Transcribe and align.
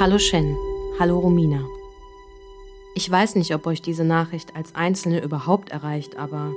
Hallo 0.00 0.18
Shen, 0.18 0.56
hallo 0.98 1.20
Romina. 1.20 1.64
Ich 2.96 3.08
weiß 3.08 3.36
nicht, 3.36 3.54
ob 3.54 3.64
euch 3.68 3.80
diese 3.80 4.02
Nachricht 4.02 4.56
als 4.56 4.74
Einzelne 4.74 5.22
überhaupt 5.22 5.68
erreicht, 5.70 6.16
aber 6.16 6.52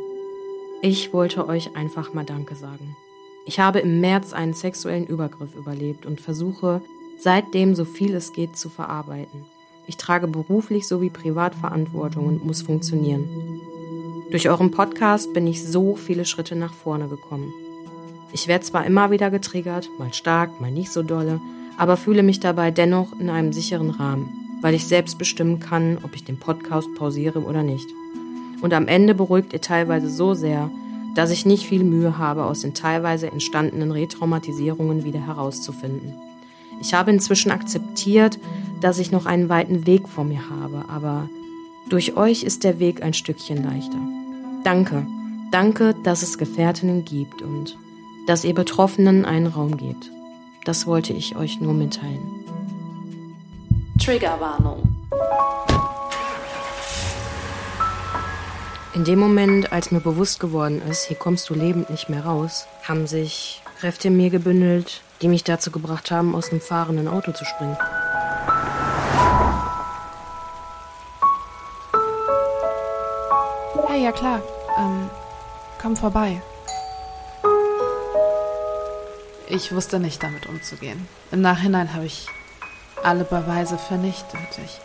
ich 0.81 1.13
wollte 1.13 1.47
euch 1.47 1.75
einfach 1.75 2.15
mal 2.15 2.25
Danke 2.25 2.55
sagen. 2.55 2.97
Ich 3.45 3.59
habe 3.59 3.77
im 3.77 4.01
März 4.01 4.33
einen 4.33 4.55
sexuellen 4.55 5.05
Übergriff 5.05 5.53
überlebt 5.53 6.07
und 6.07 6.19
versuche 6.19 6.81
seitdem 7.19 7.75
so 7.75 7.85
viel 7.85 8.15
es 8.15 8.33
geht 8.33 8.57
zu 8.57 8.69
verarbeiten. 8.69 9.45
Ich 9.85 9.97
trage 9.97 10.27
beruflich 10.27 10.87
sowie 10.87 11.11
privat 11.11 11.53
Verantwortung 11.53 12.25
und 12.25 12.43
muss 12.43 12.63
funktionieren. 12.63 13.29
Durch 14.31 14.49
euren 14.49 14.71
Podcast 14.71 15.31
bin 15.33 15.45
ich 15.45 15.63
so 15.63 15.95
viele 15.95 16.25
Schritte 16.25 16.55
nach 16.55 16.73
vorne 16.73 17.07
gekommen. 17.07 17.53
Ich 18.33 18.47
werde 18.47 18.65
zwar 18.65 18.83
immer 18.87 19.11
wieder 19.11 19.29
getriggert, 19.29 19.91
mal 19.99 20.11
stark, 20.11 20.59
mal 20.59 20.71
nicht 20.71 20.91
so 20.91 21.03
dolle, 21.03 21.39
aber 21.77 21.97
fühle 21.97 22.23
mich 22.23 22.39
dabei 22.39 22.71
dennoch 22.71 23.19
in 23.19 23.29
einem 23.29 23.53
sicheren 23.53 23.91
Rahmen, 23.91 24.59
weil 24.61 24.73
ich 24.73 24.85
selbst 24.85 25.17
bestimmen 25.17 25.59
kann, 25.59 25.99
ob 26.03 26.15
ich 26.15 26.23
den 26.23 26.39
Podcast 26.39 26.87
pausiere 26.95 27.39
oder 27.39 27.63
nicht. 27.63 27.87
Und 28.61 28.73
am 28.73 28.87
Ende 28.87 29.13
beruhigt 29.13 29.53
ihr 29.53 29.61
teilweise 29.61 30.09
so 30.09 30.33
sehr, 30.33 30.69
dass 31.15 31.31
ich 31.31 31.45
nicht 31.45 31.65
viel 31.65 31.83
Mühe 31.83 32.17
habe, 32.17 32.45
aus 32.45 32.61
den 32.61 32.73
teilweise 32.73 33.27
entstandenen 33.31 33.91
Retraumatisierungen 33.91 35.03
wieder 35.03 35.19
herauszufinden. 35.19 36.13
Ich 36.81 36.93
habe 36.93 37.11
inzwischen 37.11 37.51
akzeptiert, 37.51 38.39
dass 38.81 38.99
ich 38.99 39.11
noch 39.11 39.25
einen 39.25 39.49
weiten 39.49 39.87
Weg 39.87 40.07
vor 40.07 40.23
mir 40.23 40.49
habe, 40.49 40.85
aber 40.89 41.29
durch 41.89 42.17
euch 42.17 42.43
ist 42.43 42.63
der 42.63 42.79
Weg 42.79 43.01
ein 43.01 43.13
Stückchen 43.13 43.63
leichter. 43.63 43.99
Danke, 44.63 45.07
danke, 45.51 45.95
dass 46.03 46.21
es 46.21 46.37
Gefährtinnen 46.37 47.05
gibt 47.05 47.41
und 47.41 47.77
dass 48.27 48.43
ihr 48.43 48.53
Betroffenen 48.53 49.25
einen 49.25 49.47
Raum 49.47 49.77
gebt. 49.77 50.11
Das 50.67 50.85
wollte 50.85 51.13
ich 51.13 51.37
euch 51.37 51.61
nur 51.61 51.73
mitteilen. 51.73 52.19
Triggerwarnung. 54.03 54.83
In 58.93 59.05
dem 59.05 59.17
Moment, 59.17 59.71
als 59.71 59.91
mir 59.91 60.01
bewusst 60.01 60.41
geworden 60.41 60.81
ist, 60.81 61.05
hier 61.05 61.15
kommst 61.15 61.49
du 61.49 61.53
lebend 61.53 61.89
nicht 61.89 62.09
mehr 62.09 62.25
raus, 62.25 62.67
haben 62.83 63.07
sich 63.07 63.61
Kräfte 63.79 64.09
in 64.09 64.17
mir 64.17 64.29
gebündelt, 64.29 64.99
die 65.21 65.29
mich 65.29 65.45
dazu 65.45 65.71
gebracht 65.71 66.11
haben, 66.11 66.35
aus 66.35 66.51
einem 66.51 66.59
fahrenden 66.59 67.07
Auto 67.07 67.31
zu 67.31 67.45
springen. 67.45 67.77
Hey, 73.87 74.03
ja 74.03 74.11
klar. 74.11 74.41
Ähm, 74.77 75.09
komm 75.81 75.95
vorbei. 75.95 76.41
Ich 79.49 79.71
wusste 79.71 79.97
nicht, 79.99 80.21
damit 80.21 80.45
umzugehen. 80.47 81.07
Im 81.31 81.39
Nachhinein 81.41 81.93
habe 81.93 82.05
ich 82.05 82.27
alle 83.01 83.23
Beweise 83.23 83.77
vernichtet. 83.77 84.39
Ich 84.63 84.81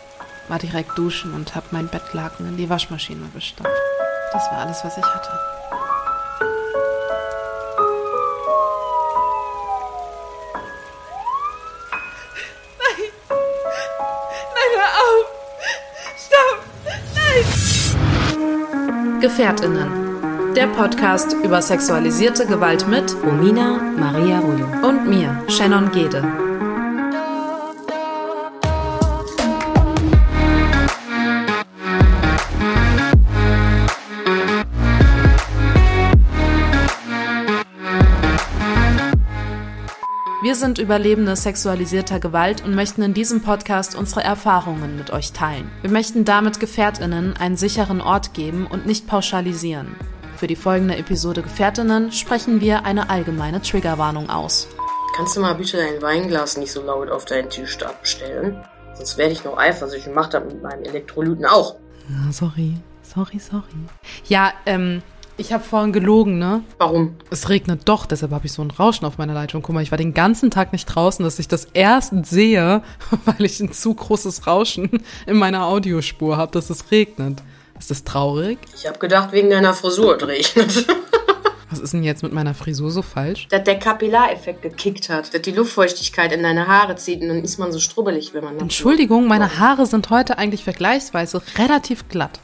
war 0.47 0.57
direkt 0.57 0.97
duschen 0.97 1.33
und 1.33 1.53
habe 1.53 1.65
mein 1.71 1.89
Bettlaken 1.89 2.47
in 2.47 2.55
die 2.55 2.69
Waschmaschine 2.69 3.27
gestopft. 3.33 3.69
Das 4.31 4.49
war 4.51 4.59
alles, 4.59 4.81
was 4.83 4.97
ich 4.97 5.03
hatte. 5.03 5.29
Nein! 12.79 13.09
Nein, 14.55 14.71
hör 14.77 14.91
auf! 15.03 15.25
Stopp! 16.17 16.59
Nein! 18.31 19.19
Gefährtinnen. 19.19 20.02
Der 20.55 20.67
Podcast 20.67 21.33
über 21.43 21.63
sexualisierte 21.63 22.45
Gewalt 22.45 22.87
mit 22.87 23.15
Romina 23.23 23.79
Maria 23.97 24.37
Rullo. 24.37 24.67
und 24.87 25.09
mir, 25.09 25.43
Shannon 25.47 25.91
Gede. 25.91 26.21
Wir 40.43 40.53
sind 40.53 40.77
Überlebende 40.77 41.35
sexualisierter 41.35 42.19
Gewalt 42.19 42.63
und 42.63 42.75
möchten 42.75 43.01
in 43.01 43.15
diesem 43.15 43.41
Podcast 43.41 43.95
unsere 43.95 44.23
Erfahrungen 44.23 44.97
mit 44.97 45.09
euch 45.09 45.31
teilen. 45.31 45.71
Wir 45.81 45.89
möchten 45.89 46.25
damit 46.25 46.59
Gefährtinnen 46.59 47.35
einen 47.37 47.57
sicheren 47.57 48.01
Ort 48.01 48.35
geben 48.35 48.67
und 48.67 48.85
nicht 48.85 49.07
pauschalisieren. 49.07 49.95
Für 50.43 50.47
die 50.47 50.57
folgende 50.57 50.97
Episode 50.97 51.41
Gefährtinnen 51.41 52.11
sprechen 52.11 52.59
wir 52.59 52.83
eine 52.83 53.09
allgemeine 53.09 53.61
Triggerwarnung 53.61 54.29
aus. 54.29 54.67
Kannst 55.15 55.37
du 55.37 55.39
mal 55.39 55.55
bitte 55.55 55.77
dein 55.77 56.01
Weinglas 56.01 56.57
nicht 56.57 56.73
so 56.73 56.81
laut 56.81 57.09
auf 57.09 57.23
deinen 57.23 57.49
Tisch 57.49 57.81
abstellen? 57.81 58.61
Sonst 58.93 59.17
werde 59.17 59.31
ich 59.31 59.45
noch 59.45 59.57
eifersüchtig 59.57 60.09
und 60.09 60.15
mach 60.15 60.27
das 60.27 60.43
mit 60.43 60.61
meinem 60.61 60.83
Elektrolyten 60.83 61.45
auch. 61.45 61.77
Ja, 62.09 62.29
sorry, 62.33 62.73
sorry, 63.03 63.39
sorry. 63.39 63.63
Ja, 64.25 64.51
ähm, 64.65 65.01
ich 65.37 65.53
habe 65.53 65.63
vorhin 65.63 65.93
gelogen, 65.93 66.39
ne? 66.39 66.65
Warum? 66.77 67.15
Es 67.29 67.47
regnet 67.47 67.83
doch, 67.85 68.05
deshalb 68.05 68.33
habe 68.33 68.45
ich 68.45 68.51
so 68.51 68.61
ein 68.61 68.71
Rauschen 68.71 69.05
auf 69.05 69.17
meiner 69.17 69.33
Leitung. 69.33 69.61
Guck 69.61 69.73
mal, 69.73 69.81
ich 69.81 69.91
war 69.91 69.97
den 69.97 70.13
ganzen 70.13 70.51
Tag 70.51 70.73
nicht 70.73 70.87
draußen, 70.87 71.23
dass 71.23 71.39
ich 71.39 71.47
das 71.47 71.69
erst 71.73 72.13
sehe, 72.25 72.83
weil 73.23 73.45
ich 73.45 73.61
ein 73.61 73.71
zu 73.71 73.93
großes 73.93 74.45
Rauschen 74.45 74.89
in 75.25 75.37
meiner 75.37 75.67
Audiospur 75.67 76.35
habe, 76.35 76.51
dass 76.51 76.69
es 76.69 76.91
regnet. 76.91 77.41
Ist 77.83 77.91
das 77.91 78.05
traurig? 78.05 78.59
Ich 78.77 78.87
habe 78.87 78.97
gedacht, 78.97 79.33
wegen 79.33 79.49
deiner 79.49 79.73
Frisur 79.73 80.17
regnet. 80.25 80.87
Was 81.69 81.79
ist 81.79 81.91
denn 81.91 82.03
jetzt 82.03 82.23
mit 82.23 82.31
meiner 82.31 82.53
Frisur 82.53 82.91
so 82.91 83.01
falsch? 83.01 83.49
dass 83.49 83.65
der 83.65 83.77
Kapillareffekt 83.77 84.61
gekickt 84.61 85.09
hat. 85.09 85.33
Dass 85.33 85.41
die 85.41 85.51
Luftfeuchtigkeit 85.51 86.31
in 86.31 86.43
deine 86.43 86.69
Haare 86.69 86.95
zieht 86.95 87.21
und 87.21 87.27
dann 87.27 87.43
ist 87.43 87.57
man 87.57 87.73
so 87.73 87.81
strubbelig, 87.81 88.33
wenn 88.33 88.45
man... 88.45 88.57
Entschuldigung, 88.57 89.27
meine 89.27 89.59
Haare 89.59 89.85
sind 89.85 90.09
heute 90.09 90.37
eigentlich 90.37 90.63
vergleichsweise 90.63 91.41
relativ 91.57 92.07
glatt. 92.07 92.39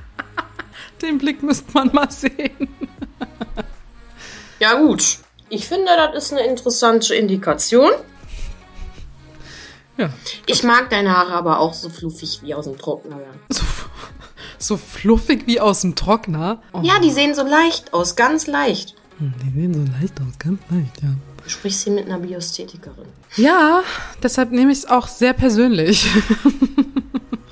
Den 1.00 1.16
Blick 1.16 1.42
müsste 1.42 1.72
man 1.72 1.90
mal 1.94 2.10
sehen. 2.10 2.68
Ja 4.60 4.74
gut. 4.74 5.16
Ich 5.48 5.66
finde, 5.66 5.86
das 6.12 6.24
ist 6.26 6.32
eine 6.34 6.46
interessante 6.46 7.14
Indikation. 7.14 7.92
Ja. 9.96 10.10
Ich 10.44 10.62
mag 10.62 10.90
deine 10.90 11.16
Haare 11.16 11.32
aber 11.32 11.58
auch 11.58 11.72
so 11.72 11.88
fluffig 11.88 12.40
wie 12.42 12.54
aus 12.54 12.66
dem 12.66 12.76
Trockner. 12.76 13.18
So, 13.48 13.62
so 14.58 14.76
fluffig 14.76 15.46
wie 15.46 15.60
aus 15.60 15.82
dem 15.82 15.94
Trockner. 15.94 16.60
Oh, 16.72 16.80
ja, 16.82 16.98
die 17.00 17.10
sehen 17.10 17.34
so 17.34 17.42
leicht 17.42 17.92
aus, 17.92 18.16
ganz 18.16 18.46
leicht. 18.46 18.94
die 19.18 19.60
sehen 19.60 19.74
so 19.74 19.92
leicht 20.00 20.20
aus, 20.20 20.38
ganz 20.38 20.60
leicht, 20.70 21.02
ja. 21.02 21.08
Du 21.44 21.50
sprichst 21.50 21.84
hier 21.84 21.94
mit 21.94 22.06
einer 22.06 22.18
Biostetikerin. 22.18 23.06
Ja, 23.36 23.82
deshalb 24.22 24.50
nehme 24.50 24.70
ich 24.70 24.78
es 24.78 24.86
auch 24.86 25.08
sehr 25.08 25.32
persönlich. 25.32 26.06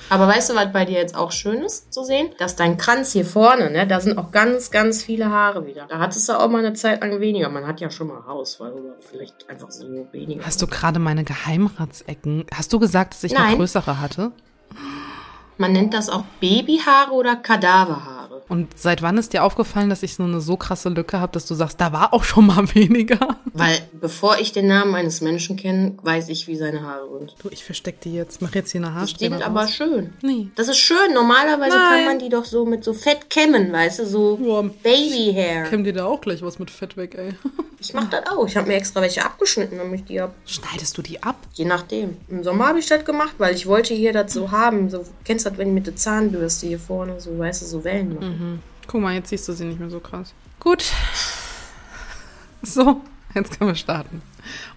Aber 0.08 0.28
weißt 0.28 0.50
du, 0.50 0.54
was 0.54 0.72
bei 0.72 0.84
dir 0.84 0.98
jetzt 0.98 1.16
auch 1.16 1.32
schön 1.32 1.62
ist 1.62 1.92
zu 1.92 2.04
sehen? 2.04 2.28
Dass 2.38 2.54
dein 2.56 2.76
Kranz 2.76 3.12
hier 3.12 3.24
vorne, 3.24 3.70
ne, 3.70 3.86
da 3.86 4.00
sind 4.00 4.18
auch 4.18 4.30
ganz, 4.30 4.70
ganz 4.70 5.02
viele 5.02 5.30
Haare 5.30 5.66
wieder. 5.66 5.86
Da 5.88 5.98
hattest 5.98 6.28
du 6.28 6.38
auch 6.38 6.48
mal 6.48 6.58
eine 6.64 6.74
Zeit 6.74 7.00
lang 7.00 7.20
weniger. 7.20 7.48
Man 7.48 7.66
hat 7.66 7.80
ja 7.80 7.90
schon 7.90 8.08
mal 8.08 8.24
Haarausfall 8.24 8.72
oder 8.72 8.94
vielleicht 9.00 9.48
einfach 9.48 9.70
so 9.70 10.06
weniger. 10.12 10.44
Hast 10.44 10.62
du 10.62 10.66
gerade 10.66 10.98
meine 10.98 11.24
Geheimratsecken? 11.24 12.44
Hast 12.54 12.72
du 12.72 12.78
gesagt, 12.78 13.14
dass 13.14 13.24
ich 13.24 13.32
Nein. 13.32 13.46
eine 13.46 13.56
größere 13.56 14.00
hatte? 14.00 14.32
Man 15.58 15.72
nennt 15.72 15.94
das 15.94 16.08
auch 16.08 16.24
Babyhaare 16.40 17.12
oder 17.12 17.36
Kadaverhaare. 17.36 18.15
Und 18.48 18.78
seit 18.78 19.02
wann 19.02 19.18
ist 19.18 19.32
dir 19.32 19.42
aufgefallen, 19.42 19.90
dass 19.90 20.02
ich 20.02 20.14
so 20.14 20.22
eine 20.22 20.40
so 20.40 20.56
krasse 20.56 20.88
Lücke 20.88 21.18
habe, 21.20 21.32
dass 21.32 21.46
du 21.46 21.54
sagst, 21.54 21.80
da 21.80 21.92
war 21.92 22.14
auch 22.14 22.24
schon 22.24 22.46
mal 22.46 22.62
weniger? 22.74 23.36
Weil 23.52 23.78
bevor 23.92 24.38
ich 24.38 24.52
den 24.52 24.68
Namen 24.68 24.94
eines 24.94 25.20
Menschen 25.20 25.56
kenne, 25.56 25.94
weiß 26.02 26.28
ich, 26.28 26.46
wie 26.46 26.56
seine 26.56 26.82
Haare 26.82 27.08
sind. 27.18 27.34
Du, 27.42 27.48
ich 27.50 27.64
versteck 27.64 28.00
die 28.00 28.14
jetzt. 28.14 28.42
Mach 28.42 28.54
jetzt 28.54 28.70
hier 28.72 28.80
eine 28.80 28.90
Die 28.90 28.94
Haarsträhne 28.94 29.38
sind 29.38 29.46
aber 29.46 29.66
schön. 29.66 30.12
Nee. 30.22 30.48
Das 30.54 30.68
ist 30.68 30.78
schön. 30.78 31.12
Normalerweise 31.14 31.76
Nein. 31.76 31.94
kann 31.96 32.04
man 32.04 32.18
die 32.18 32.28
doch 32.28 32.44
so 32.44 32.64
mit 32.64 32.84
so 32.84 32.92
Fett 32.92 33.28
kämmen, 33.30 33.72
weißt 33.72 34.00
du, 34.00 34.06
so 34.06 34.38
Ja. 34.42 34.62
Babyhair. 34.82 35.64
Kämm 35.64 35.84
dir 35.84 35.92
da 35.92 36.04
auch 36.06 36.20
gleich 36.20 36.42
was 36.42 36.58
mit 36.58 36.70
Fett 36.70 36.96
weg, 36.96 37.14
ey. 37.18 37.30
Ich 37.78 37.92
mach 37.92 38.08
das 38.08 38.26
auch. 38.30 38.46
Ich 38.48 38.56
habe 38.56 38.68
mir 38.68 38.74
extra 38.76 39.02
welche 39.02 39.22
abgeschnitten, 39.22 39.76
damit 39.76 40.00
ich 40.00 40.06
die 40.06 40.20
hab. 40.20 40.32
Schneidest 40.46 40.96
du 40.96 41.02
die 41.02 41.22
ab? 41.22 41.36
Je 41.52 41.66
nachdem. 41.66 42.16
Im 42.28 42.42
Sommer 42.42 42.68
habe 42.68 42.78
ich 42.78 42.86
das 42.86 43.04
gemacht, 43.04 43.34
weil 43.36 43.54
ich 43.54 43.66
wollte 43.66 43.92
hier 43.92 44.14
das 44.14 44.32
so 44.32 44.50
haben. 44.50 44.88
So, 44.88 45.04
kennst 45.24 45.44
du 45.44 45.50
das, 45.50 45.58
wenn 45.58 45.68
die 45.68 45.74
mit 45.74 45.86
der 45.86 45.94
Zahnbürste 45.94 46.66
hier 46.66 46.78
vorne 46.78 47.20
so, 47.20 47.38
weißt 47.38 47.60
du, 47.62 47.66
so 47.66 47.84
Wellen 47.84 48.14
machen? 48.14 48.35
Guck 48.86 49.00
mal, 49.00 49.14
jetzt 49.14 49.30
siehst 49.30 49.48
du 49.48 49.52
sie 49.52 49.64
nicht 49.64 49.80
mehr 49.80 49.90
so 49.90 50.00
krass. 50.00 50.34
Gut. 50.60 50.84
So, 52.62 53.00
jetzt 53.34 53.58
können 53.58 53.70
wir 53.70 53.74
starten. 53.76 54.22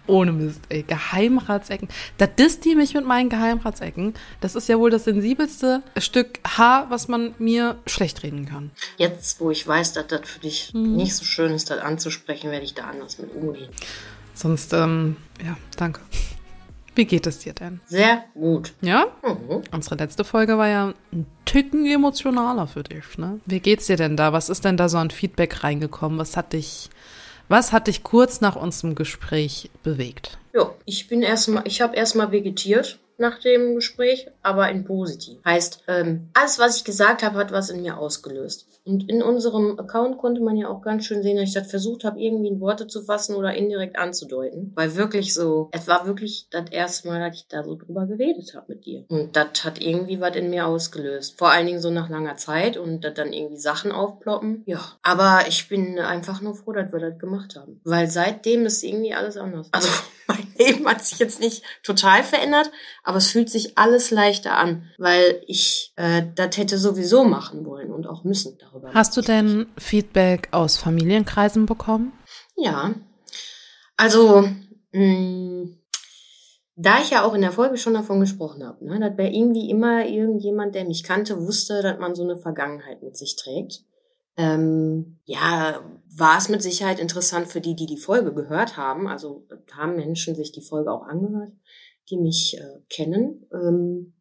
Ohne 0.05 0.31
Mist, 0.31 0.61
ey. 0.69 0.83
Geheimratsecken. 0.83 1.87
Da 2.17 2.27
disst 2.27 2.65
die 2.65 2.75
mich 2.75 2.93
mit 2.93 3.05
meinen 3.05 3.29
Geheimratsecken. 3.29 4.13
Das 4.41 4.55
ist 4.55 4.67
ja 4.69 4.77
wohl 4.77 4.91
das 4.91 5.05
sensibelste 5.05 5.81
Stück 5.97 6.39
Haar, 6.45 6.89
was 6.89 7.07
man 7.07 7.33
mir 7.39 7.77
schlecht 7.87 8.21
reden 8.21 8.45
kann. 8.45 8.69
Jetzt, 8.97 9.39
wo 9.39 9.49
ich 9.49 9.67
weiß, 9.67 9.93
dass 9.93 10.07
das 10.07 10.21
für 10.23 10.39
dich 10.39 10.73
nicht 10.73 11.15
so 11.15 11.25
schön 11.25 11.51
ist, 11.53 11.69
das 11.71 11.79
anzusprechen, 11.79 12.51
werde 12.51 12.65
ich 12.65 12.75
da 12.75 12.83
anders 12.83 13.17
mit 13.17 13.33
umgehen. 13.33 13.69
Sonst, 14.35 14.73
ähm, 14.73 15.17
ja, 15.43 15.57
danke. 15.75 16.01
Wie 16.99 17.05
geht 17.05 17.25
es 17.27 17.39
dir 17.39 17.53
denn? 17.53 17.79
Sehr 17.85 18.25
gut. 18.33 18.73
Ja? 18.81 19.05
Mhm. 19.23 19.61
Unsere 19.71 19.95
letzte 19.95 20.25
Folge 20.25 20.57
war 20.57 20.67
ja 20.67 20.93
ein 21.13 21.25
Ticken 21.45 21.85
emotionaler 21.85 22.67
für 22.67 22.83
dich, 22.83 23.17
ne? 23.17 23.39
Wie 23.45 23.61
geht's 23.61 23.85
dir 23.85 23.95
denn 23.95 24.17
da? 24.17 24.33
Was 24.33 24.49
ist 24.49 24.65
denn 24.65 24.75
da 24.75 24.89
so 24.89 24.97
an 24.97 25.09
Feedback 25.09 25.63
reingekommen? 25.63 26.19
Was 26.19 26.35
hat 26.35 26.51
dich 26.51 26.89
Was 27.47 27.71
hat 27.71 27.87
dich 27.87 28.03
kurz 28.03 28.41
nach 28.41 28.57
unserem 28.57 28.95
Gespräch 28.95 29.71
bewegt? 29.81 30.39
Ja, 30.53 30.75
ich 30.83 31.07
bin 31.07 31.21
erstmal, 31.21 31.63
ich 31.65 31.79
habe 31.79 31.95
erstmal 31.95 32.33
vegetiert 32.33 32.99
nach 33.17 33.39
dem 33.39 33.75
Gespräch, 33.75 34.27
aber 34.43 34.69
in 34.69 34.83
positiv. 34.83 35.37
Heißt, 35.45 35.83
ähm, 35.87 36.27
alles, 36.33 36.59
was 36.59 36.75
ich 36.75 36.83
gesagt 36.83 37.23
habe, 37.23 37.37
hat 37.37 37.53
was 37.53 37.69
in 37.69 37.81
mir 37.81 37.97
ausgelöst. 37.97 38.67
Und 38.89 39.07
in 39.07 39.21
unserem 39.21 39.77
Account 39.77 40.17
konnte 40.17 40.41
man 40.41 40.57
ja 40.57 40.67
auch 40.67 40.81
ganz 40.81 41.05
schön 41.05 41.21
sehen, 41.21 41.37
dass 41.37 41.49
ich 41.49 41.53
das 41.53 41.69
versucht 41.69 42.03
habe, 42.03 42.19
irgendwie 42.19 42.47
in 42.47 42.59
Worte 42.59 42.87
zu 42.87 43.03
fassen 43.03 43.35
oder 43.35 43.53
indirekt 43.53 43.99
anzudeuten. 43.99 44.71
Weil 44.73 44.95
wirklich 44.95 45.35
so, 45.35 45.69
es 45.71 45.87
war 45.87 46.07
wirklich 46.07 46.47
das 46.49 46.71
erste 46.71 47.07
Mal, 47.07 47.19
dass 47.19 47.37
ich 47.37 47.47
da 47.47 47.63
so 47.63 47.75
drüber 47.75 48.07
geredet 48.07 48.55
habe 48.55 48.65
mit 48.69 48.87
dir. 48.87 49.05
Und 49.09 49.35
das 49.35 49.63
hat 49.63 49.79
irgendwie 49.79 50.19
was 50.19 50.35
in 50.35 50.49
mir 50.49 50.65
ausgelöst. 50.65 51.37
Vor 51.37 51.51
allen 51.51 51.67
Dingen 51.67 51.81
so 51.81 51.91
nach 51.91 52.09
langer 52.09 52.37
Zeit 52.37 52.77
und 52.77 53.03
dass 53.03 53.13
dann 53.13 53.31
irgendwie 53.31 53.57
Sachen 53.57 53.91
aufploppen. 53.91 54.63
Ja. 54.65 54.81
Aber 55.03 55.41
ich 55.47 55.69
bin 55.69 55.99
einfach 55.99 56.41
nur 56.41 56.55
froh, 56.55 56.71
dass 56.71 56.91
wir 56.91 56.99
das 56.99 57.19
gemacht 57.19 57.55
haben. 57.55 57.79
Weil 57.83 58.09
seitdem 58.09 58.65
ist 58.65 58.83
irgendwie 58.83 59.13
alles 59.13 59.37
anders. 59.37 59.67
Also 59.71 59.89
mein 60.27 60.47
Leben 60.57 60.87
hat 60.87 61.03
sich 61.03 61.19
jetzt 61.19 61.39
nicht 61.39 61.63
total 61.83 62.23
verändert, 62.23 62.71
aber 63.03 63.17
es 63.17 63.27
fühlt 63.27 63.49
sich 63.49 63.77
alles 63.77 64.11
leichter 64.11 64.57
an, 64.57 64.89
weil 64.97 65.43
ich 65.47 65.93
äh, 65.95 66.23
das 66.35 66.57
hätte 66.57 66.77
sowieso 66.77 67.23
machen 67.23 67.65
wollen 67.65 67.91
und 67.91 68.07
auch 68.07 68.23
müssen 68.23 68.57
darüber. 68.81 68.93
Hast 68.93 69.15
du 69.17 69.21
denn 69.21 69.67
Feedback 69.77 70.49
aus 70.51 70.77
Familienkreisen 70.77 71.65
bekommen? 71.65 72.13
Ja. 72.55 72.93
Also, 73.97 74.47
mh, 74.91 75.69
da 76.75 77.01
ich 77.01 77.09
ja 77.09 77.23
auch 77.23 77.33
in 77.33 77.41
der 77.41 77.51
Folge 77.51 77.77
schon 77.77 77.93
davon 77.93 78.19
gesprochen 78.19 78.65
habe, 78.65 78.85
ne, 78.85 78.99
dass 78.99 79.15
bei 79.17 79.29
irgendwie 79.29 79.69
immer 79.69 80.05
irgendjemand, 80.05 80.75
der 80.75 80.85
mich 80.85 81.03
kannte, 81.03 81.41
wusste, 81.41 81.81
dass 81.81 81.99
man 81.99 82.15
so 82.15 82.23
eine 82.23 82.37
Vergangenheit 82.37 83.03
mit 83.03 83.17
sich 83.17 83.35
trägt 83.35 83.83
ähm, 84.39 85.17
ja, 85.25 85.83
war 86.15 86.37
es 86.37 86.47
mit 86.47 86.63
Sicherheit 86.63 86.97
interessant 86.97 87.49
für 87.49 87.59
die, 87.59 87.75
die 87.75 87.87
die 87.87 87.97
Folge 87.97 88.33
gehört 88.33 88.77
haben. 88.77 89.05
Also 89.09 89.45
haben 89.73 89.97
Menschen 89.97 90.33
sich 90.33 90.53
die 90.53 90.61
Folge 90.61 90.93
auch 90.93 91.03
angehört, 91.03 91.51
die 92.09 92.15
mich 92.15 92.57
äh, 92.57 92.79
kennen. 92.89 93.45
Ähm, 93.51 94.13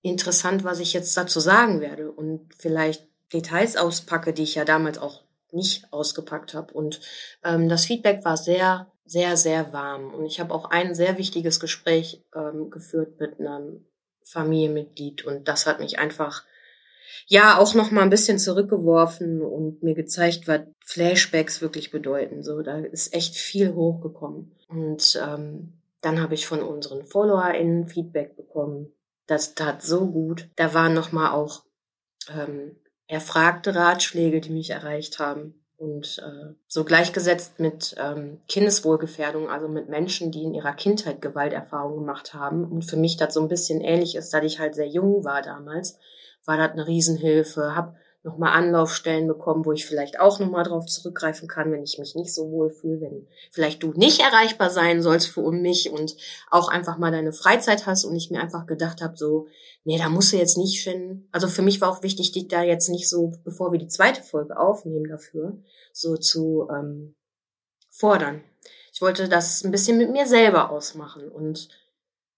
interessant, 0.00 0.64
was 0.64 0.80
ich 0.80 0.94
jetzt 0.94 1.14
dazu 1.18 1.38
sagen 1.38 1.82
werde 1.82 2.10
und 2.10 2.48
vielleicht 2.58 3.06
Details 3.32 3.76
auspacke, 3.76 4.32
die 4.32 4.42
ich 4.42 4.54
ja 4.54 4.64
damals 4.64 4.98
auch 4.98 5.22
nicht 5.50 5.92
ausgepackt 5.92 6.54
habe. 6.54 6.72
Und 6.72 7.00
ähm, 7.44 7.68
das 7.68 7.86
Feedback 7.86 8.24
war 8.24 8.36
sehr, 8.36 8.90
sehr, 9.04 9.36
sehr 9.36 9.72
warm. 9.72 10.12
Und 10.14 10.26
ich 10.26 10.40
habe 10.40 10.54
auch 10.54 10.70
ein 10.70 10.94
sehr 10.94 11.18
wichtiges 11.18 11.60
Gespräch 11.60 12.22
ähm, 12.34 12.70
geführt 12.70 13.20
mit 13.20 13.38
einem 13.38 13.84
Familienmitglied 14.24 15.24
und 15.24 15.48
das 15.48 15.66
hat 15.66 15.80
mich 15.80 15.98
einfach 15.98 16.44
ja 17.26 17.58
auch 17.58 17.74
noch 17.74 17.90
mal 17.90 18.02
ein 18.02 18.10
bisschen 18.10 18.38
zurückgeworfen 18.38 19.42
und 19.42 19.82
mir 19.82 19.94
gezeigt, 19.94 20.48
was 20.48 20.62
Flashbacks 20.84 21.60
wirklich 21.60 21.90
bedeuten. 21.90 22.42
So, 22.42 22.62
da 22.62 22.78
ist 22.78 23.14
echt 23.14 23.36
viel 23.36 23.74
hochgekommen. 23.74 24.56
Und 24.68 25.20
ähm, 25.22 25.74
dann 26.00 26.20
habe 26.20 26.34
ich 26.34 26.46
von 26.46 26.62
unseren 26.62 27.06
FollowerInnen 27.06 27.88
Feedback 27.88 28.36
bekommen. 28.36 28.92
Das 29.26 29.54
tat 29.54 29.82
so 29.82 30.10
gut. 30.10 30.48
Da 30.56 30.74
waren 30.74 30.94
noch 30.94 31.12
mal 31.12 31.32
auch 31.32 31.64
ähm, 32.28 32.76
erfragte 33.12 33.74
Ratschläge, 33.74 34.40
die 34.40 34.50
mich 34.50 34.70
erreicht 34.70 35.18
haben. 35.18 35.54
Und 35.76 36.18
äh, 36.24 36.54
so 36.68 36.84
gleichgesetzt 36.84 37.58
mit 37.58 37.96
ähm, 37.98 38.40
Kindeswohlgefährdung, 38.48 39.50
also 39.50 39.66
mit 39.66 39.88
Menschen, 39.88 40.30
die 40.30 40.44
in 40.44 40.54
ihrer 40.54 40.74
Kindheit 40.74 41.20
Gewalterfahrungen 41.20 41.98
gemacht 41.98 42.34
haben. 42.34 42.64
Und 42.64 42.82
für 42.82 42.96
mich 42.96 43.16
das 43.16 43.34
so 43.34 43.40
ein 43.40 43.48
bisschen 43.48 43.80
ähnlich 43.80 44.14
ist, 44.14 44.32
da 44.32 44.40
ich 44.42 44.60
halt 44.60 44.76
sehr 44.76 44.86
jung 44.86 45.24
war 45.24 45.42
damals 45.42 45.98
war 46.44 46.56
das 46.56 46.72
eine 46.72 46.86
Riesenhilfe. 46.86 47.74
Hab 47.74 47.96
nochmal 48.24 48.52
Anlaufstellen 48.52 49.26
bekommen, 49.26 49.64
wo 49.64 49.72
ich 49.72 49.84
vielleicht 49.84 50.20
auch 50.20 50.38
nochmal 50.38 50.64
drauf 50.64 50.86
zurückgreifen 50.86 51.48
kann, 51.48 51.72
wenn 51.72 51.82
ich 51.82 51.98
mich 51.98 52.14
nicht 52.14 52.32
so 52.32 52.50
wohl 52.50 52.70
fühle, 52.70 53.00
wenn 53.00 53.28
vielleicht 53.50 53.82
du 53.82 53.92
nicht 53.92 54.20
erreichbar 54.20 54.70
sein 54.70 55.02
sollst 55.02 55.28
für 55.28 55.50
mich 55.50 55.90
und 55.90 56.16
auch 56.50 56.68
einfach 56.68 56.98
mal 56.98 57.10
deine 57.10 57.32
Freizeit 57.32 57.86
hast 57.86 58.04
und 58.04 58.14
ich 58.14 58.30
mir 58.30 58.40
einfach 58.40 58.66
gedacht 58.66 59.02
habe, 59.02 59.16
so, 59.16 59.48
nee, 59.84 59.98
da 59.98 60.08
musst 60.08 60.32
du 60.32 60.36
jetzt 60.36 60.56
nicht 60.56 60.82
schon, 60.82 61.28
also 61.32 61.48
für 61.48 61.62
mich 61.62 61.80
war 61.80 61.90
auch 61.90 62.02
wichtig, 62.02 62.32
dich 62.32 62.48
da 62.48 62.62
jetzt 62.62 62.88
nicht 62.88 63.08
so, 63.08 63.32
bevor 63.44 63.72
wir 63.72 63.78
die 63.78 63.88
zweite 63.88 64.22
Folge 64.22 64.58
aufnehmen 64.58 65.08
dafür, 65.08 65.58
so 65.92 66.16
zu 66.16 66.68
ähm, 66.70 67.14
fordern. 67.90 68.42
Ich 68.92 69.00
wollte 69.00 69.28
das 69.28 69.64
ein 69.64 69.72
bisschen 69.72 69.98
mit 69.98 70.10
mir 70.10 70.26
selber 70.26 70.70
ausmachen 70.70 71.28
und 71.28 71.68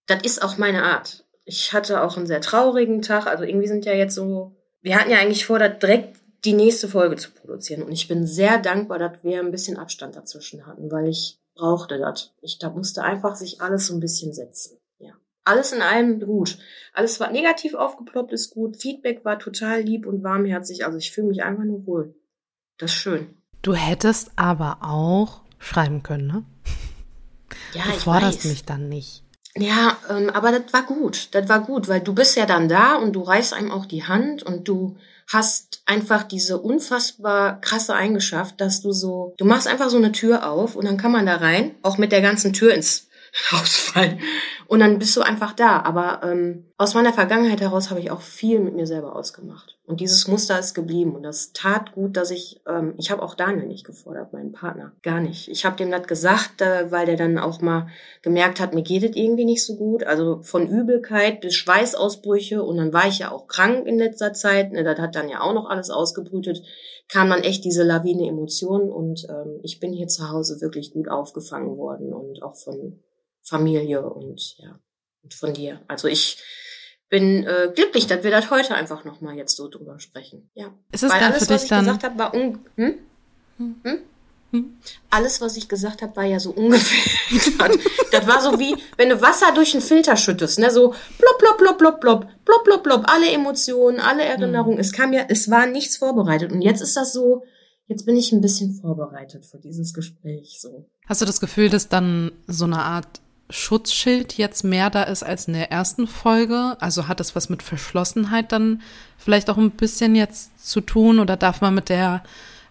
das 0.07 0.23
ist 0.23 0.43
auch 0.43 0.57
meine 0.57 0.83
Art 0.83 1.25
ich 1.45 1.73
hatte 1.73 2.03
auch 2.03 2.17
einen 2.17 2.27
sehr 2.27 2.41
traurigen 2.41 3.03
Tag. 3.03 3.27
Also 3.27 3.45
irgendwie 3.45 3.67
sind 3.67 3.85
ja 3.85 3.93
jetzt 3.93 4.15
so, 4.15 4.57
wir 4.85 5.01
hatten 5.01 5.11
ja 5.11 5.19
eigentlich 5.19 5.47
vor, 5.47 5.59
da 5.59 5.69
direkt 5.69 6.19
die 6.45 6.53
nächste 6.53 6.89
Folge 6.89 7.17
zu 7.17 7.31
produzieren. 7.31 7.83
Und 7.83 7.93
ich 7.93 8.07
bin 8.07 8.27
sehr 8.27 8.59
dankbar, 8.59 8.99
dass 8.99 9.25
wir 9.25 9.41
ein 9.41 9.51
bisschen 9.51 9.79
Abstand 9.79 10.15
dazwischen 10.15 10.67
hatten, 10.67 10.93
weil 10.93 11.09
ich 11.09 11.39
brauchte 11.55 11.99
das. 11.99 12.35
Ich 12.43 12.59
da 12.59 12.69
musste 12.69 13.03
einfach 13.03 13.35
sich 13.35 13.63
alles 13.63 13.87
so 13.87 13.95
ein 13.95 14.01
bisschen 14.01 14.35
setzen. 14.35 14.77
Ja. 14.99 15.15
Alles 15.45 15.73
in 15.73 15.81
allem 15.81 16.21
gut. 16.21 16.59
Alles 16.93 17.19
war 17.19 17.33
negativ 17.33 17.75
aufgeploppt, 17.75 18.35
ist 18.35 18.51
gut. 18.51 18.77
Feedback 18.77 19.25
war 19.25 19.39
total 19.39 19.81
lieb 19.81 20.07
und 20.07 20.23
warmherzig. 20.23 20.85
Also 20.85 20.99
ich 20.99 21.13
fühle 21.13 21.29
mich 21.29 21.43
einfach 21.43 21.65
nur 21.65 21.87
wohl. 21.87 22.15
Das 22.77 22.91
ist 22.91 22.99
schön. 22.99 23.39
Du 23.63 23.73
hättest 23.73 24.33
aber 24.37 24.81
auch 24.83 25.41
schreiben 25.59 26.03
können, 26.03 26.27
ne? 26.27 26.45
Ja, 27.73 27.85
du 27.85 27.91
ich 27.91 28.05
forderst 28.05 28.45
mich 28.45 28.67
dann 28.67 28.91
nicht. 28.91 29.24
Ja, 29.57 29.97
ähm, 30.11 30.31
aber 30.31 30.51
das 30.51 30.73
war 30.73 30.83
gut. 30.83 31.29
Das 31.33 31.49
war 31.49 31.61
gut, 31.61 31.89
weil 31.89 32.01
du 32.01 32.13
bist 32.13 32.37
ja 32.37 32.47
dann 32.47 32.69
da 32.69 32.97
und 32.97 33.13
du 33.13 33.23
reißt 33.23 33.55
einem 33.55 33.71
auch 33.71 33.87
die 33.87 34.05
Hand 34.05 34.43
und 34.43 34.67
du 34.67 34.97
hast 35.29 35.83
einfach 35.87 36.23
diese 36.25 36.59
unfassbar 36.59 37.61
krasse 37.61 37.95
Eigenschaft, 37.95 38.61
dass 38.61 38.83
du 38.83 38.93
so, 38.93 39.35
du 39.39 39.45
machst 39.45 39.69
einfach 39.69 39.89
so 39.91 39.97
eine 39.97 40.13
Tür 40.13 40.51
auf 40.51 40.77
und 40.77 40.85
dann 40.85 40.97
kann 40.97 41.13
man 41.13 41.27
da 41.27 41.37
rein, 41.37 41.75
auch 41.83 41.99
mit 41.99 42.13
der 42.13 42.21
ganzen 42.21 42.53
Tür 42.53 42.75
ins 42.75 43.09
Haus 43.53 43.77
fallen. 43.77 44.21
Und 44.67 44.81
dann 44.81 44.99
bist 44.99 45.17
du 45.17 45.23
einfach 45.23 45.53
da. 45.53 45.83
Aber 45.83 46.21
ähm, 46.25 46.67
aus 46.77 46.95
meiner 46.95 47.13
Vergangenheit 47.13 47.61
heraus 47.61 47.91
habe 47.91 48.01
ich 48.01 48.11
auch 48.11 48.23
viel 48.23 48.61
mit 48.61 48.75
mir 48.75 48.87
selber 48.87 49.15
ausgemacht. 49.17 49.74
Und 49.87 50.01
dieses 50.01 50.29
Muster 50.29 50.59
ist 50.59 50.73
geblieben. 50.73 51.15
Und 51.15 51.25
das 51.25 51.53
tat 51.53 51.93
gut, 51.93 52.17
dass 52.17 52.31
ich, 52.31 52.63
ähm, 52.67 52.95
ich 52.97 53.11
habe 53.11 53.23
auch 53.23 53.35
Daniel 53.35 53.67
nicht 53.67 53.85
gefordert, 53.85 54.33
meinen 54.33 54.53
Partner. 54.53 54.93
Gar 55.03 55.21
nicht. 55.21 55.49
Ich 55.49 55.67
habe 55.67 55.77
dem 55.77 55.91
das 55.91 56.07
gesagt, 56.07 56.63
äh, 56.63 56.91
weil 56.91 57.05
der 57.05 57.17
dann 57.17 57.39
auch 57.39 57.61
mal 57.61 57.89
gemerkt 58.23 58.61
hat, 58.61 58.73
mir 58.73 58.83
geht 58.83 59.03
es 59.03 59.15
irgendwie 59.15 59.45
nicht 59.45 59.65
so 59.65 59.77
gut. 59.77 60.03
Also 60.05 60.41
von 60.43 60.67
Übelkeit 60.67 61.43
bis 61.43 61.55
Schweißausbrüche. 61.57 62.63
Und 62.63 62.79
dann 62.79 62.95
war 62.95 63.07
ich 63.09 63.19
ja 63.19 63.31
auch 63.31 63.47
krank 63.47 63.87
in 63.87 63.99
letzter 63.99 64.33
Zeit. 64.33 64.73
Ne, 64.73 64.85
das 64.85 64.99
hat 64.99 65.17
dann 65.17 65.29
ja 65.29 65.43
auch 65.43 65.53
noch 65.53 65.69
alles 65.69 65.91
ausgebrütet. 65.91 66.63
Kam 67.09 67.29
dann 67.29 67.43
echt 67.43 67.63
diese 67.67 67.83
Lawine 67.83 68.27
Emotionen. 68.27 68.91
Und 68.91 69.27
ähm, 69.29 69.61
ich 69.63 69.81
bin 69.81 69.93
hier 69.93 70.09
zu 70.09 70.31
Hause 70.31 70.63
wirklich 70.63 70.93
gut 70.93 71.11
aufgefangen 71.11 71.77
worden. 71.77 72.15
Und 72.15 72.43
auch 72.43 72.57
von 72.57 73.01
Familie 73.43 74.09
und 74.09 74.57
ja, 74.57 74.81
und 75.23 75.35
von 75.35 75.53
dir. 75.53 75.81
Also 75.89 76.09
ich 76.09 76.43
bin 77.09 77.45
äh, 77.45 77.71
glücklich, 77.75 78.07
dass 78.07 78.25
wir 78.25 78.31
das 78.31 78.51
heute 78.51 78.75
einfach 78.75 79.05
nochmal 79.05 79.37
jetzt 79.37 79.57
so 79.57 79.69
drüber 79.69 80.01
sprechen. 80.01 80.51
Ja. 80.55 80.67
Ist 80.91 81.03
es 81.03 81.13
Weil 81.13 81.21
dann 81.21 81.33
alles, 81.33 81.45
für 81.45 81.49
dich 81.49 81.55
was 81.55 81.63
ich 81.65 81.69
dann... 81.69 81.85
gesagt 81.85 82.05
habe, 82.05 82.19
war 82.19 82.35
un 82.35 82.59
hm? 82.77 82.95
hm? 83.57 83.75
Hm? 83.83 83.99
Hm? 84.55 84.77
Alles, 85.11 85.41
was 85.41 85.57
ich 85.57 85.69
gesagt 85.69 86.01
habe, 86.01 86.15
war 86.15 86.25
ja 86.25 86.39
so 86.39 86.53
ungefiltert. 86.53 87.77
das 88.13 88.27
war 88.29 88.41
so 88.41 88.61
wie, 88.61 88.77
wenn 88.97 89.09
du 89.09 89.21
Wasser 89.21 89.53
durch 89.53 89.75
einen 89.75 89.83
Filter 89.83 90.17
schüttest, 90.17 90.61
ne? 90.61 90.71
So 90.71 90.95
plopp, 91.19 91.39
plopp, 91.39 91.59
plop, 91.59 91.79
plopp, 91.79 92.01
plop, 92.01 92.27
plopp, 92.45 92.65
plopp, 92.65 92.83
plopp, 92.85 93.05
alle 93.13 93.31
Emotionen, 93.31 93.99
alle 93.99 94.23
hm. 94.23 94.31
Erinnerungen. 94.31 94.79
Es 94.79 94.93
kam 94.93 95.13
ja, 95.13 95.25
es 95.29 95.51
war 95.51 95.67
nichts 95.67 95.97
vorbereitet. 95.97 96.53
Und 96.53 96.63
jetzt 96.63 96.81
ist 96.81 96.97
das 96.97 97.13
so, 97.13 97.43
jetzt 97.89 98.07
bin 98.07 98.17
ich 98.17 98.31
ein 98.31 98.41
bisschen 98.41 98.75
vorbereitet 98.75 99.45
für 99.45 99.59
dieses 99.59 99.93
Gespräch. 99.93 100.61
So. 100.61 100.89
Hast 101.09 101.21
du 101.21 101.27
das 101.27 101.41
Gefühl, 101.41 101.69
dass 101.69 101.89
dann 101.89 102.31
so 102.47 102.65
eine 102.65 102.79
Art 102.79 103.21
Schutzschild 103.51 104.39
jetzt 104.39 104.65
mehr 104.65 104.91
da 104.91 105.03
ist 105.03 105.23
als 105.23 105.49
in 105.49 105.55
der 105.55 105.71
ersten 105.71 106.07
Folge? 106.07 106.77
Also 106.81 107.09
hat 107.09 107.21
das 107.21 107.37
was 107.37 107.49
mit 107.49 107.63
Verschlossenheit 107.63 108.53
dann 108.53 108.83
vielleicht 109.19 109.51
auch 109.51 109.59
ein 109.59 109.71
bisschen 109.71 110.15
jetzt 110.15 110.67
zu 110.67 110.81
tun 110.81 111.19
oder 111.19 111.37
darf 111.37 111.61
man 111.61 111.75
mit 111.75 111.89
der 111.89 112.23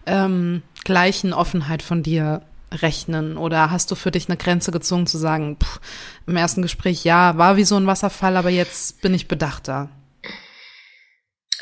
ähm, 0.06 0.62
gleichen 0.84 1.32
Offenheit 1.32 1.82
von 1.82 2.02
dir 2.02 2.42
rechnen? 2.72 3.36
Oder 3.36 3.70
hast 3.70 3.90
du 3.90 3.94
für 3.94 4.10
dich 4.10 4.28
eine 4.28 4.36
Grenze 4.36 4.72
gezogen 4.72 5.06
zu 5.06 5.18
sagen, 5.18 5.56
pff, 5.62 5.80
im 6.26 6.36
ersten 6.36 6.62
Gespräch 6.62 7.04
ja, 7.04 7.38
war 7.38 7.56
wie 7.56 7.64
so 7.64 7.76
ein 7.76 7.86
Wasserfall, 7.86 8.36
aber 8.36 8.50
jetzt 8.50 9.00
bin 9.00 9.14
ich 9.14 9.28
bedachter? 9.28 9.88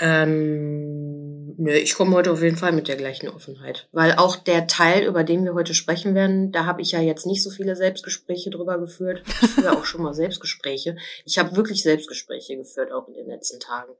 Ähm, 0.01 1.32
ich 1.67 1.95
komme 1.95 2.15
heute 2.15 2.33
auf 2.33 2.43
jeden 2.43 2.57
Fall 2.57 2.73
mit 2.73 2.89
der 2.89 2.97
gleichen 2.97 3.29
Offenheit. 3.29 3.89
Weil 3.93 4.13
auch 4.13 4.37
der 4.37 4.67
Teil, 4.67 5.05
über 5.05 5.25
den 5.25 5.45
wir 5.45 5.55
heute 5.55 5.75
sprechen 5.75 6.15
werden, 6.15 6.53
da 6.53 6.67
habe 6.67 6.83
ich 6.83 6.93
ja 6.93 7.01
jetzt 7.01 7.27
nicht 7.27 7.43
so 7.43 7.51
viele 7.51 7.77
Selbstgespräche 7.77 8.51
drüber 8.51 8.79
geführt. 8.79 9.23
Ich 9.27 9.51
führe 9.51 9.73
auch 9.73 9.85
schon 9.85 10.03
mal 10.03 10.15
Selbstgespräche. 10.15 10.97
Ich 11.25 11.39
habe 11.39 11.57
wirklich 11.57 11.83
Selbstgespräche 11.83 12.57
geführt, 12.57 12.93
auch 12.93 13.09
in 13.09 13.15
den 13.15 13.27
letzten 13.27 13.61
Tagen. 13.61 13.93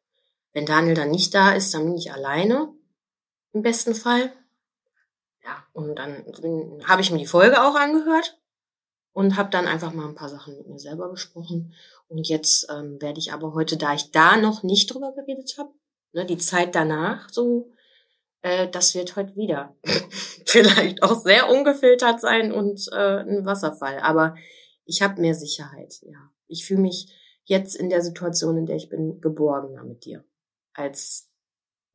Wenn 0.53 0.67
Daniel 0.67 0.95
dann 0.95 1.11
nicht 1.11 1.35
da 1.35 1.53
ist, 1.53 1.73
dann 1.75 1.85
bin 1.85 1.97
ich 1.97 2.13
alleine. 2.13 2.69
Im 3.53 3.63
besten 3.63 3.95
Fall. 3.95 4.33
Ja, 5.45 5.65
und 5.73 5.97
dann 5.97 6.25
habe 6.85 7.03
ich 7.03 7.11
mir 7.11 7.19
die 7.19 7.27
Folge 7.27 7.63
auch 7.63 7.75
angehört 7.75 8.39
und 9.13 9.37
habe 9.37 9.51
dann 9.51 9.67
einfach 9.67 9.93
mal 9.93 10.09
ein 10.09 10.15
paar 10.15 10.29
Sachen 10.29 10.57
mit 10.57 10.69
mir 10.69 10.79
selber 10.79 11.09
besprochen. 11.09 11.75
Und 12.09 12.29
jetzt 12.29 12.69
ähm, 12.71 13.01
werde 13.01 13.19
ich 13.19 13.33
aber 13.33 13.55
heute, 13.55 13.77
da 13.77 13.95
ich 13.95 14.11
da 14.11 14.37
noch 14.37 14.63
nicht 14.63 14.93
drüber 14.93 15.13
geredet 15.13 15.57
habe, 15.59 15.71
ne, 16.13 16.27
die 16.27 16.39
Zeit 16.39 16.75
danach 16.75 17.29
so, 17.31 17.73
Äh, 18.43 18.69
das 18.69 18.95
wird 18.95 19.17
heute 19.17 19.35
wieder 19.37 19.77
vielleicht 20.47 21.03
auch 21.03 21.21
sehr 21.23 21.49
ungefiltert 21.49 22.21
sein 22.21 22.53
und 22.53 22.89
äh, 22.93 23.21
ein 23.21 23.47
Wasserfall. 23.47 24.01
Aber 24.01 24.35
ich 24.85 25.01
habe 25.01 25.21
mehr 25.21 25.35
Sicherheit, 25.35 25.95
ja. 26.03 26.31
Ich 26.49 26.67
fühle 26.67 26.81
mich 26.81 27.17
jetzt 27.45 27.77
in 27.77 27.89
der 27.89 28.03
Situation, 28.03 28.59
in 28.59 28.67
der 28.67 28.77
ich 28.77 28.89
bin, 28.89 29.21
geborgener 29.21 29.85
mit 29.85 30.05
dir 30.05 30.25
als 30.75 31.31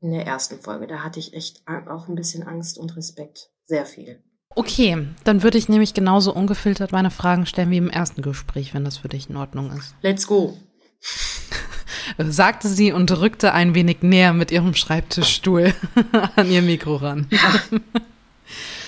in 0.00 0.10
der 0.10 0.26
ersten 0.26 0.58
Folge. 0.58 0.86
Da 0.86 1.04
hatte 1.04 1.20
ich 1.20 1.34
echt 1.34 1.62
auch 1.66 2.08
ein 2.08 2.14
bisschen 2.14 2.42
Angst 2.42 2.78
und 2.78 2.96
Respekt. 2.96 3.50
Sehr 3.64 3.86
viel. 3.86 4.22
Okay, 4.54 5.06
dann 5.24 5.42
würde 5.42 5.58
ich 5.58 5.68
nämlich 5.68 5.94
genauso 5.94 6.34
ungefiltert 6.34 6.90
meine 6.92 7.10
Fragen 7.10 7.46
stellen 7.46 7.70
wie 7.70 7.76
im 7.76 7.90
ersten 7.90 8.22
Gespräch, 8.22 8.74
wenn 8.74 8.84
das 8.84 8.96
für 8.96 9.08
dich 9.08 9.28
in 9.28 9.36
Ordnung 9.36 9.70
ist. 9.72 9.94
Let's 10.02 10.26
go. 10.26 10.56
sagte 12.16 12.68
sie 12.68 12.92
und 12.92 13.10
rückte 13.20 13.52
ein 13.52 13.74
wenig 13.74 13.98
näher 14.02 14.32
mit 14.32 14.50
ihrem 14.50 14.74
Schreibtischstuhl 14.74 15.74
an 16.36 16.50
ihr 16.50 16.62
Mikro 16.62 16.96
ran. 16.96 17.26
Ja. 17.30 17.38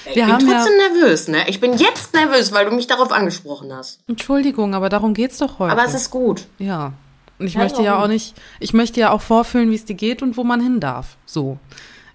Ich 0.06 0.14
bin 0.14 0.26
trotzdem 0.26 0.48
ja 0.48 0.88
nervös, 0.88 1.28
ne? 1.28 1.48
Ich 1.48 1.60
bin 1.60 1.74
jetzt 1.76 2.14
nervös, 2.14 2.52
weil 2.52 2.64
du 2.64 2.74
mich 2.74 2.86
darauf 2.86 3.12
angesprochen 3.12 3.72
hast. 3.72 4.00
Entschuldigung, 4.08 4.74
aber 4.74 4.88
darum 4.88 5.14
geht's 5.14 5.38
doch 5.38 5.58
heute. 5.58 5.72
Aber 5.72 5.84
es 5.84 5.94
ist 5.94 6.10
gut. 6.10 6.46
Ja. 6.58 6.94
Und 7.38 7.46
ich 7.46 7.54
ja, 7.54 7.60
möchte 7.60 7.82
ja 7.82 8.02
auch 8.02 8.08
nicht, 8.08 8.34
ich 8.58 8.72
möchte 8.72 9.00
ja 9.00 9.10
auch 9.10 9.22
vorfühlen, 9.22 9.70
wie 9.70 9.74
es 9.74 9.84
dir 9.84 9.94
geht 9.94 10.22
und 10.22 10.36
wo 10.36 10.44
man 10.44 10.60
hin 10.60 10.80
darf. 10.80 11.16
So. 11.26 11.58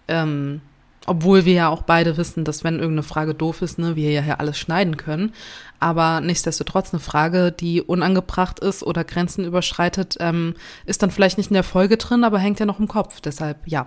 Ähm, 0.07 0.61
obwohl 1.07 1.45
wir 1.45 1.53
ja 1.53 1.69
auch 1.69 1.83
beide 1.83 2.17
wissen, 2.17 2.43
dass 2.43 2.63
wenn 2.63 2.75
irgendeine 2.75 3.03
Frage 3.03 3.33
doof 3.33 3.61
ist, 3.61 3.79
ne, 3.79 3.95
wir 3.95 4.11
ja 4.11 4.21
hier 4.21 4.39
alles 4.39 4.57
schneiden 4.57 4.97
können. 4.97 5.33
Aber 5.85 6.19
nichtsdestotrotz 6.19 6.93
eine 6.93 6.99
Frage, 6.99 7.51
die 7.51 7.79
unangebracht 7.79 8.59
ist 8.59 8.81
oder 8.81 9.03
Grenzen 9.03 9.45
überschreitet, 9.45 10.17
ähm, 10.19 10.55
ist 10.87 11.03
dann 11.03 11.11
vielleicht 11.11 11.37
nicht 11.37 11.51
in 11.51 11.53
der 11.53 11.63
Folge 11.63 11.97
drin, 11.97 12.23
aber 12.23 12.39
hängt 12.39 12.59
ja 12.59 12.65
noch 12.65 12.79
im 12.79 12.87
Kopf. 12.87 13.21
Deshalb, 13.21 13.59
ja, 13.67 13.85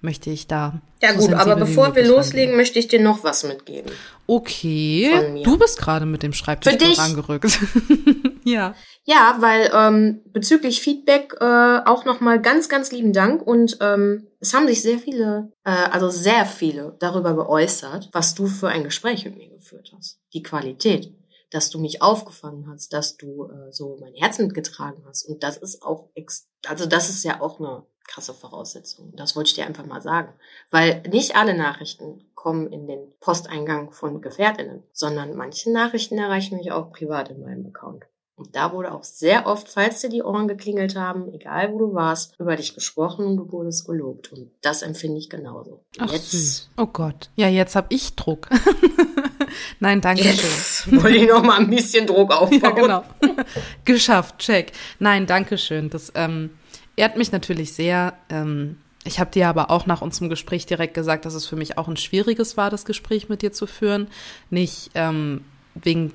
möchte 0.00 0.30
ich 0.30 0.46
da. 0.46 0.80
Ja 1.02 1.12
gut, 1.12 1.34
aber 1.34 1.56
bevor 1.56 1.94
wir 1.94 2.06
loslegen, 2.06 2.56
möchte 2.56 2.78
ich 2.78 2.88
dir 2.88 3.00
noch 3.00 3.24
was 3.24 3.44
mitgeben. 3.44 3.90
Okay, 4.26 5.42
du 5.44 5.58
bist 5.58 5.78
gerade 5.78 6.06
mit 6.06 6.22
dem 6.22 6.32
Schreibtisch 6.32 6.98
angerückt. 6.98 7.58
ja. 8.44 8.74
Ja, 9.04 9.36
weil 9.40 9.70
ähm, 9.74 10.22
bezüglich 10.32 10.80
Feedback 10.80 11.34
äh, 11.40 11.80
auch 11.84 12.06
nochmal 12.06 12.40
ganz, 12.40 12.70
ganz 12.70 12.90
lieben 12.90 13.12
Dank 13.12 13.42
und 13.42 13.76
ähm, 13.82 14.28
es 14.40 14.54
haben 14.54 14.66
sich 14.66 14.80
sehr 14.80 14.98
viele, 14.98 15.52
äh, 15.64 15.70
also 15.70 16.08
sehr 16.08 16.46
viele 16.46 16.96
darüber 17.00 17.34
geäußert, 17.34 18.08
was 18.12 18.34
du 18.34 18.46
für 18.46 18.68
ein 18.68 18.84
Gespräch 18.84 19.26
mit 19.26 19.36
mir 19.36 19.50
geführt 19.50 19.92
hast. 19.94 20.20
Die 20.32 20.42
Qualität, 20.42 21.13
dass 21.54 21.70
du 21.70 21.78
mich 21.78 22.02
aufgefangen 22.02 22.68
hast, 22.68 22.92
dass 22.92 23.16
du 23.16 23.44
äh, 23.44 23.72
so 23.72 23.96
mein 24.00 24.14
Herz 24.14 24.38
mitgetragen 24.38 25.02
hast 25.06 25.24
und 25.28 25.42
das 25.42 25.56
ist 25.56 25.82
auch, 25.82 26.08
ex 26.14 26.48
also 26.66 26.86
das 26.86 27.10
ist 27.10 27.24
ja 27.24 27.40
auch 27.40 27.60
eine 27.60 27.84
krasse 28.06 28.34
Voraussetzung. 28.34 29.12
Das 29.16 29.34
wollte 29.34 29.48
ich 29.48 29.54
dir 29.54 29.66
einfach 29.66 29.86
mal 29.86 30.02
sagen. 30.02 30.34
Weil 30.70 31.02
nicht 31.10 31.36
alle 31.36 31.54
Nachrichten 31.56 32.30
kommen 32.34 32.70
in 32.70 32.86
den 32.86 33.12
Posteingang 33.20 33.92
von 33.92 34.20
Gefährtinnen, 34.20 34.82
sondern 34.92 35.34
manche 35.36 35.72
Nachrichten 35.72 36.18
erreichen 36.18 36.58
mich 36.58 36.70
auch 36.70 36.92
privat 36.92 37.30
in 37.30 37.40
meinem 37.40 37.66
Account. 37.66 38.04
Und 38.36 38.56
da 38.56 38.72
wurde 38.72 38.92
auch 38.92 39.04
sehr 39.04 39.46
oft, 39.46 39.68
falls 39.68 40.00
dir 40.00 40.10
die 40.10 40.22
Ohren 40.22 40.48
geklingelt 40.48 40.96
haben, 40.96 41.32
egal 41.32 41.72
wo 41.72 41.78
du 41.78 41.94
warst, 41.94 42.34
über 42.40 42.56
dich 42.56 42.74
gesprochen 42.74 43.26
und 43.26 43.36
du 43.36 43.52
wurdest 43.52 43.86
gelobt. 43.86 44.32
Und 44.32 44.50
das 44.60 44.82
empfinde 44.82 45.18
ich 45.18 45.30
genauso. 45.30 45.84
Ach, 45.98 46.12
jetzt. 46.12 46.32
Süß. 46.32 46.70
Oh 46.76 46.86
Gott. 46.86 47.30
Ja, 47.36 47.48
jetzt 47.48 47.76
habe 47.76 47.86
ich 47.90 48.16
Druck. 48.16 48.48
Nein, 49.80 50.00
danke 50.00 50.24
jetzt 50.24 50.84
schön. 50.84 51.02
Wollte 51.02 51.16
ich 51.16 51.28
noch 51.28 51.42
mal 51.42 51.58
ein 51.58 51.70
bisschen 51.70 52.06
Druck 52.06 52.32
aufbauen. 52.36 52.60
Ja, 52.60 52.70
genau. 52.70 53.04
Geschafft, 53.84 54.38
check. 54.38 54.72
Nein, 54.98 55.26
danke 55.26 55.58
schön. 55.58 55.90
Das 55.90 56.12
ähm, 56.14 56.50
ehrt 56.96 57.16
mich 57.16 57.32
natürlich 57.32 57.72
sehr. 57.72 58.14
Ähm, 58.28 58.78
ich 59.04 59.20
habe 59.20 59.30
dir 59.30 59.48
aber 59.48 59.70
auch 59.70 59.86
nach 59.86 60.00
unserem 60.02 60.30
Gespräch 60.30 60.66
direkt 60.66 60.94
gesagt, 60.94 61.26
dass 61.26 61.34
es 61.34 61.46
für 61.46 61.56
mich 61.56 61.76
auch 61.76 61.88
ein 61.88 61.96
schwieriges 61.96 62.56
war, 62.56 62.70
das 62.70 62.84
Gespräch 62.84 63.28
mit 63.28 63.42
dir 63.42 63.52
zu 63.52 63.66
führen. 63.66 64.08
Nicht 64.50 64.90
ähm, 64.94 65.44
wegen 65.74 66.12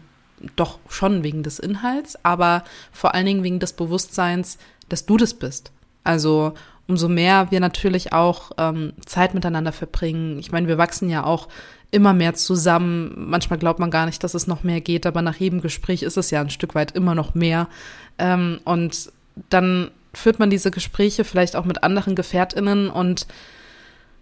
doch 0.56 0.80
schon 0.88 1.24
wegen 1.24 1.44
des 1.44 1.60
Inhalts, 1.60 2.18
aber 2.24 2.64
vor 2.92 3.14
allen 3.14 3.26
Dingen 3.26 3.44
wegen 3.44 3.60
des 3.60 3.74
Bewusstseins, 3.74 4.58
dass 4.88 5.06
du 5.06 5.18
das 5.18 5.34
bist. 5.34 5.72
Also 6.04 6.54
umso 6.88 7.08
mehr 7.08 7.52
wir 7.52 7.60
natürlich 7.60 8.14
auch 8.14 8.52
ähm, 8.58 8.94
Zeit 9.06 9.34
miteinander 9.36 9.72
verbringen. 9.72 10.40
Ich 10.40 10.52
meine, 10.52 10.68
wir 10.68 10.80
wachsen 10.80 11.10
ja 11.10 11.24
auch 11.24 11.48
immer 11.92 12.14
mehr 12.14 12.34
zusammen. 12.36 13.14
Manchmal 13.16 13.60
glaubt 13.60 13.80
man 13.80 13.92
gar 13.92 14.06
nicht, 14.06 14.24
dass 14.24 14.34
es 14.34 14.48
noch 14.48 14.64
mehr 14.64 14.82
geht, 14.82 15.06
aber 15.06 15.22
nach 15.22 15.36
jedem 15.36 15.62
Gespräch 15.62 16.04
ist 16.04 16.18
es 16.18 16.32
ja 16.32 16.42
ein 16.42 16.50
Stück 16.50 16.76
weit 16.76 16.92
immer 16.92 17.16
noch 17.16 17.34
mehr. 17.34 17.68
Ähm, 18.18 18.60
und 18.66 19.12
dann 19.50 19.92
führt 20.14 20.40
man 20.40 20.50
diese 20.50 20.72
Gespräche 20.72 21.24
vielleicht 21.24 21.56
auch 21.56 21.66
mit 21.66 21.84
anderen 21.84 22.16
GefährtInnen 22.16 22.90
und 22.90 23.28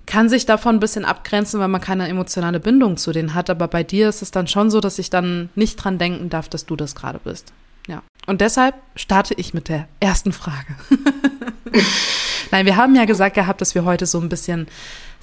kann 0.06 0.30
sich 0.30 0.46
davon 0.46 0.78
ein 0.78 0.80
bisschen 0.80 1.06
abgrenzen, 1.06 1.60
weil 1.60 1.68
man 1.68 1.82
keine 1.82 2.08
emotionale 2.08 2.60
Bindung 2.60 2.98
zu 2.98 3.12
denen 3.12 3.34
hat. 3.34 3.50
Aber 3.50 3.68
bei 3.68 3.84
dir 3.84 4.08
ist 4.08 4.22
es 4.22 4.32
dann 4.32 4.48
schon 4.48 4.72
so, 4.72 4.80
dass 4.80 5.00
ich 5.00 5.10
dann 5.10 5.50
nicht 5.56 5.76
dran 5.76 5.98
denken 5.98 6.30
darf, 6.30 6.48
dass 6.48 6.66
du 6.66 6.76
das 6.76 6.96
gerade 6.96 7.20
bist. 7.20 7.52
Ja. 7.88 8.04
Und 8.26 8.42
deshalb 8.42 8.76
starte 8.96 9.34
ich 9.34 9.54
mit 9.54 9.68
der 9.68 9.88
ersten 10.00 10.32
Frage. 10.32 10.76
Nein, 12.52 12.66
wir 12.66 12.78
haben 12.78 12.96
ja 12.96 13.06
gesagt 13.06 13.36
gehabt, 13.36 13.60
dass 13.60 13.76
wir 13.76 13.84
heute 13.84 14.06
so 14.06 14.20
ein 14.20 14.30
bisschen 14.30 14.68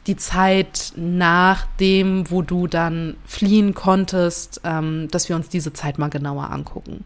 die 0.07 0.17
Zeit 0.17 0.93
nach 0.97 1.67
dem, 1.81 2.31
wo 2.31 2.43
du 2.43 2.67
dann 2.67 3.17
fliehen 3.27 3.75
konntest, 3.75 4.61
ähm, 4.65 5.09
dass 5.11 5.29
wir 5.29 5.37
uns 5.37 5.49
diese 5.49 5.73
Zeit 5.73 5.99
mal 5.99 6.11
genauer 6.11 6.51
angucken. 6.51 7.05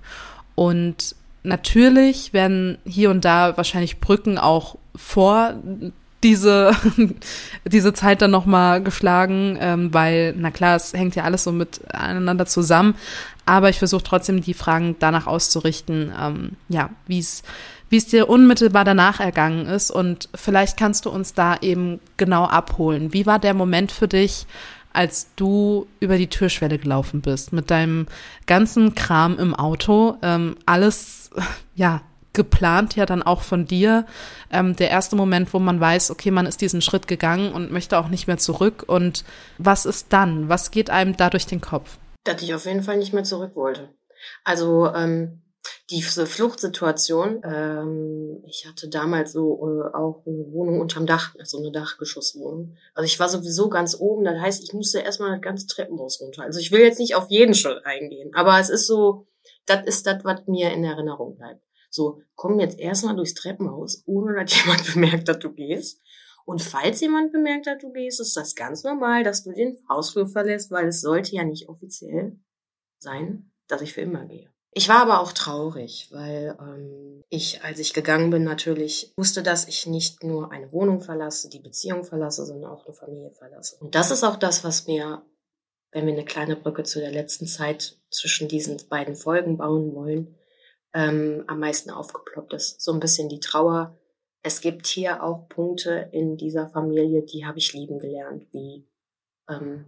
Und 0.54 1.14
natürlich 1.42 2.32
werden 2.32 2.78
hier 2.84 3.10
und 3.10 3.24
da 3.24 3.56
wahrscheinlich 3.56 4.00
Brücken 4.00 4.38
auch 4.38 4.76
vor 4.96 5.54
diese, 6.22 6.72
diese 7.64 7.92
Zeit 7.92 8.22
dann 8.22 8.30
nochmal 8.30 8.82
geschlagen, 8.82 9.56
ähm, 9.60 9.94
weil, 9.94 10.34
na 10.36 10.50
klar, 10.50 10.76
es 10.76 10.92
hängt 10.92 11.14
ja 11.14 11.24
alles 11.24 11.44
so 11.44 11.52
miteinander 11.52 12.46
zusammen. 12.46 12.94
Aber 13.46 13.70
ich 13.70 13.78
versuche 13.78 14.02
trotzdem 14.02 14.42
die 14.42 14.52
Fragen 14.52 14.96
danach 14.98 15.26
auszurichten, 15.26 16.12
ähm, 16.20 16.50
ja, 16.68 16.90
wie 17.06 17.20
es 17.20 17.42
wie 17.90 17.96
es 17.96 18.06
dir 18.06 18.28
unmittelbar 18.28 18.84
danach 18.84 19.20
ergangen 19.20 19.66
ist. 19.66 19.90
Und 19.90 20.28
vielleicht 20.34 20.76
kannst 20.76 21.06
du 21.06 21.10
uns 21.10 21.34
da 21.34 21.56
eben 21.60 22.00
genau 22.16 22.44
abholen. 22.44 23.12
Wie 23.12 23.26
war 23.26 23.38
der 23.38 23.54
Moment 23.54 23.92
für 23.92 24.08
dich, 24.08 24.46
als 24.92 25.28
du 25.36 25.86
über 26.00 26.18
die 26.18 26.28
Türschwelle 26.28 26.78
gelaufen 26.78 27.20
bist, 27.20 27.52
mit 27.52 27.70
deinem 27.70 28.06
ganzen 28.46 28.94
Kram 28.94 29.38
im 29.38 29.54
Auto, 29.54 30.16
ähm, 30.22 30.56
alles, 30.66 31.30
ja, 31.74 32.02
geplant 32.34 32.94
ja 32.94 33.04
dann 33.04 33.22
auch 33.22 33.42
von 33.42 33.66
dir. 33.66 34.06
Ähm, 34.52 34.76
der 34.76 34.90
erste 34.90 35.16
Moment, 35.16 35.52
wo 35.52 35.58
man 35.58 35.80
weiß, 35.80 36.10
okay, 36.10 36.30
man 36.30 36.46
ist 36.46 36.60
diesen 36.60 36.82
Schritt 36.82 37.08
gegangen 37.08 37.52
und 37.52 37.72
möchte 37.72 37.98
auch 37.98 38.08
nicht 38.08 38.28
mehr 38.28 38.38
zurück. 38.38 38.84
Und 38.86 39.24
was 39.58 39.86
ist 39.86 40.12
dann? 40.12 40.48
Was 40.48 40.70
geht 40.70 40.88
einem 40.88 41.16
da 41.16 41.30
durch 41.30 41.46
den 41.46 41.60
Kopf? 41.60 41.98
Dass 42.24 42.40
ich 42.42 42.54
auf 42.54 42.64
jeden 42.64 42.82
Fall 42.82 42.98
nicht 42.98 43.12
mehr 43.12 43.24
zurück 43.24 43.56
wollte. 43.56 43.88
Also 44.44 44.92
ähm, 44.94 45.42
diese 45.90 46.26
Fluchtsituation, 46.26 47.42
ähm, 47.44 48.42
ich 48.46 48.66
hatte 48.66 48.88
damals 48.88 49.32
so 49.32 49.56
äh, 49.66 49.96
auch 49.96 50.22
eine 50.26 50.52
Wohnung 50.52 50.80
unterm 50.80 51.06
Dach, 51.06 51.34
so 51.44 51.58
eine 51.58 51.72
Dachgeschosswohnung. 51.72 52.76
Also 52.94 53.06
ich 53.06 53.18
war 53.18 53.28
sowieso 53.28 53.68
ganz 53.68 53.96
oben, 53.98 54.24
das 54.24 54.40
heißt, 54.40 54.62
ich 54.62 54.72
musste 54.72 55.00
erstmal 55.00 55.32
das 55.32 55.40
ganze 55.40 55.66
Treppenhaus 55.66 56.20
runter. 56.20 56.42
Also 56.42 56.60
ich 56.60 56.72
will 56.72 56.80
jetzt 56.80 56.98
nicht 56.98 57.14
auf 57.14 57.30
jeden 57.30 57.54
Schritt 57.54 57.84
eingehen, 57.84 58.30
aber 58.34 58.58
es 58.58 58.68
ist 58.68 58.86
so, 58.86 59.26
das 59.66 59.86
ist 59.86 60.06
das, 60.06 60.24
was 60.24 60.46
mir 60.46 60.72
in 60.72 60.84
Erinnerung 60.84 61.36
bleibt. 61.36 61.62
So, 61.90 62.20
komm 62.34 62.60
jetzt 62.60 62.78
erstmal 62.78 63.16
durchs 63.16 63.34
Treppenhaus, 63.34 64.02
ohne 64.06 64.34
dass 64.34 64.54
jemand 64.64 64.92
bemerkt, 64.92 65.28
dass 65.28 65.38
du 65.38 65.52
gehst. 65.52 66.00
Und 66.44 66.62
falls 66.62 67.00
jemand 67.00 67.32
bemerkt, 67.32 67.66
dass 67.66 67.78
du 67.78 67.92
gehst, 67.92 68.20
ist 68.20 68.36
das 68.36 68.54
ganz 68.54 68.82
normal, 68.82 69.22
dass 69.22 69.44
du 69.44 69.52
den 69.52 69.78
Hausflur 69.88 70.26
verlässt, 70.26 70.70
weil 70.70 70.88
es 70.88 71.00
sollte 71.00 71.34
ja 71.34 71.44
nicht 71.44 71.68
offiziell 71.68 72.38
sein, 72.98 73.50
dass 73.66 73.82
ich 73.82 73.92
für 73.92 74.00
immer 74.00 74.24
gehe. 74.24 74.50
Ich 74.78 74.88
war 74.88 75.02
aber 75.02 75.20
auch 75.20 75.32
traurig, 75.32 76.06
weil 76.12 76.56
ähm, 76.60 77.24
ich, 77.30 77.64
als 77.64 77.80
ich 77.80 77.94
gegangen 77.94 78.30
bin, 78.30 78.44
natürlich 78.44 79.12
wusste, 79.16 79.42
dass 79.42 79.66
ich 79.66 79.88
nicht 79.88 80.22
nur 80.22 80.52
eine 80.52 80.70
Wohnung 80.70 81.00
verlasse, 81.00 81.48
die 81.48 81.58
Beziehung 81.58 82.04
verlasse, 82.04 82.46
sondern 82.46 82.70
auch 82.70 82.86
eine 82.86 82.94
Familie 82.94 83.32
verlasse. 83.32 83.76
Und 83.80 83.96
das 83.96 84.12
ist 84.12 84.22
auch 84.22 84.36
das, 84.36 84.62
was 84.62 84.86
mir, 84.86 85.26
wenn 85.90 86.06
wir 86.06 86.12
eine 86.12 86.24
kleine 86.24 86.54
Brücke 86.54 86.84
zu 86.84 87.00
der 87.00 87.10
letzten 87.10 87.48
Zeit 87.48 87.98
zwischen 88.12 88.46
diesen 88.46 88.80
beiden 88.88 89.16
Folgen 89.16 89.56
bauen 89.56 89.96
wollen, 89.96 90.36
ähm, 90.94 91.42
am 91.48 91.58
meisten 91.58 91.90
aufgeploppt 91.90 92.52
ist. 92.52 92.80
So 92.80 92.92
ein 92.92 93.00
bisschen 93.00 93.28
die 93.28 93.40
Trauer. 93.40 93.98
Es 94.44 94.60
gibt 94.60 94.86
hier 94.86 95.24
auch 95.24 95.48
Punkte 95.48 96.08
in 96.12 96.36
dieser 96.36 96.68
Familie, 96.68 97.24
die 97.24 97.44
habe 97.44 97.58
ich 97.58 97.72
lieben 97.72 97.98
gelernt, 97.98 98.46
wie 98.52 98.86
ähm, 99.50 99.86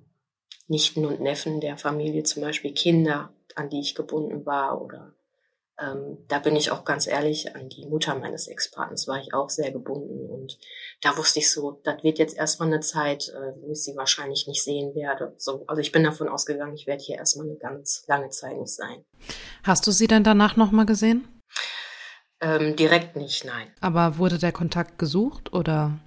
Nichten 0.67 1.07
und 1.07 1.21
Neffen 1.21 1.61
der 1.61 1.79
Familie, 1.79 2.25
zum 2.25 2.43
Beispiel 2.43 2.75
Kinder, 2.75 3.33
an 3.57 3.69
die 3.69 3.81
ich 3.81 3.95
gebunden 3.95 4.47
war 4.47 4.81
oder 4.81 5.15
ähm, 5.81 6.19
da 6.29 6.39
bin 6.39 6.57
ich 6.57 6.71
auch 6.71 6.85
ganz 6.85 7.07
ehrlich, 7.07 7.57
an 7.57 7.69
die 7.71 7.87
Mutter 7.87 8.15
meines 8.15 8.49
Ex-Partners 8.49 9.09
war 9.09 9.19
ich 9.19 9.33
auch 9.33 9.49
sehr 9.49 9.71
gebunden 9.71 10.29
und 10.29 10.59
da 11.01 11.17
wusste 11.17 11.39
ich 11.39 11.51
so, 11.51 11.81
das 11.85 12.03
wird 12.03 12.19
jetzt 12.19 12.37
erstmal 12.37 12.69
eine 12.69 12.81
Zeit, 12.81 13.29
äh, 13.29 13.55
wo 13.61 13.73
ich 13.73 13.83
sie 13.83 13.97
wahrscheinlich 13.97 14.47
nicht 14.47 14.63
sehen 14.63 14.95
werde. 14.95 15.35
So, 15.39 15.65
also 15.67 15.81
ich 15.81 15.93
bin 15.93 16.05
davon 16.05 16.29
ausgegangen, 16.29 16.75
ich 16.75 16.87
werde 16.87 17.03
hier 17.03 17.17
erstmal 17.17 17.47
eine 17.47 17.57
ganz 17.57 18.05
lange 18.09 18.29
Zeit 18.29 18.59
nicht 18.59 18.75
sein. 18.75 19.05
Hast 19.63 19.87
du 19.87 19.91
sie 19.91 20.07
denn 20.07 20.25
danach 20.25 20.57
nochmal 20.57 20.87
gesehen? 20.87 21.27
Ähm, 22.43 22.77
direkt 22.77 23.17
nicht, 23.17 23.45
nein. 23.45 23.73
Aber 23.81 24.19
wurde 24.19 24.39
der 24.39 24.53
Kontakt 24.53 24.99
gesucht 24.99 25.53
oder? 25.53 25.99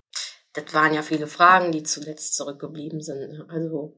das 0.54 0.74
waren 0.74 0.94
ja 0.94 1.02
viele 1.02 1.28
Fragen, 1.28 1.72
die 1.72 1.84
zuletzt 1.84 2.36
zurückgeblieben 2.36 3.02
sind. 3.02 3.44
Also 3.50 3.96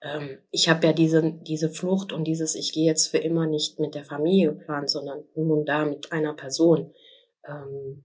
ähm, 0.00 0.38
ich 0.50 0.68
habe 0.68 0.86
ja 0.86 0.92
diese, 0.92 1.32
diese 1.32 1.70
Flucht 1.70 2.12
und 2.12 2.24
dieses, 2.24 2.54
ich 2.54 2.72
gehe 2.72 2.86
jetzt 2.86 3.08
für 3.08 3.18
immer 3.18 3.46
nicht 3.46 3.78
mit 3.78 3.94
der 3.94 4.04
Familie 4.04 4.54
geplant, 4.54 4.90
sondern 4.90 5.24
nun 5.34 5.64
da 5.64 5.84
mit 5.84 6.12
einer 6.12 6.34
Person. 6.34 6.94
Ähm, 7.46 8.04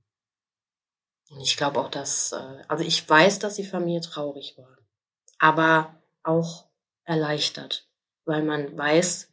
und 1.32 1.42
ich 1.42 1.58
glaube 1.58 1.80
auch, 1.80 1.90
dass, 1.90 2.32
äh, 2.32 2.64
also 2.68 2.84
ich 2.84 3.08
weiß, 3.08 3.40
dass 3.40 3.56
die 3.56 3.66
Familie 3.66 4.02
traurig 4.02 4.58
war, 4.58 4.78
aber 5.38 6.02
auch 6.24 6.66
erleichtert, 7.04 7.88
weil 8.26 8.44
man 8.44 8.78
weiß, 8.78 9.33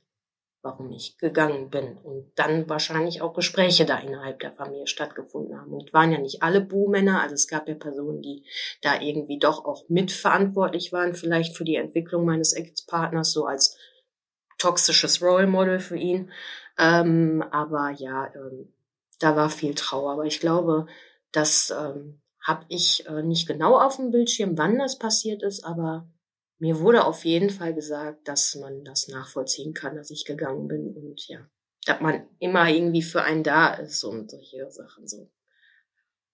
warum 0.63 0.91
ich 0.91 1.17
gegangen 1.19 1.71
bin. 1.71 1.97
Und 1.99 2.33
dann 2.37 2.69
wahrscheinlich 2.69 3.23
auch 3.23 3.35
Gespräche 3.35 3.87
da 3.87 3.99
innerhalb 3.99 4.41
der 4.41 4.53
Familie 4.53 4.87
stattgefunden 4.87 5.59
haben. 5.59 5.73
Und 5.73 5.93
waren 5.93 6.13
ja 6.13 6.19
nicht 6.19 6.43
alle 6.43 6.61
Buhmänner, 6.61 7.23
also 7.23 7.35
es 7.35 7.49
gab 7.49 7.69
ja 7.69 7.75
Personen, 7.75 8.23
die 8.23 8.45
da 8.83 9.01
irgendwie 9.01 9.39
doch 9.39 9.65
auch 9.65 9.89
mitverantwortlich 9.89 10.93
waren, 10.93 11.15
vielleicht 11.15 11.57
für 11.57 11.65
die 11.65 11.77
Entwicklung 11.77 12.25
meines 12.25 12.53
Ex-Partners, 12.53 13.33
so 13.33 13.47
als 13.47 13.77
toxisches 14.59 15.23
Role 15.23 15.47
Model 15.47 15.81
für 15.81 15.97
ihn. 15.97 16.31
Ähm, 16.79 17.43
aber 17.51 17.91
ja, 17.97 18.33
ähm, 18.35 18.73
da 19.19 19.37
war 19.37 19.51
viel 19.51 19.75
Trauer. 19.75 20.13
Aber 20.13 20.25
ich 20.25 20.41
glaube, 20.41 20.87
das 21.33 21.71
ähm, 21.71 22.21
habe 22.43 22.65
ich 22.69 23.07
äh, 23.07 23.23
nicht 23.23 23.47
genau 23.47 23.79
auf 23.79 23.97
dem 23.97 24.11
Bildschirm, 24.11 24.59
wann 24.59 24.79
das 24.79 24.99
passiert 24.99 25.43
ist, 25.43 25.65
aber 25.65 26.09
mir 26.61 26.79
wurde 26.79 27.05
auf 27.05 27.25
jeden 27.25 27.51
Fall 27.51 27.75
gesagt, 27.75 28.29
dass 28.29 28.55
man 28.55 28.85
das 28.85 29.09
nachvollziehen 29.09 29.73
kann, 29.75 29.97
dass 29.97 30.11
ich 30.11 30.27
gegangen 30.27 30.69
bin 30.69 30.95
und 30.95 31.27
ja, 31.27 31.41
dass 31.87 32.01
man 32.01 32.29
immer 32.39 32.69
irgendwie 32.69 33.03
für 33.03 33.23
einen 33.23 33.43
da 33.43 33.75
ist 33.75 34.05
und 34.05 34.31
solche 34.31 34.71
Sachen 34.71 35.09
so. 35.09 35.31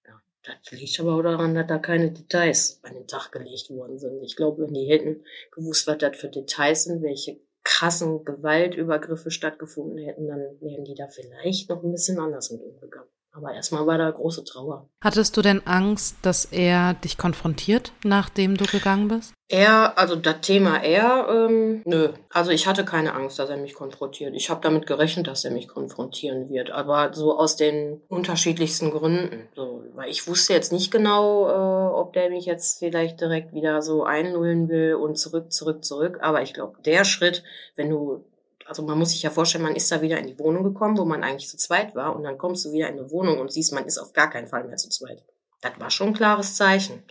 Ja, 0.05 0.21
das 0.43 0.73
liegt 0.73 0.99
aber 0.99 1.15
auch 1.15 1.23
daran, 1.23 1.55
dass 1.55 1.69
da 1.69 1.79
keine 1.79 2.11
Details 2.11 2.81
an 2.83 2.95
den 2.95 3.07
Tag 3.07 3.31
gelegt 3.31 3.71
worden 3.71 3.99
sind. 4.01 4.21
Ich 4.23 4.35
glaube, 4.35 4.65
wenn 4.65 4.75
die 4.75 4.87
hätten 4.87 5.25
gewusst, 5.53 5.87
was 5.87 5.99
das 5.99 6.17
für 6.17 6.29
Details 6.29 6.85
sind, 6.85 7.03
welche 7.03 7.41
krassen 7.63 8.25
Gewaltübergriffe 8.25 9.31
stattgefunden 9.31 9.99
hätten, 9.99 10.27
dann 10.27 10.61
wären 10.61 10.85
die 10.85 10.95
da 10.95 11.07
vielleicht 11.07 11.71
noch 11.71 11.85
ein 11.85 11.93
bisschen 11.93 12.19
anders 12.19 12.51
mit 12.51 12.63
umgegangen. 12.63 13.09
Aber 13.37 13.53
erstmal 13.53 13.87
war 13.87 13.99
da 13.99 14.11
große 14.11 14.45
Trauer. 14.45 14.89
Hattest 15.03 15.37
du 15.37 15.43
denn 15.43 15.67
Angst, 15.67 16.17
dass 16.23 16.47
er 16.47 16.95
dich 16.95 17.19
konfrontiert, 17.19 17.93
nachdem 18.03 18.57
du 18.57 18.65
gegangen 18.65 19.09
bist? 19.09 19.35
Er, 19.49 19.97
also 19.97 20.17
das 20.17 20.41
Thema 20.41 20.83
er, 20.83 21.29
ähm, 21.31 21.83
nö. 21.85 22.09
Also 22.31 22.51
ich 22.51 22.67
hatte 22.67 22.85
keine 22.85 23.15
Angst, 23.15 23.39
dass 23.39 23.51
er 23.51 23.59
mich 23.59 23.75
konfrontiert. 23.75 24.35
Ich 24.35 24.51
habe 24.51 24.61
damit 24.63 24.87
gerechnet, 24.87 25.27
dass 25.27 25.45
er 25.45 25.53
mich 25.53 25.69
konfrontieren 25.69 26.49
wird. 26.49 26.71
Aber 26.71 27.13
so 27.13 27.39
aus 27.39 27.57
den 27.57 28.01
unterschiedlichsten 28.09 28.91
Gründen. 28.91 29.49
So, 29.55 29.85
weil 29.95 30.11
ich 30.11 30.27
wusste 30.27 30.55
jetzt 30.55 30.73
nicht 30.73 30.91
genau, 30.91 31.49
äh, 31.49 31.95
ob 31.95 32.15
der 32.15 32.31
mich 32.31 32.47
jetzt 32.47 32.79
vielleicht 32.79 33.21
direkt 33.21 33.53
wieder 33.53 33.83
so 33.83 34.03
einlullen 34.03 34.69
will 34.69 34.95
und 34.95 35.17
zurück, 35.17 35.53
zurück, 35.53 35.85
zurück. 35.85 36.19
Aber 36.23 36.43
ich 36.43 36.55
glaube, 36.55 36.79
der 36.85 37.05
Schritt, 37.05 37.45
wenn 37.77 37.91
du 37.91 38.25
also 38.67 38.83
man 38.83 38.99
muss 38.99 39.11
sich 39.11 39.23
ja 39.23 39.31
vorstellen, 39.31 39.65
man 39.65 39.77
ist 39.77 39.91
da 39.91 40.03
wieder 40.03 40.19
in 40.19 40.27
die 40.27 40.39
Wohnung 40.39 40.65
gekommen, 40.65 40.99
wo 40.99 41.05
man 41.05 41.23
eigentlich 41.23 41.49
zu 41.49 41.57
zweit 41.57 41.95
war, 41.95 42.15
und 42.17 42.25
dann 42.25 42.39
kommst 42.39 42.65
du 42.65 42.73
wieder 42.73 42.89
in 42.89 42.99
eine 42.99 43.11
Wohnung 43.11 43.39
und 43.39 43.53
siehst, 43.53 43.73
man 43.73 43.87
ist 43.87 43.99
auf 43.99 44.13
gar 44.13 44.31
keinen 44.31 44.49
Fall 44.49 44.65
mehr 44.65 44.77
zu 44.77 44.89
zweit. 44.89 45.25
Das 45.61 45.79
war 45.79 45.91
schon 45.91 46.09
ein 46.09 46.15
klares 46.15 46.55
Zeichen. 46.55 47.03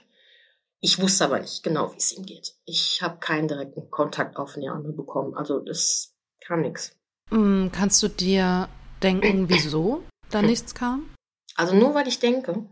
Ich 0.81 1.01
wusste 1.01 1.25
aber 1.25 1.39
nicht 1.39 1.63
genau, 1.63 1.91
wie 1.93 1.97
es 1.97 2.15
ihm 2.15 2.25
geht. 2.25 2.53
Ich 2.65 3.01
habe 3.01 3.17
keinen 3.17 3.47
direkten 3.47 3.89
Kontakt 3.89 4.38
auf 4.38 4.55
Neame 4.55 4.91
bekommen. 4.91 5.35
Also 5.35 5.59
das 5.59 6.13
kam 6.45 6.62
nichts. 6.62 6.95
Mm, 7.31 7.69
kannst 7.71 8.03
du 8.03 8.07
dir 8.07 8.69
denken, 9.01 9.50
wieso 9.50 10.03
da 10.29 10.41
nichts 10.41 10.75
kam? 10.75 11.09
Also 11.55 11.75
nur, 11.75 11.95
weil 11.95 12.07
ich 12.07 12.19
denke. 12.19 12.65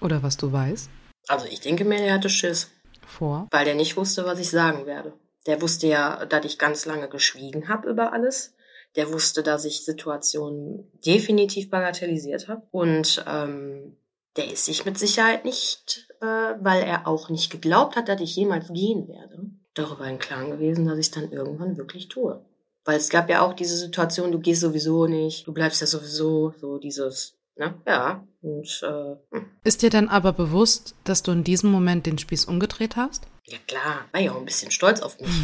Oder 0.00 0.22
was 0.22 0.36
du 0.36 0.52
weißt? 0.52 0.90
Also 1.28 1.46
ich 1.46 1.60
denke 1.60 1.84
mir, 1.84 2.00
er 2.00 2.14
hatte 2.14 2.28
Schiss. 2.28 2.70
Vor? 3.06 3.48
Weil 3.50 3.64
der 3.64 3.74
nicht 3.74 3.96
wusste, 3.96 4.26
was 4.26 4.38
ich 4.38 4.50
sagen 4.50 4.86
werde. 4.86 5.14
Der 5.46 5.62
wusste 5.62 5.86
ja, 5.86 6.26
dass 6.26 6.44
ich 6.44 6.58
ganz 6.58 6.86
lange 6.86 7.08
geschwiegen 7.08 7.68
habe 7.68 7.88
über 7.88 8.12
alles. 8.12 8.54
Der 8.96 9.12
wusste, 9.12 9.42
dass 9.42 9.64
ich 9.64 9.84
Situationen 9.84 10.90
definitiv 11.04 11.70
bagatellisiert 11.70 12.48
habe. 12.48 12.62
Und 12.70 13.24
ähm, 13.26 13.96
der 14.36 14.52
ist 14.52 14.64
sich 14.64 14.84
mit 14.84 14.98
Sicherheit 14.98 15.44
nicht, 15.44 16.08
äh, 16.20 16.26
weil 16.26 16.82
er 16.82 17.06
auch 17.06 17.30
nicht 17.30 17.50
geglaubt 17.50 17.96
hat, 17.96 18.08
dass 18.08 18.20
ich 18.20 18.36
jemals 18.36 18.68
gehen 18.68 19.08
werde, 19.08 19.50
darüber 19.74 20.08
im 20.08 20.18
Klaren 20.18 20.50
gewesen, 20.50 20.86
dass 20.86 20.98
ich 20.98 21.10
dann 21.10 21.32
irgendwann 21.32 21.76
wirklich 21.76 22.08
tue. 22.08 22.44
Weil 22.84 22.96
es 22.96 23.10
gab 23.10 23.28
ja 23.28 23.42
auch 23.42 23.52
diese 23.52 23.76
Situation, 23.76 24.32
du 24.32 24.40
gehst 24.40 24.62
sowieso 24.62 25.06
nicht, 25.06 25.46
du 25.46 25.52
bleibst 25.52 25.80
ja 25.80 25.86
sowieso, 25.86 26.54
so 26.58 26.78
dieses, 26.78 27.38
ne? 27.56 27.74
Ja. 27.86 28.26
Und, 28.40 28.80
äh, 28.82 29.16
hm. 29.36 29.46
Ist 29.64 29.82
dir 29.82 29.90
dann 29.90 30.08
aber 30.08 30.32
bewusst, 30.32 30.94
dass 31.04 31.22
du 31.22 31.32
in 31.32 31.44
diesem 31.44 31.70
Moment 31.70 32.06
den 32.06 32.18
Spieß 32.18 32.46
umgedreht 32.46 32.96
hast? 32.96 33.26
Ja 33.50 33.58
klar, 33.66 34.04
war 34.12 34.20
ja 34.20 34.32
auch 34.32 34.36
ein 34.36 34.44
bisschen 34.44 34.70
stolz 34.70 35.00
auf 35.00 35.18
mich. 35.18 35.28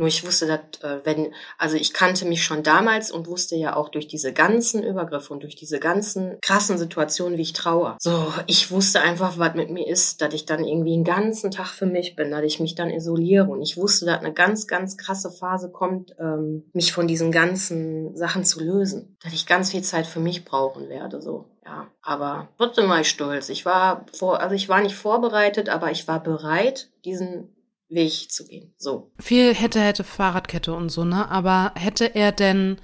Nur 0.00 0.08
ich 0.08 0.24
wusste, 0.24 0.46
dass, 0.46 0.82
äh, 0.82 1.00
wenn, 1.04 1.34
also 1.58 1.76
ich 1.76 1.92
kannte 1.92 2.24
mich 2.24 2.42
schon 2.42 2.62
damals 2.62 3.10
und 3.10 3.26
wusste 3.26 3.54
ja 3.56 3.76
auch 3.76 3.90
durch 3.90 4.08
diese 4.08 4.32
ganzen 4.32 4.82
Übergriffe 4.82 5.30
und 5.30 5.42
durch 5.42 5.56
diese 5.56 5.78
ganzen 5.78 6.38
krassen 6.40 6.78
Situationen, 6.78 7.36
wie 7.36 7.42
ich 7.42 7.52
traue. 7.52 7.96
So, 8.00 8.32
ich 8.46 8.70
wusste 8.70 9.02
einfach, 9.02 9.36
was 9.36 9.54
mit 9.54 9.68
mir 9.68 9.86
ist, 9.86 10.22
dass 10.22 10.32
ich 10.32 10.46
dann 10.46 10.64
irgendwie 10.64 10.94
einen 10.94 11.04
ganzen 11.04 11.50
Tag 11.50 11.66
für 11.66 11.84
mich 11.84 12.16
bin, 12.16 12.30
dass 12.30 12.44
ich 12.44 12.60
mich 12.60 12.74
dann 12.74 12.88
isoliere. 12.88 13.44
Und 13.44 13.60
ich 13.60 13.76
wusste, 13.76 14.06
dass 14.06 14.20
eine 14.20 14.32
ganz, 14.32 14.66
ganz 14.66 14.96
krasse 14.96 15.30
Phase 15.30 15.70
kommt, 15.70 16.14
ähm, 16.18 16.64
mich 16.72 16.94
von 16.94 17.06
diesen 17.06 17.30
ganzen 17.30 18.16
Sachen 18.16 18.44
zu 18.44 18.64
lösen. 18.64 19.18
Dass 19.22 19.34
ich 19.34 19.46
ganz 19.46 19.70
viel 19.70 19.82
Zeit 19.82 20.06
für 20.06 20.20
mich 20.20 20.46
brauchen 20.46 20.88
werde, 20.88 21.20
so. 21.20 21.49
Ja, 21.64 21.88
aber 22.02 22.48
trotzdem 22.56 22.88
war 22.88 23.00
ich 23.00 23.10
stolz. 23.10 23.48
Ich 23.48 23.66
war 23.66 24.06
vor, 24.12 24.40
also 24.40 24.54
ich 24.54 24.68
war 24.68 24.80
nicht 24.80 24.94
vorbereitet, 24.94 25.68
aber 25.68 25.90
ich 25.90 26.08
war 26.08 26.22
bereit, 26.22 26.88
diesen 27.04 27.54
Weg 27.88 28.30
zu 28.30 28.46
gehen. 28.46 28.72
So. 28.76 29.10
Viel 29.18 29.54
hätte, 29.54 29.80
hätte 29.80 30.04
Fahrradkette 30.04 30.72
und 30.72 30.88
so, 30.88 31.04
ne? 31.04 31.30
Aber 31.30 31.72
hätte 31.74 32.14
er 32.14 32.32
denn 32.32 32.78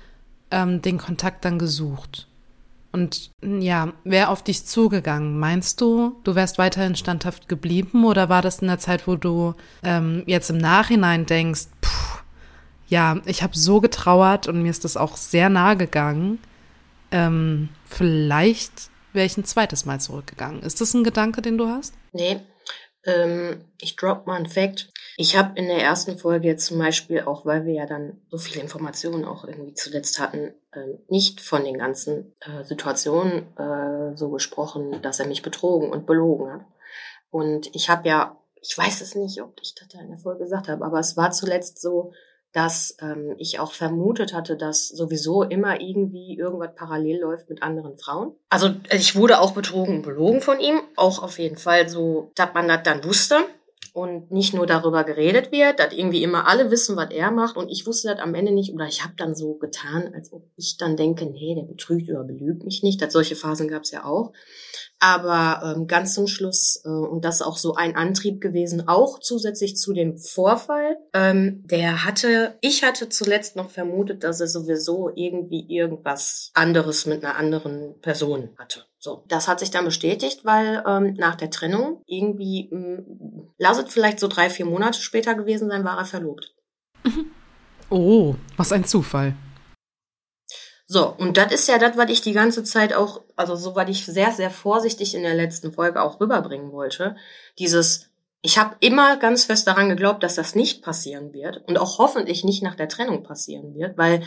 ähm, 0.50 0.82
den 0.82 0.98
Kontakt 0.98 1.44
dann 1.44 1.58
gesucht? 1.58 2.28
Und 2.92 3.30
ja, 3.42 3.92
wäre 4.04 4.28
auf 4.28 4.42
dich 4.42 4.64
zugegangen. 4.64 5.38
Meinst 5.38 5.80
du, 5.80 6.16
du 6.24 6.34
wärst 6.34 6.58
weiterhin 6.58 6.96
standhaft 6.96 7.48
geblieben 7.48 8.04
oder 8.04 8.28
war 8.28 8.42
das 8.42 8.60
in 8.60 8.68
der 8.68 8.78
Zeit, 8.78 9.06
wo 9.06 9.16
du 9.16 9.54
ähm, 9.82 10.22
jetzt 10.26 10.50
im 10.50 10.58
Nachhinein 10.58 11.26
denkst, 11.26 11.66
pff, 11.84 12.24
ja, 12.88 13.20
ich 13.26 13.42
habe 13.42 13.56
so 13.56 13.80
getrauert 13.80 14.48
und 14.48 14.62
mir 14.62 14.70
ist 14.70 14.84
das 14.84 14.96
auch 14.96 15.16
sehr 15.16 15.48
nahe 15.48 15.76
gegangen. 15.76 16.38
Ähm, 17.16 17.70
vielleicht 17.86 18.90
wäre 19.14 19.24
ich 19.24 19.38
ein 19.38 19.44
zweites 19.44 19.86
Mal 19.86 20.00
zurückgegangen. 20.00 20.62
Ist 20.62 20.82
das 20.82 20.92
ein 20.92 21.02
Gedanke, 21.02 21.40
den 21.40 21.56
du 21.56 21.66
hast? 21.68 21.94
Nee, 22.12 22.40
ähm, 23.04 23.64
ich 23.80 23.96
drop 23.96 24.26
mal 24.26 24.36
einen 24.36 24.50
Fact. 24.50 24.92
Ich 25.16 25.34
habe 25.34 25.58
in 25.58 25.66
der 25.66 25.82
ersten 25.82 26.18
Folge 26.18 26.48
jetzt 26.48 26.66
zum 26.66 26.78
Beispiel, 26.78 27.22
auch 27.22 27.46
weil 27.46 27.64
wir 27.64 27.72
ja 27.72 27.86
dann 27.86 28.20
so 28.28 28.36
viele 28.36 28.60
Informationen 28.60 29.24
auch 29.24 29.44
irgendwie 29.44 29.72
zuletzt 29.72 30.20
hatten, 30.20 30.52
äh, 30.72 30.98
nicht 31.08 31.40
von 31.40 31.64
den 31.64 31.78
ganzen 31.78 32.34
äh, 32.40 32.64
Situationen 32.64 33.56
äh, 33.56 34.14
so 34.14 34.28
gesprochen, 34.30 35.00
dass 35.00 35.18
er 35.18 35.26
mich 35.26 35.40
betrogen 35.40 35.90
und 35.90 36.04
belogen 36.04 36.52
hat. 36.52 36.66
Und 37.30 37.74
ich 37.74 37.88
habe 37.88 38.06
ja, 38.06 38.38
ich 38.60 38.76
weiß 38.76 39.00
es 39.00 39.14
nicht, 39.14 39.40
ob 39.40 39.58
ich 39.62 39.74
das 39.74 39.88
da 39.88 40.00
in 40.00 40.10
der 40.10 40.18
Folge 40.18 40.44
gesagt 40.44 40.68
habe, 40.68 40.84
aber 40.84 40.98
es 40.98 41.16
war 41.16 41.30
zuletzt 41.30 41.80
so, 41.80 42.12
dass 42.56 42.96
ähm, 43.02 43.34
ich 43.36 43.60
auch 43.60 43.72
vermutet 43.72 44.32
hatte, 44.32 44.56
dass 44.56 44.88
sowieso 44.88 45.42
immer 45.42 45.78
irgendwie 45.78 46.38
irgendwas 46.38 46.74
parallel 46.74 47.20
läuft 47.20 47.50
mit 47.50 47.62
anderen 47.62 47.98
Frauen. 47.98 48.32
Also 48.48 48.70
ich 48.90 49.14
wurde 49.14 49.42
auch 49.42 49.52
betrogen 49.52 49.96
und 49.96 50.02
belogen 50.02 50.40
von 50.40 50.58
ihm, 50.58 50.80
auch 50.96 51.22
auf 51.22 51.38
jeden 51.38 51.58
Fall 51.58 51.86
so, 51.90 52.30
dass 52.34 52.54
man 52.54 52.66
das 52.66 52.82
dann 52.82 53.04
wusste 53.04 53.40
und 53.92 54.30
nicht 54.30 54.54
nur 54.54 54.66
darüber 54.66 55.04
geredet 55.04 55.52
wird, 55.52 55.80
dass 55.80 55.92
irgendwie 55.92 56.22
immer 56.22 56.48
alle 56.48 56.70
wissen, 56.70 56.96
was 56.96 57.10
er 57.10 57.30
macht 57.30 57.58
und 57.58 57.68
ich 57.68 57.86
wusste 57.86 58.08
das 58.08 58.20
am 58.20 58.34
Ende 58.34 58.52
nicht 58.52 58.72
oder 58.72 58.86
ich 58.86 59.04
habe 59.04 59.12
dann 59.18 59.34
so 59.34 59.56
getan, 59.56 60.12
als 60.14 60.32
ob 60.32 60.44
ich 60.56 60.78
dann 60.78 60.96
denke, 60.96 61.26
nee, 61.26 61.54
der 61.54 61.70
betrügt 61.70 62.08
oder 62.08 62.24
belügt 62.24 62.64
mich 62.64 62.82
nicht. 62.82 63.02
Das, 63.02 63.12
solche 63.12 63.36
Phasen 63.36 63.68
gab 63.68 63.82
es 63.82 63.90
ja 63.90 64.06
auch. 64.06 64.32
Aber 64.98 65.74
ähm, 65.76 65.86
ganz 65.86 66.14
zum 66.14 66.26
Schluss, 66.26 66.80
äh, 66.84 66.88
und 66.88 67.24
das 67.24 67.42
auch 67.42 67.58
so 67.58 67.74
ein 67.74 67.96
Antrieb 67.96 68.40
gewesen, 68.40 68.88
auch 68.88 69.18
zusätzlich 69.20 69.76
zu 69.76 69.92
dem 69.92 70.16
Vorfall, 70.16 70.96
ähm, 71.12 71.62
der 71.66 72.04
hatte, 72.04 72.56
ich 72.62 72.82
hatte 72.82 73.08
zuletzt 73.08 73.56
noch 73.56 73.70
vermutet, 73.70 74.24
dass 74.24 74.40
er 74.40 74.48
sowieso 74.48 75.10
irgendwie 75.14 75.66
irgendwas 75.68 76.50
anderes 76.54 77.04
mit 77.04 77.24
einer 77.24 77.36
anderen 77.36 78.00
Person 78.00 78.50
hatte. 78.56 78.84
So, 78.98 79.24
das 79.28 79.48
hat 79.48 79.60
sich 79.60 79.70
dann 79.70 79.84
bestätigt, 79.84 80.44
weil 80.44 80.82
ähm, 80.86 81.14
nach 81.18 81.36
der 81.36 81.50
Trennung 81.50 82.02
irgendwie, 82.06 82.70
ähm, 82.72 83.52
lasset 83.58 83.90
vielleicht 83.90 84.18
so 84.18 84.28
drei, 84.28 84.48
vier 84.48 84.66
Monate 84.66 85.00
später 85.00 85.34
gewesen 85.34 85.68
sein, 85.68 85.84
war 85.84 85.98
er 85.98 86.06
verlobt. 86.06 86.54
Oh, 87.88 88.34
was 88.56 88.72
ein 88.72 88.84
Zufall. 88.84 89.34
So, 90.88 91.12
und 91.18 91.36
das 91.36 91.52
ist 91.52 91.68
ja 91.68 91.78
das, 91.78 91.96
was 91.96 92.10
ich 92.10 92.20
die 92.20 92.32
ganze 92.32 92.62
Zeit 92.62 92.94
auch, 92.94 93.22
also 93.34 93.56
so, 93.56 93.74
was 93.74 93.90
ich 93.90 94.06
sehr, 94.06 94.30
sehr 94.30 94.50
vorsichtig 94.50 95.14
in 95.14 95.22
der 95.22 95.34
letzten 95.34 95.72
Folge 95.72 96.00
auch 96.00 96.20
rüberbringen 96.20 96.70
wollte. 96.70 97.16
Dieses, 97.58 98.08
ich 98.40 98.56
habe 98.58 98.76
immer 98.78 99.16
ganz 99.16 99.44
fest 99.44 99.66
daran 99.66 99.88
geglaubt, 99.88 100.22
dass 100.22 100.36
das 100.36 100.54
nicht 100.54 100.82
passieren 100.82 101.32
wird 101.32 101.66
und 101.66 101.76
auch 101.76 101.98
hoffentlich 101.98 102.44
nicht 102.44 102.62
nach 102.62 102.76
der 102.76 102.88
Trennung 102.88 103.24
passieren 103.24 103.74
wird, 103.74 103.98
weil 103.98 104.22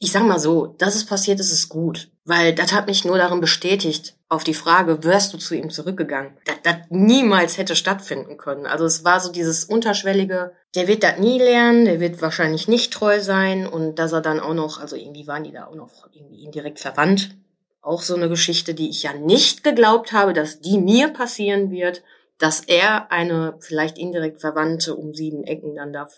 ich 0.00 0.10
sag 0.10 0.24
mal 0.24 0.40
so, 0.40 0.66
dass 0.66 0.96
es 0.96 1.06
passiert 1.06 1.38
ist, 1.38 1.52
ist 1.52 1.68
gut, 1.68 2.10
weil 2.24 2.54
das 2.54 2.72
hat 2.72 2.86
mich 2.86 3.04
nur 3.04 3.18
darin 3.18 3.40
bestätigt, 3.40 4.16
auf 4.30 4.44
die 4.44 4.54
Frage, 4.54 5.02
wärst 5.02 5.34
du 5.34 5.38
zu 5.38 5.56
ihm 5.56 5.70
zurückgegangen, 5.70 6.32
das, 6.44 6.56
das 6.62 6.76
niemals 6.88 7.58
hätte 7.58 7.74
stattfinden 7.74 8.38
können. 8.38 8.64
Also 8.64 8.84
es 8.84 9.04
war 9.04 9.18
so 9.18 9.32
dieses 9.32 9.64
unterschwellige, 9.64 10.52
der 10.76 10.86
wird 10.86 11.02
das 11.02 11.18
nie 11.18 11.38
lernen, 11.38 11.84
der 11.84 11.98
wird 11.98 12.22
wahrscheinlich 12.22 12.68
nicht 12.68 12.92
treu 12.92 13.20
sein 13.20 13.66
und 13.66 13.96
dass 13.96 14.12
er 14.12 14.20
dann 14.20 14.38
auch 14.38 14.54
noch, 14.54 14.80
also 14.80 14.94
irgendwie 14.94 15.26
waren 15.26 15.42
die 15.42 15.50
da 15.50 15.66
auch 15.66 15.74
noch 15.74 16.08
irgendwie 16.12 16.44
indirekt 16.44 16.78
verwandt. 16.78 17.36
Auch 17.82 18.02
so 18.02 18.14
eine 18.14 18.28
Geschichte, 18.28 18.72
die 18.72 18.88
ich 18.88 19.02
ja 19.02 19.12
nicht 19.14 19.64
geglaubt 19.64 20.12
habe, 20.12 20.32
dass 20.32 20.60
die 20.60 20.78
mir 20.78 21.08
passieren 21.08 21.72
wird, 21.72 22.04
dass 22.38 22.60
er 22.60 23.10
eine 23.10 23.56
vielleicht 23.58 23.98
indirekt 23.98 24.40
Verwandte 24.40 24.94
um 24.94 25.12
sieben 25.12 25.42
Ecken 25.42 25.74
dann 25.74 25.92
da 25.92 26.08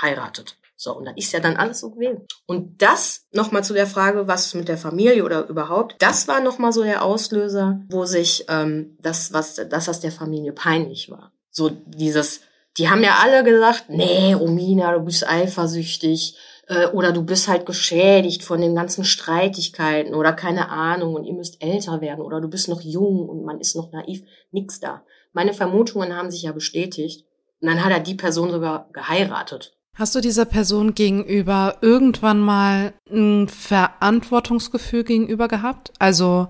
heiratet. 0.00 0.57
So, 0.80 0.96
und 0.96 1.06
da 1.06 1.12
ist 1.16 1.32
ja 1.32 1.40
dann 1.40 1.56
alles 1.56 1.80
so 1.80 1.90
gewesen. 1.90 2.24
Und 2.46 2.80
das 2.80 3.26
nochmal 3.32 3.64
zu 3.64 3.74
der 3.74 3.88
Frage, 3.88 4.28
was 4.28 4.54
mit 4.54 4.68
der 4.68 4.78
Familie 4.78 5.24
oder 5.24 5.48
überhaupt, 5.48 5.96
das 5.98 6.28
war 6.28 6.40
nochmal 6.40 6.72
so 6.72 6.84
der 6.84 7.04
Auslöser, 7.04 7.80
wo 7.90 8.04
sich 8.04 8.44
ähm, 8.48 8.96
das, 9.00 9.32
was, 9.32 9.56
das 9.56 10.00
der 10.00 10.12
Familie 10.12 10.52
peinlich 10.52 11.10
war. 11.10 11.32
So 11.50 11.68
dieses, 11.68 12.42
die 12.76 12.88
haben 12.88 13.02
ja 13.02 13.18
alle 13.20 13.42
gesagt, 13.42 13.86
nee, 13.88 14.32
Romina, 14.34 14.92
du 14.92 15.00
bist 15.00 15.28
eifersüchtig 15.28 16.36
äh, 16.68 16.86
oder 16.86 17.10
du 17.10 17.24
bist 17.24 17.48
halt 17.48 17.66
geschädigt 17.66 18.44
von 18.44 18.60
den 18.60 18.76
ganzen 18.76 19.04
Streitigkeiten 19.04 20.14
oder 20.14 20.32
keine 20.32 20.68
Ahnung 20.68 21.14
und 21.14 21.24
ihr 21.24 21.34
müsst 21.34 21.60
älter 21.60 22.00
werden 22.00 22.20
oder 22.20 22.40
du 22.40 22.46
bist 22.46 22.68
noch 22.68 22.82
jung 22.82 23.28
und 23.28 23.44
man 23.44 23.58
ist 23.58 23.74
noch 23.74 23.90
naiv. 23.90 24.22
Nix 24.52 24.78
da. 24.78 25.02
Meine 25.32 25.54
Vermutungen 25.54 26.14
haben 26.14 26.30
sich 26.30 26.42
ja 26.42 26.52
bestätigt. 26.52 27.24
Und 27.60 27.68
dann 27.68 27.84
hat 27.84 27.90
er 27.90 27.98
die 27.98 28.14
Person 28.14 28.52
sogar 28.52 28.88
geheiratet. 28.92 29.77
Hast 29.98 30.14
du 30.14 30.20
dieser 30.20 30.44
Person 30.44 30.94
gegenüber 30.94 31.78
irgendwann 31.80 32.38
mal 32.38 32.92
ein 33.10 33.48
Verantwortungsgefühl 33.48 35.02
gegenüber 35.02 35.48
gehabt? 35.48 35.92
Also 35.98 36.46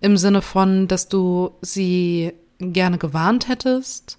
im 0.00 0.16
Sinne 0.16 0.40
von, 0.40 0.86
dass 0.86 1.08
du 1.08 1.50
sie 1.62 2.32
gerne 2.60 2.98
gewarnt 2.98 3.48
hättest, 3.48 4.18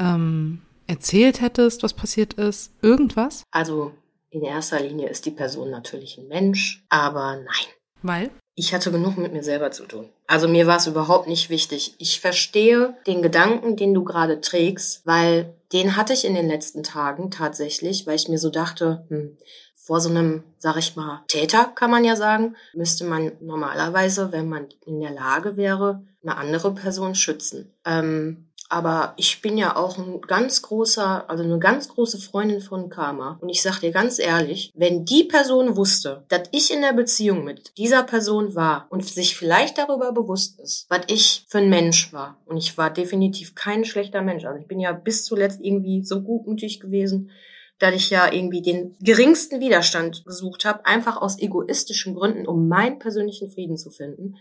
ähm, 0.00 0.62
erzählt 0.88 1.40
hättest, 1.40 1.84
was 1.84 1.94
passiert 1.94 2.34
ist? 2.34 2.72
Irgendwas? 2.82 3.44
Also 3.52 3.92
in 4.30 4.42
erster 4.42 4.80
Linie 4.80 5.08
ist 5.08 5.24
die 5.24 5.30
Person 5.30 5.70
natürlich 5.70 6.18
ein 6.18 6.26
Mensch, 6.26 6.84
aber 6.88 7.36
nein. 7.36 7.66
Weil? 8.02 8.30
Ich 8.58 8.74
hatte 8.74 8.90
genug 8.90 9.16
mit 9.16 9.32
mir 9.32 9.44
selber 9.44 9.70
zu 9.70 9.84
tun. 9.84 10.08
Also 10.26 10.48
mir 10.48 10.66
war 10.66 10.78
es 10.78 10.88
überhaupt 10.88 11.28
nicht 11.28 11.48
wichtig. 11.48 11.94
Ich 11.98 12.20
verstehe 12.20 12.96
den 13.06 13.22
Gedanken, 13.22 13.76
den 13.76 13.94
du 13.94 14.02
gerade 14.02 14.40
trägst, 14.40 15.06
weil 15.06 15.54
den 15.72 15.94
hatte 15.94 16.12
ich 16.12 16.24
in 16.24 16.34
den 16.34 16.48
letzten 16.48 16.82
Tagen 16.82 17.30
tatsächlich, 17.30 18.04
weil 18.08 18.16
ich 18.16 18.28
mir 18.28 18.38
so 18.38 18.50
dachte, 18.50 19.06
hm, 19.10 19.38
vor 19.76 20.00
so 20.00 20.08
einem, 20.10 20.42
sag 20.58 20.76
ich 20.76 20.96
mal, 20.96 21.22
Täter 21.28 21.70
kann 21.72 21.92
man 21.92 22.02
ja 22.04 22.16
sagen, 22.16 22.56
müsste 22.74 23.04
man 23.04 23.30
normalerweise, 23.40 24.32
wenn 24.32 24.48
man 24.48 24.66
in 24.84 25.00
der 25.00 25.12
Lage 25.12 25.56
wäre, 25.56 26.02
eine 26.24 26.36
andere 26.36 26.74
Person 26.74 27.14
schützen. 27.14 27.72
Ähm, 27.84 28.47
aber 28.68 29.14
ich 29.16 29.40
bin 29.40 29.56
ja 29.56 29.76
auch 29.76 29.96
ein 29.96 30.20
ganz 30.20 30.60
großer, 30.62 31.28
also 31.28 31.42
eine 31.42 31.58
ganz 31.58 31.88
große 31.88 32.18
Freundin 32.18 32.60
von 32.60 32.90
Karma. 32.90 33.38
Und 33.40 33.48
ich 33.48 33.62
sag 33.62 33.80
dir 33.80 33.92
ganz 33.92 34.18
ehrlich, 34.18 34.72
wenn 34.74 35.04
die 35.06 35.24
Person 35.24 35.76
wusste, 35.76 36.24
dass 36.28 36.42
ich 36.52 36.72
in 36.72 36.82
der 36.82 36.92
Beziehung 36.92 37.44
mit 37.44 37.76
dieser 37.78 38.02
Person 38.02 38.54
war 38.54 38.86
und 38.90 39.04
sich 39.04 39.36
vielleicht 39.36 39.78
darüber 39.78 40.12
bewusst 40.12 40.60
ist, 40.60 40.86
was 40.90 41.00
ich 41.06 41.46
für 41.48 41.58
ein 41.58 41.70
Mensch 41.70 42.12
war. 42.12 42.38
Und 42.44 42.58
ich 42.58 42.76
war 42.76 42.90
definitiv 42.90 43.54
kein 43.54 43.84
schlechter 43.84 44.20
Mensch. 44.20 44.44
Also 44.44 44.60
ich 44.60 44.68
bin 44.68 44.80
ja 44.80 44.92
bis 44.92 45.24
zuletzt 45.24 45.60
irgendwie 45.62 46.04
so 46.04 46.20
gutmütig 46.20 46.80
gewesen, 46.80 47.30
dass 47.78 47.94
ich 47.94 48.10
ja 48.10 48.30
irgendwie 48.30 48.60
den 48.60 48.96
geringsten 49.00 49.60
Widerstand 49.60 50.24
gesucht 50.24 50.64
habe, 50.64 50.84
einfach 50.84 51.16
aus 51.16 51.38
egoistischen 51.38 52.14
Gründen, 52.14 52.46
um 52.46 52.68
meinen 52.68 52.98
persönlichen 52.98 53.50
Frieden 53.50 53.76
zu 53.76 53.90
finden. 53.90 54.36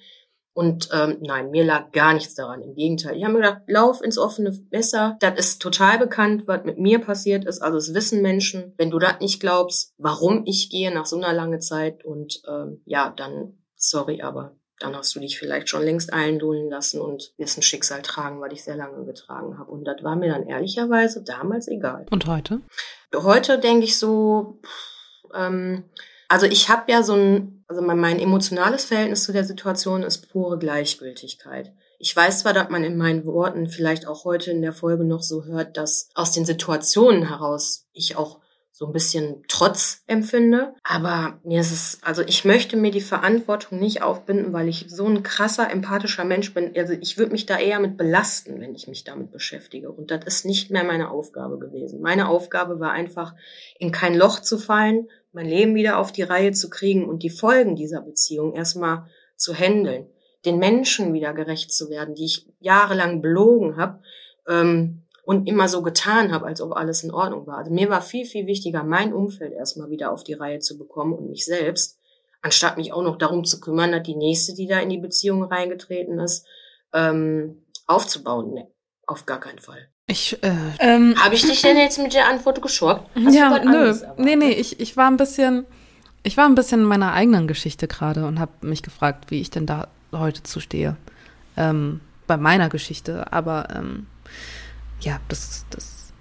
Und 0.58 0.90
ähm, 0.92 1.18
nein, 1.22 1.52
mir 1.52 1.64
lag 1.64 1.92
gar 1.92 2.16
nichts 2.16 2.34
daran. 2.34 2.64
Im 2.64 2.74
Gegenteil. 2.74 3.16
Ich 3.16 3.24
habe 3.24 3.34
mir 3.34 3.42
gedacht, 3.42 3.62
lauf 3.68 4.02
ins 4.02 4.18
offene 4.18 4.58
Messer. 4.72 5.16
Das 5.20 5.38
ist 5.38 5.62
total 5.62 6.00
bekannt, 6.00 6.48
was 6.48 6.64
mit 6.64 6.80
mir 6.80 6.98
passiert 6.98 7.46
ist. 7.46 7.62
Also 7.62 7.78
es 7.78 7.94
wissen 7.94 8.24
Menschen, 8.24 8.74
wenn 8.76 8.90
du 8.90 8.98
das 8.98 9.20
nicht 9.20 9.40
glaubst, 9.40 9.94
warum 10.00 10.48
ich 10.48 10.72
gehe 10.72 10.92
nach 10.92 11.06
so 11.06 11.16
einer 11.16 11.32
langen 11.32 11.62
Zeit. 11.62 12.04
Und 12.04 12.42
ähm, 12.50 12.82
ja, 12.86 13.14
dann, 13.16 13.60
sorry, 13.76 14.24
aber 14.24 14.56
dann 14.80 14.96
hast 14.96 15.16
du 15.16 15.20
dich 15.20 15.38
vielleicht 15.38 15.70
schon 15.70 15.84
längst 15.84 16.12
eindolen 16.12 16.72
lassen 16.72 17.02
und 17.02 17.36
wirst 17.38 17.60
ein 17.60 17.62
Schicksal 17.62 18.02
tragen, 18.02 18.42
weil 18.42 18.52
ich 18.52 18.64
sehr 18.64 18.78
lange 18.78 19.06
getragen 19.06 19.60
habe. 19.60 19.70
Und 19.70 19.86
das 19.86 20.02
war 20.02 20.16
mir 20.16 20.32
dann 20.32 20.48
ehrlicherweise 20.48 21.24
damals 21.24 21.68
egal. 21.68 22.08
Und 22.10 22.26
heute? 22.26 22.62
Heute 23.16 23.60
denke 23.60 23.84
ich 23.84 24.00
so, 24.00 24.60
pff, 24.66 25.36
ähm, 25.36 25.84
also 26.30 26.48
ich 26.48 26.70
habe 26.70 26.92
ja 26.92 27.04
so 27.04 27.14
ein, 27.14 27.57
also 27.68 27.82
mein, 27.82 28.20
emotionales 28.20 28.86
Verhältnis 28.86 29.24
zu 29.24 29.34
der 29.34 29.44
Situation 29.44 30.04
ist 30.04 30.32
pure 30.32 30.58
Gleichgültigkeit. 30.58 31.74
Ich 32.00 32.16
weiß 32.16 32.40
zwar, 32.40 32.54
dass 32.54 32.70
man 32.70 32.84
in 32.84 32.98
meinen 32.98 33.26
Worten 33.26 33.68
vielleicht 33.68 34.08
auch 34.08 34.24
heute 34.24 34.52
in 34.52 34.62
der 34.62 34.74
Folge 34.74 35.04
noch 35.04 35.24
so 35.24 35.46
hört, 35.46 35.78
dass 35.78 36.10
aus 36.14 36.32
den 36.32 36.46
Situationen 36.46 37.28
heraus 37.28 37.88
ich 37.92 38.16
auch 38.16 38.40
so 38.78 38.86
ein 38.86 38.94
bisschen 38.94 39.44
Trotz 39.48 40.04
empfinde. 40.06 40.76
Aber 40.84 41.40
mir 41.44 41.62
ist 41.62 41.72
es, 41.72 42.00
also 42.04 42.22
ich 42.22 42.46
möchte 42.46 42.78
mir 42.78 42.92
die 42.92 43.02
Verantwortung 43.02 43.80
nicht 43.80 44.04
aufbinden, 44.04 44.54
weil 44.54 44.68
ich 44.68 44.86
so 44.88 45.08
ein 45.08 45.24
krasser, 45.24 45.72
empathischer 45.72 46.26
Mensch 46.26 46.54
bin. 46.54 46.74
Also 46.78 46.94
ich 46.94 47.18
würde 47.18 47.32
mich 47.32 47.48
da 47.48 47.58
eher 47.58 47.80
mit 47.80 47.98
belasten, 47.98 48.62
wenn 48.62 48.76
ich 48.76 48.88
mich 48.88 49.04
damit 49.04 49.32
beschäftige. 49.32 49.92
Und 49.92 50.12
das 50.12 50.24
ist 50.26 50.46
nicht 50.46 50.70
mehr 50.70 50.84
meine 50.84 51.10
Aufgabe 51.10 51.58
gewesen. 51.58 52.02
Meine 52.02 52.30
Aufgabe 52.30 52.80
war 52.80 52.92
einfach, 52.92 53.34
in 53.80 53.92
kein 53.92 54.14
Loch 54.14 54.42
zu 54.42 54.60
fallen, 54.60 55.08
mein 55.38 55.48
Leben 55.48 55.76
wieder 55.76 56.00
auf 56.00 56.12
die 56.12 56.24
Reihe 56.24 56.52
zu 56.52 56.68
kriegen 56.68 57.08
und 57.08 57.22
die 57.22 57.30
Folgen 57.30 57.76
dieser 57.76 58.02
Beziehung 58.02 58.56
erstmal 58.56 59.06
zu 59.36 59.54
handeln, 59.54 60.10
den 60.46 60.58
Menschen 60.58 61.14
wieder 61.14 61.32
gerecht 61.32 61.72
zu 61.72 61.92
werden, 61.92 62.16
die 62.16 62.26
ich 62.26 62.48
jahrelang 62.60 63.22
belogen 63.22 63.78
habe 63.78 64.02
ähm, 64.48 65.04
und 65.24 65.48
immer 65.48 65.68
so 65.68 65.84
getan 65.84 66.34
habe, 66.34 66.48
als 66.48 66.60
ob 66.60 66.72
alles 66.72 67.04
in 67.04 67.12
Ordnung 67.12 67.46
war. 67.46 67.60
Also 67.60 67.72
mir 67.72 67.88
war 67.88 68.02
viel, 68.02 68.26
viel 68.26 68.48
wichtiger, 68.48 68.84
mein 68.84 69.14
Umfeld 69.14 69.54
erstmal 69.54 69.92
wieder 69.92 70.12
auf 70.12 70.24
die 70.24 70.34
Reihe 70.34 70.58
zu 70.58 70.76
bekommen 70.76 71.14
und 71.14 71.30
mich 71.30 71.46
selbst, 71.46 72.00
anstatt 72.42 72.78
mich 72.78 72.92
auch 72.92 73.04
noch 73.04 73.20
darum 73.20 73.46
zu 73.46 73.60
kümmern, 73.60 73.92
dass 73.92 74.02
die 74.02 74.16
nächste, 74.16 74.56
die 74.56 74.66
da 74.66 74.80
in 74.80 74.90
die 74.90 74.98
Beziehung 74.98 75.44
reingetreten 75.44 76.18
ist, 76.20 76.48
ähm, 76.94 77.64
aufzubauen. 77.86 78.56
Nee, 78.56 78.66
auf 79.06 79.28
gar 79.28 79.40
keinen 79.40 79.60
Fall. 79.60 79.88
Ich, 80.10 80.42
äh, 80.42 80.54
ähm, 80.80 81.16
Habe 81.22 81.36
ich 81.36 81.42
dich 81.42 81.62
denn 81.62 81.78
jetzt 81.78 82.00
mit 82.00 82.14
der 82.14 82.30
Antwort 82.30 82.62
geschockt? 82.62 83.10
Hast 83.16 83.36
ja, 83.36 83.62
nö. 83.64 83.94
Nee, 84.18 84.38
nee, 84.38 84.52
ich, 84.52 84.80
ich 84.80 84.96
war 84.96 85.12
ein 85.12 85.18
bisschen, 85.18 85.66
ich 86.24 86.38
war 86.38 86.46
ein 86.46 86.56
bisschen 86.56 86.82
in 86.82 86.86
meiner 86.86 87.12
eigenen 87.12 87.46
Geschichte 87.46 87.90
gerade 87.90 88.26
und 88.26 88.40
habe 88.40 88.52
mich 88.62 88.84
gefragt, 88.84 89.30
wie 89.32 89.42
ich 89.42 89.52
denn 89.52 89.66
da 89.66 89.90
heute 90.14 90.44
zustehe. 90.44 90.96
Ähm, 91.58 92.00
bei 92.26 92.38
meiner 92.38 92.70
Geschichte. 92.70 93.34
Aber 93.34 93.68
ähm, 93.76 94.08
ja, 95.02 95.20
das, 95.28 95.66
das 95.70 96.14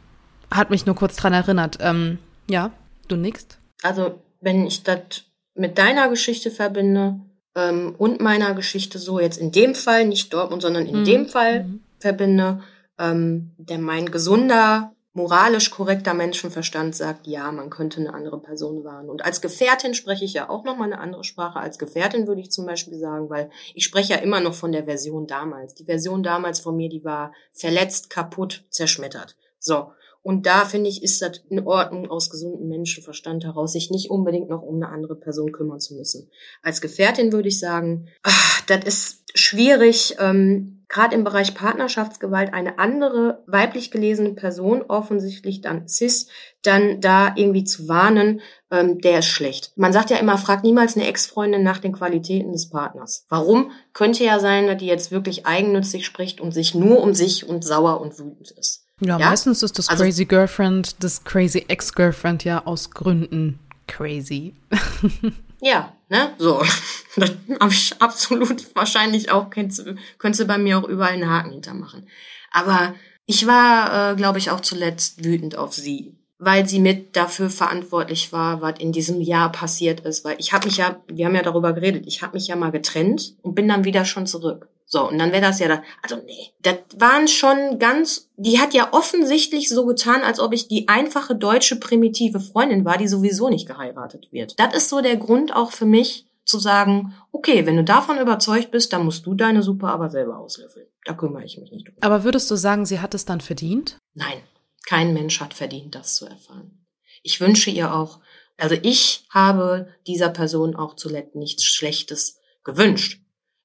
hat 0.51 0.71
mich 0.71 0.85
nur 0.87 0.97
kurz 0.97 1.15
dran 1.17 1.33
erinnert. 1.33 1.79
Ähm, 1.81 2.19
ja, 2.51 2.73
du 3.07 3.17
nickst. 3.17 3.59
Also, 3.83 4.21
wenn 4.41 4.67
ich 4.67 4.83
das 4.83 5.25
mit 5.55 5.79
deiner 5.79 6.09
Geschichte 6.09 6.51
verbinde 6.51 7.21
ähm, 7.55 7.95
und 7.99 8.21
meiner 8.21 8.55
Geschichte 8.55 8.99
so 8.99 9.21
jetzt 9.21 9.39
in 9.39 9.53
dem 9.53 9.77
Fall, 9.77 10.07
nicht 10.07 10.33
Dortmund, 10.33 10.63
sondern 10.63 10.87
in 10.87 11.01
mhm. 11.01 11.05
dem 11.05 11.29
Fall 11.29 11.65
mhm. 11.65 11.81
verbinde, 12.01 12.63
ähm, 12.99 13.55
der 13.59 13.79
mein 13.79 14.11
gesunder, 14.11 14.93
moralisch 15.17 15.71
korrekter 15.71 16.13
Menschenverstand 16.13 16.95
sagt, 16.95 17.27
ja, 17.27 17.51
man 17.51 17.71
könnte 17.71 18.01
eine 18.01 18.13
andere 18.13 18.39
Person 18.39 18.85
warnen. 18.85 19.09
Und 19.09 19.25
als 19.25 19.41
Gefährtin 19.41 19.95
spreche 19.95 20.27
ich 20.27 20.35
ja 20.35 20.51
auch 20.51 20.63
nochmal 20.65 20.93
eine 20.93 21.01
andere 21.01 21.25
Sprache. 21.25 21.59
Als 21.59 21.79
Gefährtin 21.79 22.27
würde 22.27 22.43
ich 22.43 22.51
zum 22.51 22.67
Beispiel 22.67 22.99
sagen, 22.99 23.31
weil 23.31 23.51
ich 23.75 23.85
spreche 23.85 24.13
ja 24.13 24.19
immer 24.19 24.41
noch 24.41 24.53
von 24.53 24.73
der 24.73 24.85
Version 24.85 25.27
damals. 25.27 25.75
Die 25.75 25.87
Version 25.87 26.23
damals 26.23 26.61
von 26.61 26.77
mir, 26.77 26.91
die 26.91 27.03
war 27.03 27.33
verletzt, 27.53 28.11
kaputt, 28.11 28.65
zerschmettert. 28.69 29.37
So. 29.59 29.93
Und 30.27 30.45
da 30.45 30.65
finde 30.65 30.91
ich, 30.91 31.05
ist 31.05 31.23
das 31.23 31.41
in 31.51 31.65
Ordnung, 31.69 32.11
aus 32.11 32.31
gesundem 32.31 32.67
Menschenverstand 32.67 33.45
heraus, 33.45 33.75
sich 33.75 33.93
nicht 33.93 34.11
unbedingt 34.11 34.49
noch 34.49 34.61
um 34.61 34.75
eine 34.75 34.89
andere 34.89 35.15
Person 35.15 35.53
kümmern 35.53 35.79
zu 35.79 35.95
müssen. 35.95 36.29
Als 36.65 36.81
Gefährtin 36.81 37.31
würde 37.31 37.47
ich 37.47 37.61
sagen, 37.61 38.09
ach, 38.25 38.61
das 38.67 38.85
ist 38.85 39.23
schwierig, 39.37 40.17
ähm, 40.19 40.85
gerade 40.89 41.15
im 41.15 41.23
Bereich 41.23 41.55
Partnerschaftsgewalt 41.55 42.53
eine 42.55 42.81
andere 42.81 43.45
weiblich 43.47 43.93
gelesene 43.93 44.35
Person, 44.35 44.83
offensichtlich 44.83 45.61
dann 45.61 45.87
cis, 45.87 46.27
dann 46.63 47.01
da 47.01 47.33
irgendwie 47.37 47.63
zu 47.63 47.87
warnen, 47.87 48.41
ähm, 48.73 48.99
der 48.99 49.21
ist 49.21 49.27
schlecht. 49.27 49.75
Man 49.77 49.93
sagt 49.93 50.11
ja 50.11 50.17
immer, 50.17 50.39
frag 50.39 50.65
niemals 50.65 50.97
eine 50.97 51.07
Ex-Freundin 51.07 51.63
nach 51.63 51.79
den 51.79 51.93
Qualitäten 51.93 52.51
des 52.51 52.69
Partners. 52.69 53.27
Warum? 53.29 53.71
Könnte 53.93 54.25
ja 54.25 54.41
sein, 54.41 54.67
dass 54.67 54.79
die 54.79 54.87
jetzt 54.87 55.13
wirklich 55.13 55.47
eigennützig 55.47 56.05
spricht 56.05 56.41
und 56.41 56.51
sich 56.51 56.75
nur 56.75 57.01
um 57.01 57.15
sich 57.15 57.49
und 57.49 57.63
sauer 57.63 58.01
und 58.01 58.19
wütend 58.19 58.51
ist. 58.51 58.86
Ja, 59.01 59.19
ja? 59.19 59.29
meistens 59.31 59.63
ist 59.63 59.79
das 59.79 59.89
also, 59.89 60.05
Crazy 60.05 60.25
Girlfriend, 60.25 61.03
das 61.03 61.23
Crazy 61.25 61.65
Ex-Girlfriend 61.69 62.45
ja 62.45 62.65
aus 62.65 62.91
Gründen 62.91 63.59
crazy. 63.87 64.55
ja, 65.61 65.93
ne? 66.09 66.35
So. 66.39 66.65
Das 67.19 67.33
habe 67.61 67.73
ich 67.73 67.95
absolut 68.03 68.77
wahrscheinlich 68.77 69.31
auch, 69.31 69.49
könntest, 69.49 69.87
könntest 70.19 70.43
du 70.43 70.45
bei 70.45 70.59
mir 70.59 70.77
auch 70.77 70.87
überall 70.87 71.15
einen 71.15 71.31
Haken 71.31 71.53
hintermachen. 71.53 72.07
Aber 72.51 72.95
ich 73.25 73.47
war, 73.47 74.13
äh, 74.13 74.17
glaube 74.17 74.39
ich, 74.39 74.51
auch 74.51 74.61
zuletzt 74.61 75.25
wütend 75.25 75.57
auf 75.57 75.73
sie. 75.73 76.16
Weil 76.39 76.69
sie 76.69 76.81
mit 76.81 77.17
dafür 77.17 77.51
verantwortlich 77.51 78.33
war, 78.33 78.61
was 78.61 78.79
in 78.79 78.93
diesem 78.93 79.21
Jahr 79.21 79.51
passiert 79.51 80.01
ist. 80.01 80.25
Weil 80.25 80.37
ich 80.39 80.53
habe 80.53 80.67
mich 80.67 80.77
ja, 80.77 81.01
wir 81.09 81.27
haben 81.27 81.35
ja 81.35 81.43
darüber 81.43 81.73
geredet, 81.73 82.05
ich 82.07 82.23
habe 82.23 82.35
mich 82.35 82.49
ja 82.49 82.57
mal 82.57 82.71
getrennt 82.71 83.37
und 83.43 83.55
bin 83.55 83.69
dann 83.69 83.85
wieder 83.85 84.05
schon 84.05 84.27
zurück. 84.27 84.69
So, 84.89 85.09
und 85.09 85.19
dann 85.19 85.33
wäre 85.33 85.43
das 85.43 85.59
ja 85.59 85.67
da. 85.67 85.83
Also 86.03 86.17
nee, 86.25 86.53
das 86.63 86.77
waren 86.97 87.27
schon 87.27 87.79
ganz, 87.81 88.31
die 88.37 88.61
hat 88.61 88.73
ja 88.73 88.93
offensichtlich 88.93 89.69
so 89.69 89.85
getan, 89.85 90.23
als 90.23 90.39
ob 90.39 90.53
ich 90.53 90.69
die 90.69 90.87
einfache 90.87 91.35
deutsche 91.35 91.77
primitive 91.77 92.39
Freundin 92.39 92.85
war, 92.85 92.97
die 92.97 93.09
sowieso 93.09 93.49
nicht 93.49 93.67
geheiratet 93.67 94.29
wird. 94.31 94.59
Das 94.61 94.75
ist 94.77 94.89
so 94.89 95.01
der 95.01 95.17
Grund 95.17 95.55
auch 95.55 95.73
für 95.73 95.87
mich 95.87 96.27
zu 96.45 96.61
sagen, 96.61 97.15
okay, 97.33 97.67
wenn 97.67 97.77
du 97.77 97.83
davon 97.83 98.19
überzeugt 98.19 98.71
bist, 98.71 98.93
dann 98.93 99.05
musst 99.05 99.27
du 99.27 99.35
deine 99.35 99.65
Suppe 99.65 99.89
aber 99.89 100.09
selber 100.09 100.39
auslöffeln. 100.39 100.87
Da 101.05 101.15
kümmere 101.15 101.45
ich 101.45 101.59
mich 101.59 101.73
nicht 101.73 101.89
drum. 101.89 101.97
Aber 102.01 102.23
würdest 102.23 102.49
du 102.51 102.55
sagen, 102.55 102.87
sie 102.87 103.01
hat 103.01 103.15
es 103.15 103.25
dann 103.25 103.41
verdient? 103.41 103.99
Nein, 104.15 104.39
kein 104.87 105.13
Mensch 105.13 105.41
hat 105.41 105.53
verdient, 105.53 105.95
das 105.95 106.15
zu 106.15 106.25
erfahren. 106.25 106.87
Ich 107.23 107.41
wünsche 107.41 107.71
ihr 107.71 107.93
auch, 107.93 108.21
also 108.57 108.77
ich 108.83 109.27
habe 109.31 109.89
dieser 110.07 110.31
Person 110.31 110.75
auch 110.75 110.97
zuletzt 110.97 111.35
nichts 111.35 111.65
Schlechtes 111.65 112.39
gewünscht. 112.65 113.21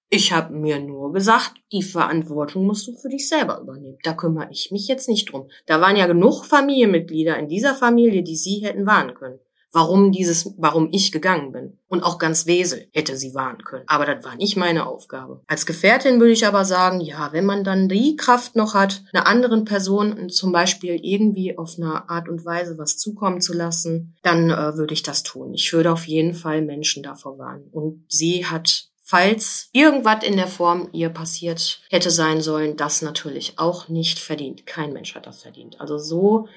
Ich 0.10 0.34
habe 0.34 0.54
mir 0.54 0.80
nur 0.80 1.14
gesagt, 1.14 1.54
die 1.72 1.84
Verantwortung 1.84 2.66
musst 2.66 2.86
du 2.88 2.98
für 2.98 3.08
dich 3.08 3.30
selber 3.30 3.62
übernehmen. 3.62 3.98
Da 4.04 4.14
kümmere 4.14 4.50
ich 4.52 4.70
mich 4.72 4.88
jetzt 4.88 5.08
nicht 5.08 5.32
drum. 5.32 5.50
Da 5.68 5.80
waren 5.80 5.96
ja 5.96 6.06
genug 6.06 6.44
Familienmitglieder 6.44 7.38
in 7.38 7.48
dieser 7.48 7.76
Familie, 7.76 8.22
die 8.22 8.36
sie 8.36 8.60
hätten 8.66 8.86
warnen 8.86 9.16
können. 9.16 9.40
Warum 9.74 10.12
dieses, 10.12 10.54
warum 10.58 10.90
ich 10.92 11.12
gegangen 11.12 11.52
bin. 11.52 11.78
Und 11.88 12.04
auch 12.04 12.18
ganz 12.18 12.46
Wesel 12.46 12.88
hätte 12.94 13.16
sie 13.16 13.34
warnen 13.34 13.64
können. 13.64 13.86
Aber 13.88 14.06
das 14.06 14.24
war 14.26 14.36
nicht 14.36 14.58
meine 14.58 14.86
Aufgabe. 14.86 15.42
Als 15.48 15.66
Gefährtin 15.66 16.20
würde 16.20 16.34
ich 16.34 16.46
aber 16.46 16.66
sagen, 16.66 17.02
ja, 17.02 17.32
wenn 17.32 17.46
man 17.46 17.64
dann 17.64 17.88
die 17.88 18.16
Kraft 18.16 18.56
noch 18.56 18.74
hat, 18.74 19.04
einer 19.14 19.28
anderen 19.28 19.66
Person 19.66 20.30
zum 20.30 20.52
Beispiel 20.52 21.00
irgendwie 21.02 21.58
auf 21.58 21.76
eine 21.78 22.10
Art 22.10 22.28
und 22.28 22.46
Weise 22.46 22.78
was 22.78 22.98
zukommen 22.98 23.42
zu 23.42 23.54
lassen, 23.54 24.16
dann 24.24 24.50
äh, 24.50 24.76
würde 24.78 24.94
ich 24.94 25.04
das 25.04 25.24
tun. 25.24 25.54
Ich 25.54 25.72
würde 25.74 25.92
auf 25.92 26.06
jeden 26.06 26.34
Fall 26.34 26.62
Menschen 26.62 27.04
davor 27.04 27.38
warnen. 27.38 27.68
Und 27.72 28.06
sie 28.10 28.46
hat 28.46 28.92
falls 29.12 29.70
irgendwas 29.74 30.24
in 30.24 30.38
der 30.38 30.48
Form 30.48 30.88
ihr 30.94 31.10
passiert 31.10 31.82
hätte 31.90 32.10
sein 32.10 32.40
sollen, 32.40 32.78
das 32.78 33.02
natürlich 33.02 33.56
auch 33.58 33.90
nicht 33.90 34.20
verdient. 34.20 34.66
Kein 34.66 34.94
Mensch 34.94 35.16
hat 35.16 35.28
das 35.28 35.42
verdient. 35.42 35.82
Also 35.82 35.98
so 35.98 36.48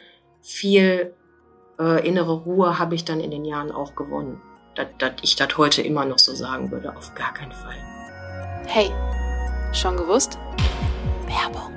viel 0.41 1.15
äh, 1.79 2.07
innere 2.07 2.33
Ruhe 2.33 2.79
habe 2.79 2.95
ich 2.95 3.05
dann 3.05 3.21
in 3.21 3.31
den 3.31 3.45
Jahren 3.45 3.73
auch 3.73 3.95
gewonnen. 3.95 4.41
Dass, 4.75 4.87
dass 4.99 5.13
ich 5.23 5.37
das 5.37 5.57
heute 5.57 5.83
immer 5.83 6.05
noch 6.05 6.19
so 6.19 6.35
sagen 6.35 6.71
würde, 6.71 6.97
auf 6.97 7.15
gar 7.15 7.33
keinen 7.33 7.53
Fall. 7.53 7.77
Hey, 8.67 8.91
schon 9.73 9.97
gewusst? 9.97 10.39
Werbung. 11.27 11.73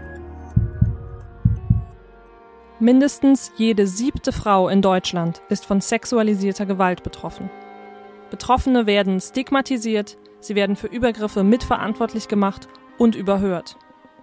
Mindestens 2.80 3.52
jede 3.58 3.88
siebte 3.88 4.32
Frau 4.32 4.70
in 4.70 4.82
Deutschland 4.82 5.42
ist 5.50 5.66
von 5.66 5.82
sexualisierter 5.82 6.66
Gewalt 6.66 7.04
betroffen. 7.04 7.50
Betroffene 8.30 8.86
werden 8.86 9.20
stigmatisiert, 9.20 10.18
Sie 10.40 10.56
werden 10.56 10.76
für 10.76 10.88
Übergriffe 10.88 11.44
mitverantwortlich 11.44 12.28
gemacht 12.28 12.68
und 12.98 13.16
überhört. 13.16 13.78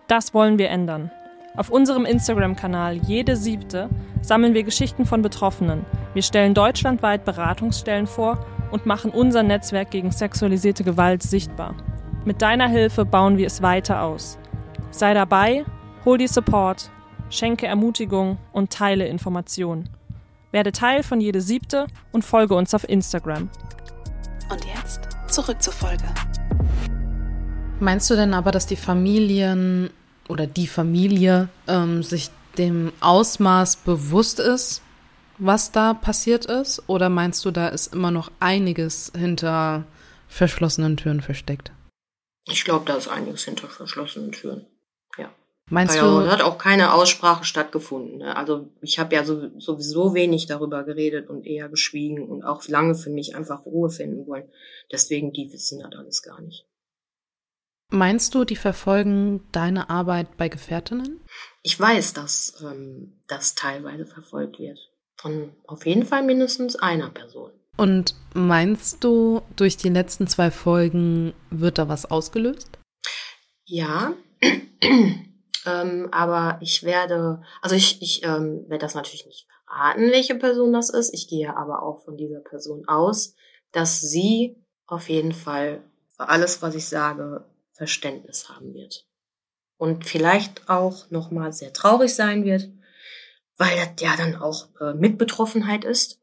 Das 0.06 0.34
wollen 0.34 0.58
wir 0.58 0.70
ändern. 0.70 1.10
Auf 1.56 1.70
unserem 1.70 2.04
Instagram-Kanal 2.04 2.96
Jede 2.96 3.36
Siebte 3.36 3.88
sammeln 4.22 4.54
wir 4.54 4.64
Geschichten 4.64 5.06
von 5.06 5.22
Betroffenen. 5.22 5.86
Wir 6.12 6.22
stellen 6.22 6.52
deutschlandweit 6.52 7.24
Beratungsstellen 7.24 8.08
vor 8.08 8.44
und 8.72 8.86
machen 8.86 9.12
unser 9.12 9.44
Netzwerk 9.44 9.92
gegen 9.92 10.10
sexualisierte 10.10 10.82
Gewalt 10.82 11.22
sichtbar. 11.22 11.76
Mit 12.24 12.42
deiner 12.42 12.66
Hilfe 12.66 13.04
bauen 13.04 13.38
wir 13.38 13.46
es 13.46 13.62
weiter 13.62 14.02
aus. 14.02 14.36
Sei 14.90 15.14
dabei, 15.14 15.64
hol 16.04 16.18
die 16.18 16.26
Support, 16.26 16.90
schenke 17.30 17.66
Ermutigung 17.66 18.38
und 18.52 18.70
teile 18.70 19.06
Informationen. 19.06 19.88
Werde 20.50 20.72
Teil 20.72 21.04
von 21.04 21.20
Jede 21.20 21.40
Siebte 21.40 21.86
und 22.10 22.24
folge 22.24 22.56
uns 22.56 22.74
auf 22.74 22.88
Instagram. 22.88 23.48
Und 24.50 24.64
jetzt 24.64 25.02
zurück 25.28 25.62
zur 25.62 25.72
Folge. 25.72 26.04
Meinst 27.78 28.10
du 28.10 28.16
denn 28.16 28.34
aber, 28.34 28.50
dass 28.50 28.66
die 28.66 28.76
Familien 28.76 29.90
oder 30.28 30.46
die 30.46 30.66
Familie 30.66 31.48
ähm, 31.66 32.02
sich 32.02 32.30
dem 32.58 32.92
Ausmaß 33.00 33.76
bewusst 33.76 34.40
ist, 34.40 34.82
was 35.38 35.72
da 35.72 35.94
passiert 35.94 36.46
ist? 36.46 36.82
Oder 36.86 37.08
meinst 37.08 37.44
du, 37.44 37.50
da 37.50 37.68
ist 37.68 37.92
immer 37.92 38.10
noch 38.10 38.30
einiges 38.40 39.12
hinter 39.16 39.84
verschlossenen 40.28 40.96
Türen 40.96 41.20
versteckt? 41.20 41.72
Ich 42.46 42.64
glaube, 42.64 42.84
da 42.86 42.96
ist 42.96 43.08
einiges 43.08 43.44
hinter 43.44 43.68
verschlossenen 43.68 44.32
Türen. 44.32 44.66
Ja. 45.18 45.32
Meinst 45.70 45.96
ja, 45.96 46.02
du? 46.02 46.30
hat 46.30 46.42
auch 46.42 46.58
keine 46.58 46.92
Aussprache 46.92 47.44
stattgefunden. 47.44 48.18
Ne? 48.18 48.36
Also 48.36 48.68
ich 48.82 48.98
habe 48.98 49.14
ja 49.14 49.24
so, 49.24 49.50
sowieso 49.58 50.14
wenig 50.14 50.46
darüber 50.46 50.84
geredet 50.84 51.30
und 51.30 51.46
eher 51.46 51.68
geschwiegen 51.68 52.28
und 52.28 52.44
auch 52.44 52.66
lange 52.68 52.94
für 52.94 53.10
mich 53.10 53.34
einfach 53.34 53.64
Ruhe 53.64 53.90
finden 53.90 54.26
wollen. 54.26 54.48
Deswegen, 54.92 55.32
die 55.32 55.52
wissen 55.52 55.80
das 55.80 55.92
alles 55.98 56.22
gar 56.22 56.40
nicht. 56.40 56.66
Meinst 57.90 58.34
du, 58.34 58.44
die 58.44 58.56
verfolgen 58.56 59.46
deine 59.52 59.90
Arbeit 59.90 60.36
bei 60.36 60.48
Gefährtinnen? 60.48 61.20
Ich 61.62 61.78
weiß, 61.78 62.12
dass 62.12 62.60
ähm, 62.62 63.20
das 63.28 63.54
teilweise 63.54 64.06
verfolgt 64.06 64.58
wird. 64.58 64.78
Von 65.16 65.52
auf 65.66 65.86
jeden 65.86 66.04
Fall 66.04 66.22
mindestens 66.22 66.76
einer 66.76 67.10
Person. 67.10 67.52
Und 67.76 68.14
meinst 68.34 69.02
du, 69.02 69.42
durch 69.56 69.76
die 69.76 69.88
letzten 69.88 70.26
zwei 70.26 70.50
Folgen 70.50 71.34
wird 71.50 71.78
da 71.78 71.88
was 71.88 72.10
ausgelöst? 72.10 72.70
Ja, 73.64 74.14
ähm, 75.66 76.08
aber 76.12 76.58
ich 76.60 76.82
werde, 76.82 77.42
also 77.62 77.74
ich, 77.74 78.00
ich 78.02 78.24
ähm, 78.24 78.64
werde 78.68 78.82
das 78.82 78.94
natürlich 78.94 79.26
nicht 79.26 79.46
verraten, 79.66 80.10
welche 80.10 80.34
Person 80.34 80.72
das 80.72 80.90
ist. 80.90 81.12
Ich 81.14 81.28
gehe 81.28 81.56
aber 81.56 81.82
auch 81.82 82.04
von 82.04 82.16
dieser 82.16 82.40
Person 82.40 82.86
aus, 82.86 83.34
dass 83.72 84.00
sie 84.00 84.56
auf 84.86 85.08
jeden 85.08 85.32
Fall 85.32 85.82
für 86.16 86.28
alles, 86.28 86.62
was 86.62 86.74
ich 86.74 86.86
sage, 86.86 87.44
Verständnis 87.74 88.48
haben 88.48 88.74
wird. 88.74 89.06
Und 89.76 90.04
vielleicht 90.06 90.68
auch 90.70 91.10
nochmal 91.10 91.52
sehr 91.52 91.72
traurig 91.72 92.14
sein 92.14 92.44
wird, 92.44 92.70
weil 93.56 93.76
das 93.76 94.00
ja 94.00 94.16
dann 94.16 94.36
auch 94.36 94.68
äh, 94.80 94.94
Mitbetroffenheit 94.94 95.84
ist. 95.84 96.20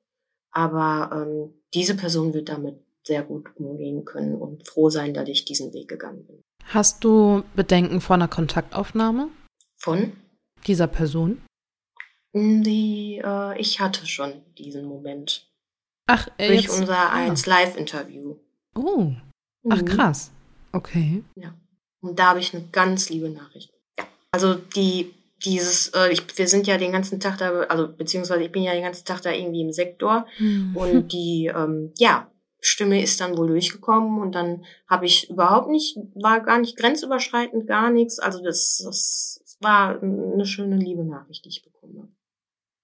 Aber 0.52 1.10
ähm, 1.14 1.54
diese 1.74 1.96
Person 1.96 2.34
wird 2.34 2.50
damit 2.50 2.80
sehr 3.06 3.24
gut 3.24 3.50
umgehen 3.56 4.06
können 4.06 4.36
und 4.36 4.68
froh 4.68 4.90
sein, 4.90 5.14
dass 5.14 5.28
ich 5.28 5.46
diesen 5.46 5.74
Weg 5.74 5.88
gegangen 5.88 6.26
bin. 6.26 6.42
Hast 6.66 7.04
du 7.04 7.44
Bedenken 7.56 8.02
vor 8.02 8.16
einer 8.16 8.28
Kontaktaufnahme? 8.28 9.30
Von? 9.78 10.14
Dieser 10.68 10.88
Person? 10.88 11.42
Die, 12.34 13.22
äh, 13.24 13.60
ich 13.60 13.80
hatte 13.80 14.08
schon 14.08 14.42
diesen 14.58 14.86
Moment. 14.86 15.50
Ach, 16.08 16.28
äh, 16.38 16.48
Durch 16.48 16.64
jetzt, 16.64 16.80
unser 16.80 16.98
ah. 16.98 17.14
1 17.14 17.46
Live-Interview. 17.46 18.38
Oh, 18.76 19.12
ach 19.70 19.82
Mhm. 19.82 19.86
krass. 19.86 20.32
Okay. 20.72 21.24
Ja. 21.36 21.54
Und 22.02 22.18
da 22.20 22.30
habe 22.30 22.40
ich 22.40 22.54
eine 22.54 22.68
ganz 22.72 23.10
liebe 23.10 23.30
Nachricht. 23.30 23.72
Ja. 23.98 24.06
Also 24.32 24.56
die, 24.56 25.14
dieses, 25.46 25.90
äh, 25.90 26.12
ich, 26.12 26.38
wir 26.38 26.48
sind 26.48 26.68
ja 26.68 26.78
den 26.78 26.92
ganzen 26.92 27.20
Tag 27.20 27.38
da, 27.38 27.62
also 27.64 27.88
beziehungsweise 27.92 28.44
ich 28.44 28.52
bin 28.52 28.64
ja 28.64 28.74
den 28.74 28.84
ganzen 28.84 29.06
Tag 29.06 29.22
da 29.22 29.32
irgendwie 29.32 29.62
im 29.62 29.72
Sektor 29.72 30.26
Hm. 30.38 30.76
und 30.76 31.08
die, 31.14 31.52
ähm, 31.54 31.94
ja, 31.98 32.32
Stimme 32.64 33.02
ist 33.02 33.20
dann 33.20 33.38
wohl 33.38 33.48
durchgekommen 33.48 34.22
und 34.22 34.34
dann 34.34 34.64
habe 34.88 35.08
ich 35.08 35.30
überhaupt 35.32 35.70
nicht, 35.70 35.98
war 36.14 36.42
gar 36.42 36.60
nicht 36.60 36.78
grenzüberschreitend, 36.78 37.66
gar 37.66 37.90
nichts. 37.90 38.20
Also 38.20 38.44
das, 38.44 38.84
das 38.86 39.58
war 39.60 40.00
eine 40.02 40.46
schöne 40.46 40.78
liebe 40.78 41.04
Nachricht, 41.04 41.44
die 41.44 41.50
ich 41.50 41.64
bekommen 41.64 41.98
habe. 41.98 42.12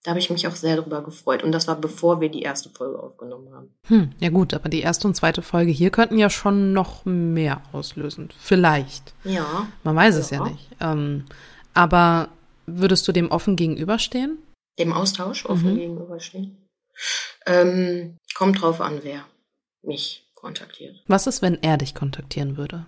Da 0.08 0.12
habe 0.12 0.22
ich 0.22 0.30
mich 0.30 0.48
auch 0.48 0.56
sehr 0.56 0.78
darüber 0.78 1.02
gefreut. 1.04 1.44
Und 1.44 1.52
das 1.52 1.68
war 1.68 1.76
bevor 1.76 2.22
wir 2.22 2.30
die 2.30 2.42
erste 2.42 2.70
Folge 2.70 2.98
aufgenommen 2.98 3.54
haben. 3.54 3.74
Hm, 3.90 4.12
ja 4.20 4.30
gut, 4.30 4.54
aber 4.54 4.70
die 4.70 4.80
erste 4.80 5.06
und 5.06 5.16
zweite 5.16 5.42
Folge 5.42 5.70
hier 5.70 5.90
könnten 5.90 6.18
ja 6.18 6.30
schon 6.30 6.72
noch 6.72 7.04
mehr 7.04 7.60
auslösen. 7.74 8.30
Vielleicht. 8.40 9.14
Ja. 9.26 9.68
Man 9.84 9.98
weiß 9.98 10.16
es 10.16 10.30
ja, 10.30 10.38
Ja. 10.46 10.50
nicht. 10.50 10.70
Ähm, 10.80 11.26
aber 11.74 12.30
würdest 12.68 13.06
du 13.06 13.12
dem 13.12 13.30
offen 13.32 13.58
gegenüberstehen? 13.58 14.38
Dem 14.80 14.94
Austausch 14.94 15.46
offen 15.46 15.74
Mhm. 15.74 15.78
gegenüberstehen. 15.78 16.56
Ähm, 17.46 18.16
kommt 18.34 18.62
drauf 18.62 18.80
an, 18.80 19.00
wer 19.04 19.26
mich 19.82 20.26
kontaktiert. 20.36 20.96
Was 21.08 21.28
ist, 21.28 21.42
wenn 21.42 21.62
er 21.64 21.76
dich 21.78 21.96
kontaktieren 21.96 22.56
würde? 22.56 22.86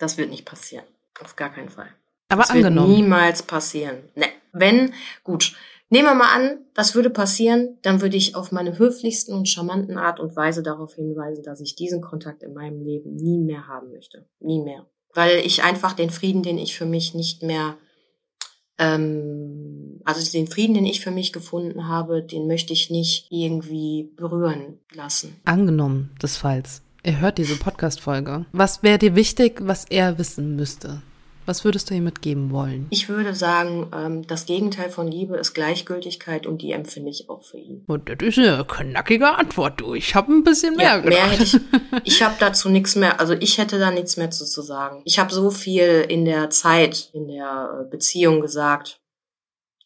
Das 0.00 0.18
wird 0.18 0.30
nicht 0.30 0.44
passieren. 0.44 0.86
Auf 1.22 1.36
gar 1.36 1.50
keinen 1.50 1.68
Fall. 1.68 1.90
Aber 2.28 2.42
das 2.42 2.52
wird 2.52 2.64
angenommen. 2.66 2.94
niemals 2.94 3.44
passieren. 3.44 3.98
Ne. 4.16 4.26
Wenn, 4.52 4.92
gut, 5.22 5.54
nehmen 5.90 6.08
wir 6.08 6.14
mal 6.14 6.34
an, 6.34 6.58
das 6.74 6.94
würde 6.94 7.10
passieren, 7.10 7.78
dann 7.82 8.00
würde 8.00 8.16
ich 8.16 8.34
auf 8.34 8.52
meine 8.52 8.78
höflichsten 8.78 9.34
und 9.34 9.48
charmanten 9.48 9.98
Art 9.98 10.20
und 10.20 10.34
Weise 10.36 10.62
darauf 10.62 10.94
hinweisen, 10.94 11.42
dass 11.42 11.60
ich 11.60 11.76
diesen 11.76 12.00
Kontakt 12.00 12.42
in 12.42 12.54
meinem 12.54 12.82
Leben 12.82 13.14
nie 13.14 13.38
mehr 13.38 13.66
haben 13.66 13.90
möchte. 13.90 14.26
Nie 14.40 14.60
mehr. 14.60 14.86
Weil 15.14 15.38
ich 15.44 15.62
einfach 15.62 15.92
den 15.92 16.10
Frieden, 16.10 16.42
den 16.42 16.58
ich 16.58 16.76
für 16.76 16.86
mich 16.86 17.14
nicht 17.14 17.42
mehr, 17.42 17.76
ähm, 18.78 20.00
also 20.04 20.30
den 20.30 20.46
Frieden, 20.46 20.74
den 20.74 20.86
ich 20.86 21.00
für 21.00 21.10
mich 21.10 21.32
gefunden 21.32 21.88
habe, 21.88 22.22
den 22.22 22.46
möchte 22.46 22.72
ich 22.72 22.90
nicht 22.90 23.26
irgendwie 23.30 24.12
berühren 24.16 24.78
lassen. 24.94 25.36
Angenommen 25.44 26.14
des 26.22 26.36
Falls. 26.36 26.82
Er 27.02 27.20
hört 27.20 27.38
diese 27.38 27.56
Podcast-Folge. 27.56 28.44
Was 28.52 28.82
wäre 28.82 28.98
dir 28.98 29.16
wichtig, 29.16 29.60
was 29.62 29.86
er 29.86 30.18
wissen 30.18 30.54
müsste? 30.54 31.02
Was 31.46 31.64
würdest 31.64 31.90
du 31.90 31.94
ihm 31.94 32.04
mitgeben 32.04 32.50
wollen? 32.52 32.86
Ich 32.90 33.08
würde 33.08 33.34
sagen, 33.34 33.90
ähm, 33.94 34.26
das 34.26 34.46
Gegenteil 34.46 34.88
von 34.90 35.08
Liebe 35.08 35.36
ist 35.36 35.54
Gleichgültigkeit 35.54 36.46
und 36.46 36.62
die 36.62 36.72
empfinde 36.72 37.10
ich 37.10 37.28
auch 37.28 37.42
für 37.42 37.58
ihn. 37.58 37.82
Und 37.88 38.08
das 38.08 38.18
ist 38.20 38.38
eine 38.38 38.64
knackige 38.64 39.36
Antwort, 39.36 39.80
du. 39.80 39.94
Ich 39.94 40.14
habe 40.14 40.32
ein 40.32 40.44
bisschen 40.44 40.76
mehr 40.76 40.86
Ja, 40.86 40.96
gedacht. 40.98 41.18
mehr 41.18 41.30
hätte 41.30 41.42
ich. 41.42 41.56
Ich 42.04 42.22
habe 42.22 42.36
dazu 42.38 42.68
nichts 42.68 42.94
mehr, 42.94 43.18
also 43.18 43.32
ich 43.34 43.58
hätte 43.58 43.78
da 43.78 43.90
nichts 43.90 44.16
mehr 44.16 44.30
zu, 44.30 44.44
zu 44.44 44.62
sagen. 44.62 45.02
Ich 45.04 45.18
habe 45.18 45.32
so 45.34 45.50
viel 45.50 46.04
in 46.08 46.24
der 46.24 46.50
Zeit, 46.50 47.10
in 47.12 47.26
der 47.26 47.80
äh, 47.86 47.90
Beziehung 47.90 48.40
gesagt. 48.40 49.00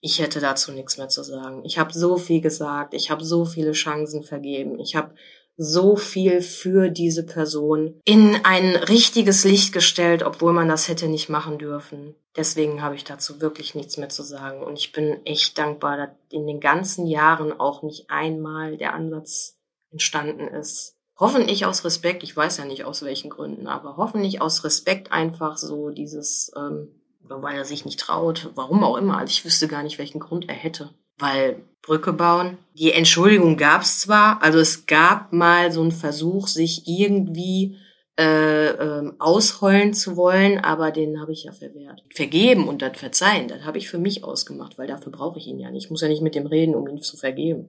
Ich 0.01 0.19
hätte 0.21 0.41
dazu 0.41 0.71
nichts 0.73 0.99
mehr 0.99 1.09
zu 1.09 1.23
sagen. 1.23 1.65
Ich 1.65 1.79
habe 1.79 1.95
so 1.95 2.19
viel 2.19 2.43
gesagt. 2.43 2.93
Ich 2.93 3.11
habe 3.11 3.25
so 3.25 3.47
viele 3.47 3.73
Chancen 3.73 4.23
vergeben. 4.23 4.79
Ich 4.79 4.97
habe 4.97 5.15
so 5.57 5.97
viel 5.97 6.41
für 6.41 6.91
diese 6.91 7.25
Person 7.25 8.01
in 8.05 8.37
ein 8.45 8.75
richtiges 8.77 9.45
Licht 9.45 9.73
gestellt, 9.73 10.23
obwohl 10.23 10.53
man 10.53 10.69
das 10.69 10.89
hätte 10.89 11.09
nicht 11.09 11.29
machen 11.29 11.59
dürfen. 11.59 12.15
Deswegen 12.37 12.83
habe 12.83 12.97
ich 12.97 13.05
dazu 13.05 13.41
wirklich 13.41 13.75
nichts 13.75 13.97
mehr 13.97 14.09
zu 14.09 14.25
sagen. 14.25 14.63
Und 14.63 14.79
ich 14.79 14.93
bin 14.93 15.25
echt 15.25 15.57
dankbar, 15.57 15.97
dass 15.97 16.09
in 16.31 16.47
den 16.47 16.61
ganzen 16.61 17.07
Jahren 17.07 17.59
auch 17.59 17.83
nicht 17.83 18.11
einmal 18.11 18.77
der 18.77 18.95
Ansatz 18.95 19.57
entstanden 19.93 20.49
ist. 20.49 20.97
Hoffentlich 21.17 21.65
aus 21.65 21.85
Respekt, 21.85 22.25
ich 22.25 22.37
weiß 22.37 22.57
ja 22.57 22.65
nicht 22.65 22.85
aus 22.85 23.03
welchen 23.03 23.31
Gründen, 23.31 23.69
aber 23.69 23.97
hoffentlich 23.97 24.41
aus 24.41 24.65
Respekt 24.65 25.13
einfach 25.13 25.57
so 25.57 25.91
dieses, 25.91 26.51
ähm, 26.57 26.89
weil 27.21 27.57
er 27.57 27.65
sich 27.65 27.85
nicht 27.85 28.01
traut, 28.01 28.51
warum 28.57 28.83
auch 28.83 28.97
immer. 28.97 29.19
Also 29.19 29.31
ich 29.31 29.45
wüsste 29.45 29.69
gar 29.69 29.85
nicht, 29.85 29.99
welchen 29.99 30.19
Grund 30.19 30.49
er 30.49 30.57
hätte. 30.57 30.91
Weil 31.19 31.63
Brücke 31.83 32.13
bauen, 32.13 32.59
die 32.75 32.93
Entschuldigung 32.93 33.57
gab 33.57 33.83
es 33.83 34.01
zwar, 34.01 34.43
also 34.43 34.59
es 34.59 34.87
gab 34.87 35.33
mal 35.33 35.71
so 35.71 35.83
einen 35.83 35.93
Versuch, 35.93 36.49
sich 36.49 36.89
irgendwie 36.89 37.77
äh, 38.19 38.69
ähm, 38.69 39.15
ausheulen 39.19 39.93
zu 39.93 40.17
wollen, 40.17 40.59
aber 40.59 40.91
den 40.91 41.21
habe 41.21 41.33
ich 41.33 41.45
ja 41.45 41.53
verwehrt. 41.53 42.05
Vergeben 42.15 42.69
und 42.69 42.81
das 42.81 42.97
Verzeihen, 42.97 43.49
das 43.49 43.65
habe 43.65 43.79
ich 43.79 43.89
für 43.89 43.99
mich 43.99 44.25
ausgemacht, 44.25 44.79
weil 44.79 44.87
dafür 44.87 45.13
brauche 45.13 45.39
ich 45.39 45.47
ihn 45.47 45.59
ja 45.59 45.71
nicht. 45.71 45.85
Ich 45.85 45.91
muss 45.91 46.01
ja 46.01 46.09
nicht 46.09 46.23
mit 46.23 46.35
dem 46.35 46.47
reden, 46.47 46.75
um 46.75 46.87
ihn 46.89 47.03
zu 47.03 47.17
vergeben. 47.17 47.69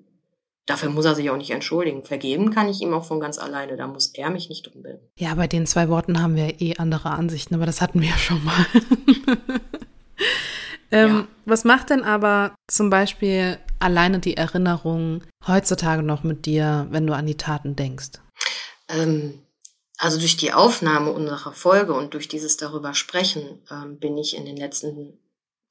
Dafür 0.65 0.89
muss 0.89 1.05
er 1.05 1.13
sich 1.13 1.29
auch 1.29 1.37
nicht 1.37 1.51
entschuldigen. 1.51 2.03
Vergeben 2.03 2.49
kann 2.49 2.69
ich 2.69 2.81
ihm 2.81 2.93
auch 2.93 3.05
von 3.05 3.19
ganz 3.19 3.37
alleine. 3.37 3.77
Da 3.77 3.85
muss 3.85 4.07
er 4.07 4.31
mich 4.31 4.49
nicht 4.49 4.65
drum 4.65 4.81
bitten. 4.81 5.07
Ja, 5.17 5.35
bei 5.35 5.47
den 5.47 5.67
zwei 5.67 5.89
Worten 5.89 6.21
haben 6.21 6.35
wir 6.35 6.59
eh 6.59 6.77
andere 6.77 7.11
Ansichten, 7.11 7.53
aber 7.53 7.67
das 7.67 7.81
hatten 7.81 8.01
wir 8.01 8.09
ja 8.09 8.17
schon 8.17 8.43
mal. 8.43 8.65
ähm, 10.91 11.15
Ja. 11.15 11.27
Was 11.45 11.63
macht 11.63 11.89
denn 11.89 12.03
aber 12.03 12.55
zum 12.67 12.89
Beispiel 12.89 13.59
alleine 13.79 14.19
die 14.19 14.37
Erinnerung 14.37 15.23
heutzutage 15.45 16.03
noch 16.03 16.23
mit 16.23 16.45
dir, 16.45 16.87
wenn 16.89 17.05
du 17.05 17.13
an 17.13 17.27
die 17.27 17.37
Taten 17.37 17.75
denkst? 17.75 18.19
Ähm, 18.89 19.41
also 19.97 20.19
durch 20.19 20.37
die 20.37 20.53
Aufnahme 20.53 21.11
unserer 21.11 21.53
Folge 21.53 21.93
und 21.93 22.13
durch 22.13 22.27
dieses 22.27 22.57
darüber 22.57 22.93
sprechen, 22.93 23.61
ähm, 23.71 23.99
bin 23.99 24.17
ich 24.17 24.35
in 24.35 24.45
den 24.45 24.57
letzten 24.57 25.19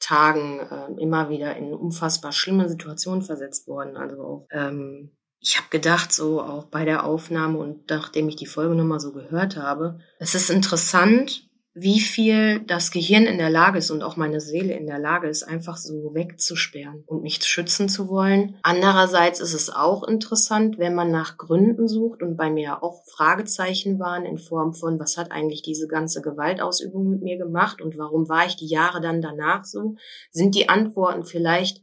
Tagen 0.00 0.60
ähm, 0.70 0.98
immer 0.98 1.30
wieder 1.30 1.56
in 1.56 1.72
unfassbar 1.72 2.32
schlimme 2.32 2.68
Situationen 2.68 3.22
versetzt 3.22 3.68
worden. 3.68 3.96
Also 3.96 4.22
auch, 4.22 4.46
ähm, 4.50 5.16
ich 5.40 5.56
habe 5.56 5.68
gedacht, 5.70 6.12
so 6.12 6.42
auch 6.42 6.64
bei 6.64 6.84
der 6.84 7.04
Aufnahme 7.04 7.58
und 7.58 7.90
nachdem 7.90 8.28
ich 8.28 8.36
die 8.36 8.46
Folge 8.46 8.74
nochmal 8.74 9.00
so 9.00 9.12
gehört 9.12 9.56
habe, 9.56 9.98
es 10.18 10.34
ist 10.34 10.50
interessant, 10.50 11.43
wie 11.76 11.98
viel 11.98 12.60
das 12.60 12.92
Gehirn 12.92 13.24
in 13.24 13.36
der 13.36 13.50
Lage 13.50 13.78
ist 13.78 13.90
und 13.90 14.04
auch 14.04 14.16
meine 14.16 14.40
Seele 14.40 14.74
in 14.74 14.86
der 14.86 15.00
Lage 15.00 15.28
ist, 15.28 15.42
einfach 15.42 15.76
so 15.76 16.14
wegzusperren 16.14 17.02
und 17.06 17.24
nicht 17.24 17.44
schützen 17.44 17.88
zu 17.88 18.08
wollen. 18.08 18.56
Andererseits 18.62 19.40
ist 19.40 19.54
es 19.54 19.70
auch 19.70 20.04
interessant, 20.04 20.78
wenn 20.78 20.94
man 20.94 21.10
nach 21.10 21.36
Gründen 21.36 21.88
sucht 21.88 22.22
und 22.22 22.36
bei 22.36 22.48
mir 22.48 22.84
auch 22.84 23.04
Fragezeichen 23.06 23.98
waren 23.98 24.24
in 24.24 24.38
Form 24.38 24.72
von, 24.72 25.00
was 25.00 25.16
hat 25.16 25.32
eigentlich 25.32 25.62
diese 25.62 25.88
ganze 25.88 26.22
Gewaltausübung 26.22 27.10
mit 27.10 27.22
mir 27.22 27.38
gemacht 27.38 27.82
und 27.82 27.98
warum 27.98 28.28
war 28.28 28.46
ich 28.46 28.54
die 28.54 28.68
Jahre 28.68 29.00
dann 29.00 29.20
danach 29.20 29.64
so? 29.64 29.96
Sind 30.30 30.54
die 30.54 30.68
Antworten 30.68 31.24
vielleicht 31.24 31.82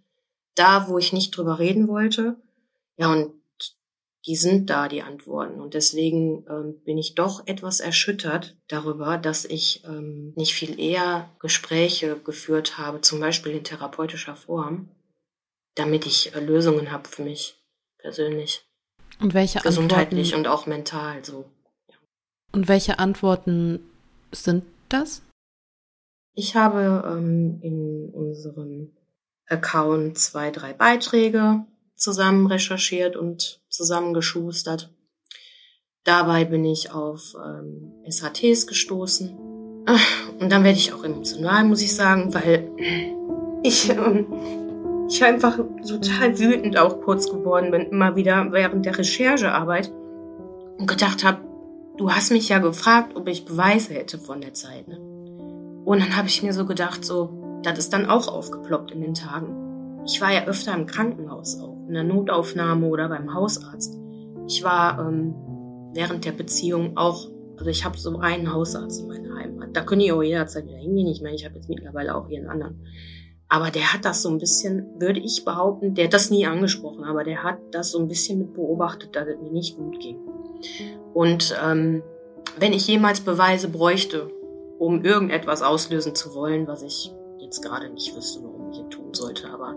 da, 0.56 0.88
wo 0.88 1.00
ich 1.00 1.12
nicht 1.12 1.36
drüber 1.36 1.60
reden 1.60 1.90
wollte? 1.90 2.38
Ja, 2.96 3.12
und 3.12 3.41
die 4.26 4.36
sind 4.36 4.70
da, 4.70 4.88
die 4.88 5.02
Antworten. 5.02 5.60
Und 5.60 5.74
deswegen 5.74 6.46
ähm, 6.48 6.82
bin 6.84 6.98
ich 6.98 7.16
doch 7.16 7.46
etwas 7.48 7.80
erschüttert 7.80 8.56
darüber, 8.68 9.18
dass 9.18 9.46
ich 9.46 9.84
ähm, 9.86 10.34
nicht 10.36 10.54
viel 10.54 10.80
eher 10.80 11.30
Gespräche 11.40 12.18
geführt 12.18 12.78
habe, 12.78 13.02
zum 13.02 13.20
Beispiel 13.20 13.54
in 13.54 13.64
therapeutischer 13.64 14.36
Form, 14.36 14.90
damit 15.76 16.06
ich 16.06 16.36
äh, 16.36 16.40
Lösungen 16.40 16.92
habe 16.92 17.08
für 17.08 17.24
mich 17.24 17.56
persönlich, 17.98 18.64
Und 19.20 19.34
welche 19.34 19.60
gesundheitlich 19.60 20.34
Antworten, 20.34 20.48
und 20.48 20.60
auch 20.60 20.66
mental 20.68 21.26
so. 21.26 21.46
und 22.52 22.68
welche 22.68 23.00
Antworten 23.00 23.80
sind 24.32 24.66
das? 24.90 25.22
Ich 26.34 26.56
habe 26.56 27.04
ähm, 27.08 27.60
in 27.62 28.10
unserem 28.14 28.96
Account 29.48 30.18
zwei, 30.18 30.50
drei 30.52 30.74
Beiträge 30.74 31.66
zusammen 32.02 32.48
recherchiert 32.48 33.16
und 33.16 33.62
zusammengeschustert. 33.70 34.92
Dabei 36.04 36.46
bin 36.46 36.66
ich 36.66 36.92
auf 36.92 37.36
ähm, 37.36 37.94
SHTs 38.10 38.66
gestoßen. 38.66 39.38
Und 40.40 40.52
dann 40.52 40.64
werde 40.64 40.78
ich 40.78 40.94
auch 40.94 41.04
emotional, 41.04 41.64
muss 41.64 41.82
ich 41.82 41.96
sagen, 41.96 42.34
weil 42.34 42.72
ich, 43.64 43.90
ähm, 43.90 44.26
ich 45.08 45.24
einfach 45.24 45.60
total 45.88 46.40
wütend 46.40 46.78
auch 46.78 47.02
kurz 47.02 47.30
geworden 47.30 47.72
bin, 47.72 47.82
immer 47.82 48.16
wieder 48.16 48.52
während 48.52 48.86
der 48.86 48.98
Recherchearbeit 48.98 49.92
und 50.78 50.88
gedacht 50.88 51.24
habe, 51.24 51.42
du 51.98 52.12
hast 52.12 52.32
mich 52.32 52.50
ja 52.50 52.58
gefragt, 52.60 53.16
ob 53.16 53.28
ich 53.28 53.46
Beweise 53.46 53.94
hätte 53.94 54.18
von 54.18 54.42
der 54.42 54.54
Zeit. 54.54 54.88
Ne? 54.88 55.00
Und 55.86 56.00
dann 56.00 56.16
habe 56.16 56.28
ich 56.28 56.42
mir 56.42 56.54
so 56.54 56.66
gedacht, 56.66 57.06
so, 57.06 57.62
das 57.64 57.78
ist 57.78 57.94
dann 57.94 58.08
auch 58.08 58.28
aufgeploppt 58.28 58.92
in 58.92 59.02
den 59.02 59.14
Tagen. 59.14 60.02
Ich 60.06 60.20
war 60.22 60.32
ja 60.32 60.46
öfter 60.46 60.74
im 60.74 60.88
Krankenhaus 60.88 61.60
auch, 61.60 61.78
in 61.92 61.96
der 61.96 62.04
Notaufnahme 62.06 62.88
oder 62.88 63.10
beim 63.10 63.34
Hausarzt. 63.34 64.00
Ich 64.48 64.64
war 64.64 64.98
ähm, 64.98 65.36
während 65.94 66.24
der 66.24 66.32
Beziehung 66.32 66.96
auch, 66.96 67.30
also 67.58 67.70
ich 67.70 67.84
habe 67.84 67.98
so 67.98 68.18
einen 68.20 68.54
Hausarzt 68.54 69.02
in 69.02 69.10
meiner 69.10 69.36
Heimat. 69.36 69.76
Da 69.76 69.82
können 69.82 70.00
die 70.00 70.14
auch 70.14 70.24
jederzeit 70.24 70.66
wieder 70.66 70.78
hingehen. 70.78 71.08
Ich 71.08 71.22
meine, 71.22 71.36
ich 71.36 71.44
habe 71.44 71.56
jetzt 71.56 71.68
mittlerweile 71.68 72.16
auch 72.16 72.30
hier 72.30 72.40
einen 72.40 72.50
anderen. 72.50 72.86
Aber 73.50 73.72
der 73.72 73.94
hat 73.94 74.06
das 74.06 74.22
so 74.22 74.30
ein 74.30 74.38
bisschen, 74.38 74.88
würde 75.02 75.20
ich 75.20 75.44
behaupten, 75.44 75.94
der 75.94 76.06
hat 76.06 76.14
das 76.14 76.32
nie 76.32 76.46
angesprochen, 76.46 77.04
aber 77.04 77.26
der 77.26 77.44
hat 77.44 77.58
das 77.72 77.92
so 77.92 78.00
ein 78.00 78.08
bisschen 78.08 78.40
mit 78.40 78.54
beobachtet, 78.54 79.14
dass 79.14 79.28
es 79.28 79.42
mir 79.42 79.52
nicht 79.52 79.76
gut 79.76 80.00
ging. 80.00 80.18
Und 81.14 81.54
ähm, 81.62 82.04
wenn 82.58 82.72
ich 82.72 82.88
jemals 82.88 83.20
Beweise 83.20 83.68
bräuchte, 83.68 84.32
um 84.80 85.04
irgendetwas 85.04 85.62
auslösen 85.62 86.16
zu 86.16 86.34
wollen, 86.34 86.68
was 86.68 86.84
ich 86.84 87.14
jetzt 87.40 87.62
gerade 87.62 87.90
nicht 87.90 88.16
wüsste, 88.16 88.42
warum 88.42 88.72
ich 88.72 88.80
es 88.80 88.90
tun 88.90 89.14
sollte, 89.14 89.50
aber 89.50 89.76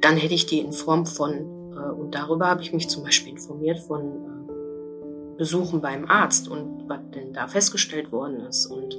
dann 0.00 0.16
hätte 0.16 0.34
ich 0.34 0.46
die 0.46 0.60
in 0.60 0.72
Form 0.72 1.04
von, 1.04 1.55
und 1.80 2.14
darüber 2.14 2.46
habe 2.46 2.62
ich 2.62 2.72
mich 2.72 2.88
zum 2.88 3.04
Beispiel 3.04 3.32
informiert, 3.32 3.80
von 3.80 4.00
äh, 4.00 5.36
Besuchen 5.38 5.80
beim 5.80 6.06
Arzt 6.08 6.48
und 6.48 6.88
was 6.88 7.00
denn 7.14 7.32
da 7.32 7.46
festgestellt 7.46 8.12
worden 8.12 8.40
ist 8.40 8.66
und 8.66 8.96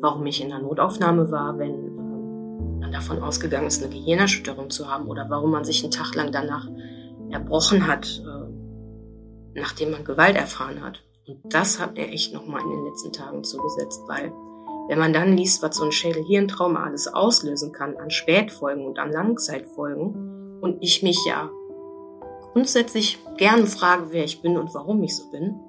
warum 0.00 0.26
ich 0.26 0.42
in 0.42 0.48
der 0.48 0.58
Notaufnahme 0.58 1.30
war, 1.30 1.58
wenn 1.58 1.98
äh, 1.98 2.80
man 2.80 2.92
davon 2.92 3.22
ausgegangen 3.22 3.66
ist, 3.66 3.82
eine 3.82 3.92
Gehirnerschütterung 3.92 4.70
zu 4.70 4.90
haben 4.90 5.06
oder 5.06 5.26
warum 5.28 5.50
man 5.50 5.64
sich 5.64 5.82
einen 5.82 5.92
Tag 5.92 6.14
lang 6.14 6.32
danach 6.32 6.68
erbrochen 7.30 7.86
hat, 7.86 8.22
äh, 8.24 9.58
nachdem 9.58 9.92
man 9.92 10.04
Gewalt 10.04 10.36
erfahren 10.36 10.82
hat. 10.82 11.02
Und 11.26 11.38
das 11.44 11.80
hat 11.80 11.94
mir 11.94 12.08
echt 12.08 12.32
nochmal 12.34 12.62
in 12.62 12.70
den 12.70 12.84
letzten 12.86 13.12
Tagen 13.12 13.44
zugesetzt, 13.44 14.02
weil 14.08 14.32
wenn 14.88 14.98
man 14.98 15.12
dann 15.12 15.36
liest, 15.36 15.62
was 15.62 15.76
so 15.76 15.84
ein 15.84 15.92
Schädel-Hirntrauma 15.92 16.82
alles 16.82 17.06
auslösen 17.06 17.70
kann 17.70 17.96
an 17.96 18.10
Spätfolgen 18.10 18.84
und 18.86 18.98
an 18.98 19.12
Langzeitfolgen 19.12 20.58
und 20.60 20.82
ich 20.82 21.04
mich 21.04 21.24
ja 21.24 21.48
grundsätzlich 22.52 23.18
gerne 23.36 23.66
frage, 23.66 24.08
wer 24.10 24.24
ich 24.24 24.42
bin 24.42 24.56
und 24.56 24.74
warum 24.74 25.02
ich 25.02 25.16
so 25.16 25.30
bin, 25.30 25.60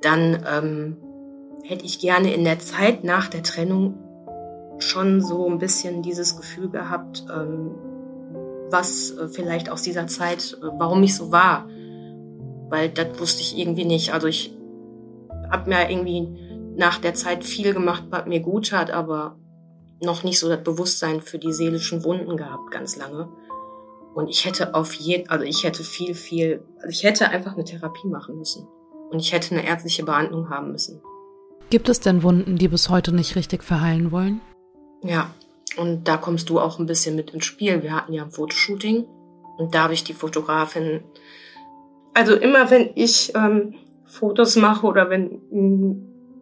dann 0.00 0.44
ähm, 0.48 0.96
hätte 1.64 1.84
ich 1.84 2.00
gerne 2.00 2.34
in 2.34 2.44
der 2.44 2.58
Zeit 2.58 3.04
nach 3.04 3.28
der 3.28 3.42
Trennung 3.42 3.98
schon 4.78 5.20
so 5.20 5.48
ein 5.48 5.58
bisschen 5.58 6.02
dieses 6.02 6.36
Gefühl 6.36 6.68
gehabt, 6.68 7.24
ähm, 7.32 7.70
was 8.70 9.12
äh, 9.12 9.28
vielleicht 9.28 9.70
aus 9.70 9.82
dieser 9.82 10.06
Zeit, 10.06 10.58
äh, 10.60 10.66
warum 10.78 11.02
ich 11.02 11.14
so 11.14 11.30
war. 11.30 11.68
Weil 12.68 12.88
das 12.88 13.18
wusste 13.20 13.42
ich 13.42 13.56
irgendwie 13.56 13.84
nicht. 13.84 14.12
Also 14.12 14.26
ich 14.26 14.56
habe 15.50 15.70
mir 15.70 15.90
irgendwie 15.90 16.28
nach 16.76 16.98
der 16.98 17.14
Zeit 17.14 17.44
viel 17.44 17.74
gemacht, 17.74 18.04
was 18.10 18.26
mir 18.26 18.40
gut 18.40 18.70
tat, 18.70 18.90
aber 18.90 19.36
noch 20.00 20.24
nicht 20.24 20.38
so 20.38 20.48
das 20.48 20.64
Bewusstsein 20.64 21.20
für 21.20 21.38
die 21.38 21.52
seelischen 21.52 22.02
Wunden 22.02 22.36
gehabt, 22.36 22.70
ganz 22.70 22.96
lange. 22.96 23.28
Und 24.14 24.28
ich 24.28 24.44
hätte 24.44 24.74
auf 24.74 24.92
jeden, 24.94 25.28
also 25.30 25.44
ich 25.44 25.64
hätte 25.64 25.82
viel, 25.82 26.14
viel, 26.14 26.62
also 26.76 26.88
ich 26.90 27.02
hätte 27.02 27.28
einfach 27.30 27.54
eine 27.54 27.64
Therapie 27.64 28.08
machen 28.08 28.36
müssen. 28.36 28.66
Und 29.10 29.20
ich 29.20 29.32
hätte 29.32 29.54
eine 29.54 29.66
ärztliche 29.66 30.04
Behandlung 30.04 30.50
haben 30.50 30.72
müssen. 30.72 31.00
Gibt 31.70 31.88
es 31.88 32.00
denn 32.00 32.22
Wunden, 32.22 32.56
die 32.56 32.68
bis 32.68 32.90
heute 32.90 33.14
nicht 33.14 33.36
richtig 33.36 33.62
verheilen 33.64 34.12
wollen? 34.12 34.40
Ja, 35.02 35.30
und 35.76 36.06
da 36.06 36.16
kommst 36.16 36.50
du 36.50 36.60
auch 36.60 36.78
ein 36.78 36.86
bisschen 36.86 37.16
mit 37.16 37.30
ins 37.30 37.46
Spiel. 37.46 37.82
Wir 37.82 37.94
hatten 37.96 38.12
ja 38.12 38.24
ein 38.24 38.30
Fotoshooting 38.30 39.06
und 39.56 39.74
da 39.74 39.84
habe 39.84 39.94
ich 39.94 40.04
die 40.04 40.12
Fotografin. 40.12 41.02
Also 42.14 42.34
immer 42.34 42.70
wenn 42.70 42.90
ich 42.94 43.32
ähm, 43.34 43.74
Fotos 44.04 44.56
mache 44.56 44.86
oder 44.86 45.08
wenn 45.08 45.40
mh, 45.50 45.96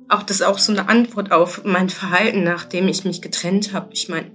auch 0.09 0.25
das 0.25 0.43
auch 0.43 0.59
so 0.59 0.73
eine 0.73 0.89
Antwort 0.89 1.31
auf 1.31 1.65
mein 1.65 1.89
Verhalten, 1.89 2.43
nachdem 2.43 2.89
ich 2.89 3.05
mich 3.05 3.23
getrennt 3.23 3.73
habe. 3.73 3.91
Ich 3.93 4.09
meine, 4.09 4.31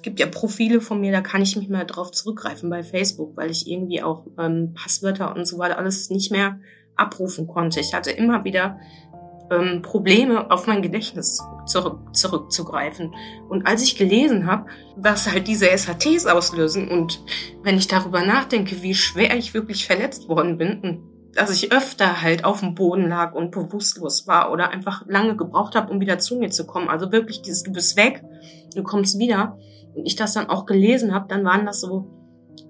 es 0.00 0.02
gibt 0.02 0.18
ja 0.18 0.26
Profile 0.26 0.80
von 0.80 0.98
mir, 0.98 1.12
da 1.12 1.20
kann 1.20 1.42
ich 1.42 1.56
mich 1.56 1.68
mal 1.68 1.84
drauf 1.84 2.10
zurückgreifen 2.10 2.70
bei 2.70 2.82
Facebook, 2.82 3.36
weil 3.36 3.50
ich 3.50 3.70
irgendwie 3.70 4.02
auch 4.02 4.24
ähm, 4.38 4.72
Passwörter 4.72 5.36
und 5.36 5.44
so 5.44 5.58
weiter 5.58 5.76
alles 5.76 6.08
nicht 6.08 6.32
mehr 6.32 6.58
abrufen 6.96 7.46
konnte. 7.46 7.80
Ich 7.80 7.92
hatte 7.92 8.10
immer 8.10 8.42
wieder 8.44 8.78
ähm, 9.50 9.82
Probleme, 9.82 10.50
auf 10.50 10.66
mein 10.66 10.80
Gedächtnis 10.80 11.42
zurück, 11.66 12.16
zurückzugreifen. 12.16 13.14
Und 13.50 13.66
als 13.66 13.82
ich 13.82 13.98
gelesen 13.98 14.46
habe, 14.46 14.70
was 14.96 15.30
halt 15.30 15.46
diese 15.46 15.66
SHTs 15.66 16.24
auslösen 16.24 16.88
und 16.88 17.22
wenn 17.62 17.76
ich 17.76 17.86
darüber 17.86 18.24
nachdenke, 18.24 18.80
wie 18.80 18.94
schwer 18.94 19.36
ich 19.36 19.52
wirklich 19.52 19.86
verletzt 19.86 20.30
worden 20.30 20.56
bin 20.56 20.80
und 20.80 21.10
dass 21.34 21.50
ich 21.50 21.72
öfter 21.72 22.22
halt 22.22 22.46
auf 22.46 22.60
dem 22.60 22.74
Boden 22.74 23.06
lag 23.06 23.34
und 23.34 23.50
bewusstlos 23.50 24.26
war 24.26 24.50
oder 24.50 24.70
einfach 24.70 25.04
lange 25.06 25.36
gebraucht 25.36 25.74
habe, 25.74 25.92
um 25.92 26.00
wieder 26.00 26.18
zu 26.18 26.36
mir 26.36 26.48
zu 26.48 26.66
kommen. 26.66 26.88
Also 26.88 27.12
wirklich 27.12 27.42
dieses, 27.42 27.64
du 27.64 27.70
bist 27.70 27.98
weg, 27.98 28.24
du 28.74 28.82
kommst 28.82 29.18
wieder. 29.18 29.58
Und 29.94 30.06
ich 30.06 30.16
das 30.16 30.34
dann 30.34 30.48
auch 30.48 30.66
gelesen 30.66 31.14
habe, 31.14 31.26
dann 31.28 31.44
waren 31.44 31.66
das 31.66 31.80
so 31.80 32.08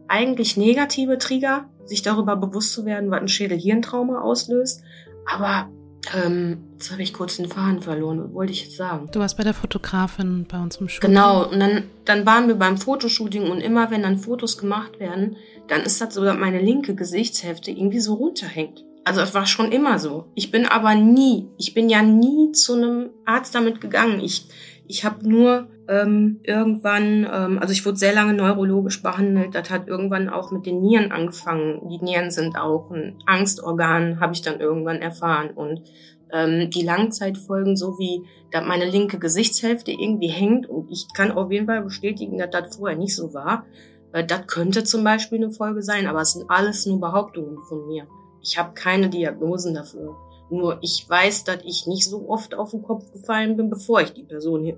eigentlich 0.08 0.56
negative 0.56 1.18
Trigger, 1.18 1.68
sich 1.84 2.02
darüber 2.02 2.36
bewusst 2.36 2.72
zu 2.72 2.84
werden, 2.84 3.10
was 3.10 3.20
ein 3.20 3.28
Schädel-Hirntrauma 3.28 4.20
auslöst. 4.20 4.82
Aber 5.26 5.68
ähm, 6.14 6.64
jetzt 6.72 6.90
habe 6.90 7.02
ich 7.02 7.12
kurz 7.12 7.36
den 7.36 7.48
Faden 7.48 7.82
verloren, 7.82 8.32
wollte 8.32 8.52
ich 8.52 8.64
jetzt 8.64 8.76
sagen? 8.76 9.08
Du 9.12 9.20
warst 9.20 9.36
bei 9.36 9.44
der 9.44 9.54
Fotografin 9.54 10.46
bei 10.50 10.60
uns 10.60 10.76
im 10.76 10.88
Shooting. 10.88 11.10
Genau, 11.10 11.48
und 11.48 11.60
dann, 11.60 11.84
dann 12.04 12.26
waren 12.26 12.48
wir 12.48 12.56
beim 12.56 12.78
Fotoshooting 12.78 13.50
und 13.50 13.60
immer 13.60 13.90
wenn 13.90 14.02
dann 14.02 14.18
Fotos 14.18 14.58
gemacht 14.58 14.98
werden, 14.98 15.36
dann 15.68 15.82
ist 15.82 16.00
das 16.00 16.14
so, 16.14 16.24
dass 16.24 16.36
meine 16.36 16.60
linke 16.60 16.94
Gesichtshälfte 16.94 17.70
irgendwie 17.70 18.00
so 18.00 18.14
runterhängt. 18.14 18.84
Also 19.04 19.20
es 19.20 19.34
war 19.34 19.46
schon 19.46 19.72
immer 19.72 19.98
so. 19.98 20.26
Ich 20.34 20.50
bin 20.50 20.66
aber 20.66 20.94
nie, 20.94 21.48
ich 21.58 21.74
bin 21.74 21.88
ja 21.88 22.02
nie 22.02 22.52
zu 22.52 22.74
einem 22.74 23.10
Arzt 23.24 23.54
damit 23.54 23.80
gegangen. 23.80 24.20
Ich, 24.20 24.46
ich 24.90 25.04
habe 25.04 25.26
nur 25.26 25.68
ähm, 25.86 26.40
irgendwann, 26.42 27.24
ähm, 27.32 27.58
also 27.60 27.72
ich 27.72 27.86
wurde 27.86 27.96
sehr 27.96 28.12
lange 28.12 28.34
neurologisch 28.34 29.02
behandelt. 29.04 29.54
Das 29.54 29.70
hat 29.70 29.86
irgendwann 29.86 30.28
auch 30.28 30.50
mit 30.50 30.66
den 30.66 30.80
Nieren 30.80 31.12
angefangen. 31.12 31.88
Die 31.88 32.04
Nieren 32.04 32.32
sind 32.32 32.58
auch 32.58 32.90
ein 32.90 33.16
Angstorgan, 33.24 34.18
habe 34.18 34.32
ich 34.32 34.42
dann 34.42 34.58
irgendwann 34.58 35.00
erfahren. 35.00 35.50
Und 35.50 35.82
ähm, 36.32 36.70
die 36.70 36.82
Langzeitfolgen, 36.82 37.76
so 37.76 37.98
wie 38.00 38.24
dass 38.50 38.66
meine 38.66 38.84
linke 38.84 39.20
Gesichtshälfte 39.20 39.92
irgendwie 39.92 40.26
hängt. 40.26 40.68
Und 40.68 40.90
ich 40.90 41.06
kann 41.14 41.30
auf 41.30 41.52
jeden 41.52 41.66
Fall 41.66 41.82
bestätigen, 41.82 42.36
dass 42.38 42.50
das 42.50 42.76
vorher 42.76 42.98
nicht 42.98 43.14
so 43.14 43.32
war. 43.32 43.64
Äh, 44.12 44.26
das 44.26 44.48
könnte 44.48 44.82
zum 44.82 45.04
Beispiel 45.04 45.38
eine 45.38 45.52
Folge 45.52 45.82
sein, 45.82 46.08
aber 46.08 46.22
es 46.22 46.32
sind 46.32 46.50
alles 46.50 46.84
nur 46.84 46.98
Behauptungen 46.98 47.58
von 47.68 47.86
mir. 47.86 48.08
Ich 48.42 48.58
habe 48.58 48.74
keine 48.74 49.08
Diagnosen 49.08 49.72
dafür. 49.72 50.16
Nur 50.50 50.78
ich 50.82 51.06
weiß, 51.08 51.44
dass 51.44 51.58
ich 51.64 51.86
nicht 51.86 52.08
so 52.08 52.28
oft 52.28 52.54
auf 52.54 52.72
den 52.72 52.82
Kopf 52.82 53.12
gefallen 53.12 53.56
bin, 53.56 53.70
bevor 53.70 54.00
ich 54.00 54.12
die 54.12 54.24
Person 54.24 54.66
äh, 54.66 54.76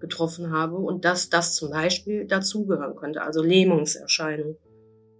getroffen 0.00 0.52
habe 0.52 0.76
und 0.76 1.04
dass 1.04 1.28
das 1.28 1.54
zum 1.56 1.70
Beispiel 1.70 2.26
dazugehören 2.26 2.94
könnte, 2.94 3.22
also 3.22 3.42
Lähmungserscheinung. 3.42 4.56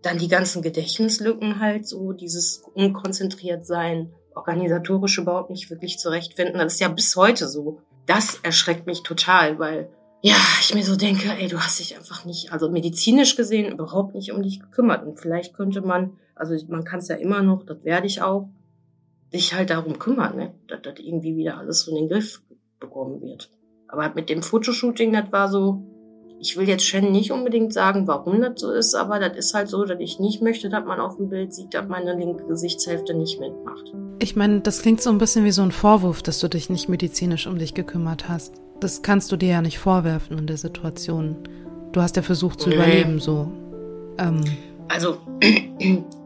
Dann 0.03 0.19
die 0.19 0.29
ganzen 0.29 0.63
Gedächtnislücken 0.63 1.61
halt, 1.61 1.87
so 1.87 2.13
dieses 2.13 2.63
unkonzentriert 2.75 3.67
sein, 3.67 4.13
organisatorisch 4.35 5.19
überhaupt 5.19 5.51
nicht 5.51 5.71
wirklich 5.71 5.99
zurechtfinden. 5.99 6.59
Das 6.59 6.75
ist 6.75 6.81
ja 6.81 6.89
bis 6.89 7.17
heute 7.17 7.49
so. 7.49 7.81
Das 8.07 8.39
erschreckt 8.43 8.87
mich 8.87 9.03
total, 9.03 9.59
weil 9.59 9.91
ja, 10.23 10.37
ich 10.61 10.75
mir 10.75 10.85
so 10.85 10.97
denke, 10.97 11.31
ey, 11.31 11.49
du 11.49 11.59
hast 11.59 11.81
dich 11.81 11.97
einfach 11.97 12.25
nicht, 12.25 12.53
also 12.53 12.71
medizinisch 12.71 13.37
gesehen, 13.37 13.73
überhaupt 13.73 14.15
nicht 14.15 14.33
um 14.33 14.43
dich 14.43 14.61
gekümmert. 14.61 15.07
Und 15.07 15.19
vielleicht 15.19 15.55
könnte 15.55 15.81
man, 15.81 16.19
also 16.35 16.55
man 16.69 16.85
kann 16.85 16.99
es 16.99 17.09
ja 17.09 17.17
immer 17.17 17.43
noch, 17.43 17.65
das 17.65 17.85
werde 17.85 18.07
ich 18.07 18.21
auch, 18.21 18.49
sich 19.33 19.55
halt 19.55 19.71
darum 19.71 19.99
kümmern, 19.99 20.37
ne? 20.37 20.55
dass 20.69 20.83
das 20.83 20.95
irgendwie 20.99 21.37
wieder 21.37 21.59
alles 21.59 21.83
so 21.83 21.91
in 21.91 21.97
den 21.97 22.09
Griff 22.09 22.43
bekommen 22.79 23.21
wird. 23.23 23.51
Aber 23.89 24.13
mit 24.15 24.29
dem 24.29 24.43
Fotoshooting, 24.43 25.13
das 25.13 25.31
war 25.33 25.49
so, 25.49 25.83
ich 26.41 26.57
will 26.57 26.69
jetzt 26.69 26.85
Shen 26.85 27.13
nicht 27.13 27.33
unbedingt 27.33 27.73
sagen, 27.73 28.07
warum 28.07 28.41
das 28.41 28.61
so 28.61 28.73
ist, 28.73 28.95
aber 28.95 29.19
das 29.19 29.37
ist 29.37 29.55
halt 29.55 29.69
so, 29.69 29.85
dass 29.85 30.01
ich 30.01 30.19
nicht 30.19 30.43
möchte, 30.43 30.69
dass 30.69 30.85
man 30.85 31.01
auf 31.01 31.17
dem 31.17 31.29
Bild 31.29 31.53
sieht, 31.53 31.75
dass 31.75 31.89
meine 31.89 32.17
linke 32.17 32.47
Gesichtshälfte 32.47 33.15
nicht 33.15 33.39
mitmacht. 33.41 33.93
Ich 34.21 34.37
meine, 34.37 34.61
das 34.61 34.83
klingt 34.83 35.01
so 35.01 35.11
ein 35.11 35.19
bisschen 35.19 35.45
wie 35.45 35.51
so 35.51 35.63
ein 35.63 35.73
Vorwurf, 35.73 36.23
dass 36.23 36.41
du 36.41 36.49
dich 36.49 36.71
nicht 36.71 36.89
medizinisch 36.89 37.47
um 37.47 37.59
dich 37.59 37.75
gekümmert 37.75 38.29
hast. 38.29 38.55
Das 38.81 39.03
kannst 39.03 39.31
du 39.33 39.37
dir 39.37 39.51
ja 39.51 39.63
nicht 39.63 39.79
vorwerfen 39.79 40.39
in 40.39 40.47
der 40.47 40.57
Situation. 40.57 41.37
Du 41.93 42.01
hast 42.01 42.17
ja 42.17 42.23
versucht 42.23 42.61
zu 42.61 42.69
nee. 42.69 42.77
überleben, 42.77 43.19
so. 43.19 43.51
Ähm. 44.19 44.43
Also, 44.89 45.19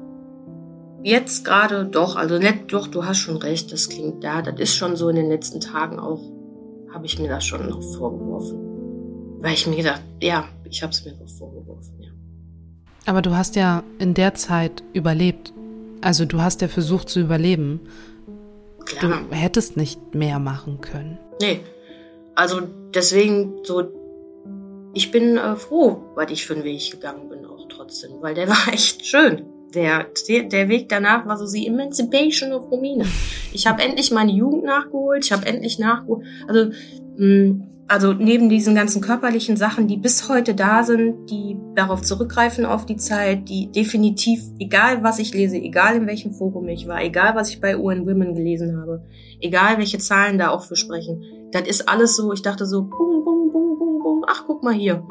Jetzt 1.04 1.44
gerade 1.44 1.84
doch, 1.84 2.16
also 2.16 2.38
nicht, 2.38 2.72
doch, 2.72 2.86
du 2.86 3.04
hast 3.04 3.18
schon 3.18 3.36
recht, 3.36 3.70
das 3.70 3.90
klingt 3.90 4.24
da. 4.24 4.40
Das 4.40 4.58
ist 4.58 4.74
schon 4.74 4.96
so 4.96 5.10
in 5.10 5.16
den 5.16 5.28
letzten 5.28 5.60
Tagen 5.60 5.98
auch, 5.98 6.22
habe 6.94 7.04
ich 7.04 7.18
mir 7.18 7.28
das 7.28 7.44
schon 7.44 7.68
noch 7.68 7.82
vorgeworfen. 7.82 9.38
Weil 9.42 9.52
ich 9.52 9.66
mir 9.66 9.76
gedacht, 9.76 10.00
ja, 10.22 10.48
ich 10.64 10.82
habe 10.82 10.92
es 10.92 11.04
mir 11.04 11.12
noch 11.12 11.28
vorgeworfen, 11.28 12.00
ja. 12.00 12.08
Aber 13.04 13.20
du 13.20 13.36
hast 13.36 13.54
ja 13.54 13.82
in 13.98 14.14
der 14.14 14.32
Zeit 14.32 14.82
überlebt. 14.94 15.52
Also 16.00 16.24
du 16.24 16.40
hast 16.40 16.62
ja 16.62 16.68
versucht 16.68 17.10
zu 17.10 17.20
überleben. 17.20 17.80
Klar. 18.86 19.24
Du 19.28 19.36
hättest 19.36 19.76
nicht 19.76 20.14
mehr 20.14 20.38
machen 20.38 20.80
können. 20.80 21.18
Nee. 21.38 21.60
Also 22.34 22.62
deswegen 22.94 23.62
so, 23.62 23.92
ich 24.94 25.10
bin 25.10 25.36
äh, 25.36 25.56
froh, 25.56 26.02
weil 26.14 26.32
ich 26.32 26.46
für 26.46 26.54
den 26.54 26.64
Weg 26.64 26.90
gegangen 26.90 27.28
bin 27.28 27.44
auch 27.44 27.68
trotzdem, 27.68 28.22
weil 28.22 28.34
der 28.34 28.48
war 28.48 28.72
echt 28.72 29.04
schön 29.04 29.44
der, 29.74 30.06
der 30.44 30.68
Weg 30.68 30.88
danach 30.88 31.26
war 31.26 31.36
so 31.36 31.52
die 31.52 31.66
Emancipation 31.66 32.52
of 32.52 32.70
Romina. 32.70 33.04
Ich 33.52 33.66
habe 33.66 33.82
endlich 33.82 34.10
meine 34.10 34.32
Jugend 34.32 34.64
nachgeholt, 34.64 35.24
ich 35.24 35.32
habe 35.32 35.46
endlich 35.46 35.78
nachgeholt, 35.78 36.24
also, 36.48 36.70
mh, 37.16 37.66
also 37.86 38.14
neben 38.14 38.48
diesen 38.48 38.74
ganzen 38.74 39.02
körperlichen 39.02 39.56
Sachen, 39.56 39.88
die 39.88 39.98
bis 39.98 40.28
heute 40.28 40.54
da 40.54 40.82
sind, 40.82 41.30
die 41.30 41.56
darauf 41.74 42.00
zurückgreifen 42.00 42.64
auf 42.64 42.86
die 42.86 42.96
Zeit, 42.96 43.48
die 43.48 43.70
definitiv, 43.70 44.40
egal 44.58 45.02
was 45.02 45.18
ich 45.18 45.34
lese, 45.34 45.56
egal 45.56 45.96
in 45.96 46.06
welchem 46.06 46.32
Forum 46.32 46.68
ich 46.68 46.88
war, 46.88 47.02
egal 47.02 47.34
was 47.34 47.50
ich 47.50 47.60
bei 47.60 47.76
UN 47.76 48.06
Women 48.06 48.34
gelesen 48.34 48.80
habe, 48.80 49.04
egal 49.40 49.76
welche 49.78 49.98
Zahlen 49.98 50.38
da 50.38 50.50
auch 50.50 50.62
für 50.62 50.76
sprechen, 50.76 51.22
das 51.52 51.68
ist 51.68 51.88
alles 51.88 52.16
so, 52.16 52.32
ich 52.32 52.42
dachte 52.42 52.64
so, 52.64 52.82
bum, 52.84 53.22
bum, 53.24 53.52
bum, 53.52 53.78
bum, 53.78 54.02
bum, 54.02 54.24
ach, 54.26 54.44
guck 54.46 54.62
mal 54.62 54.74
hier. 54.74 55.06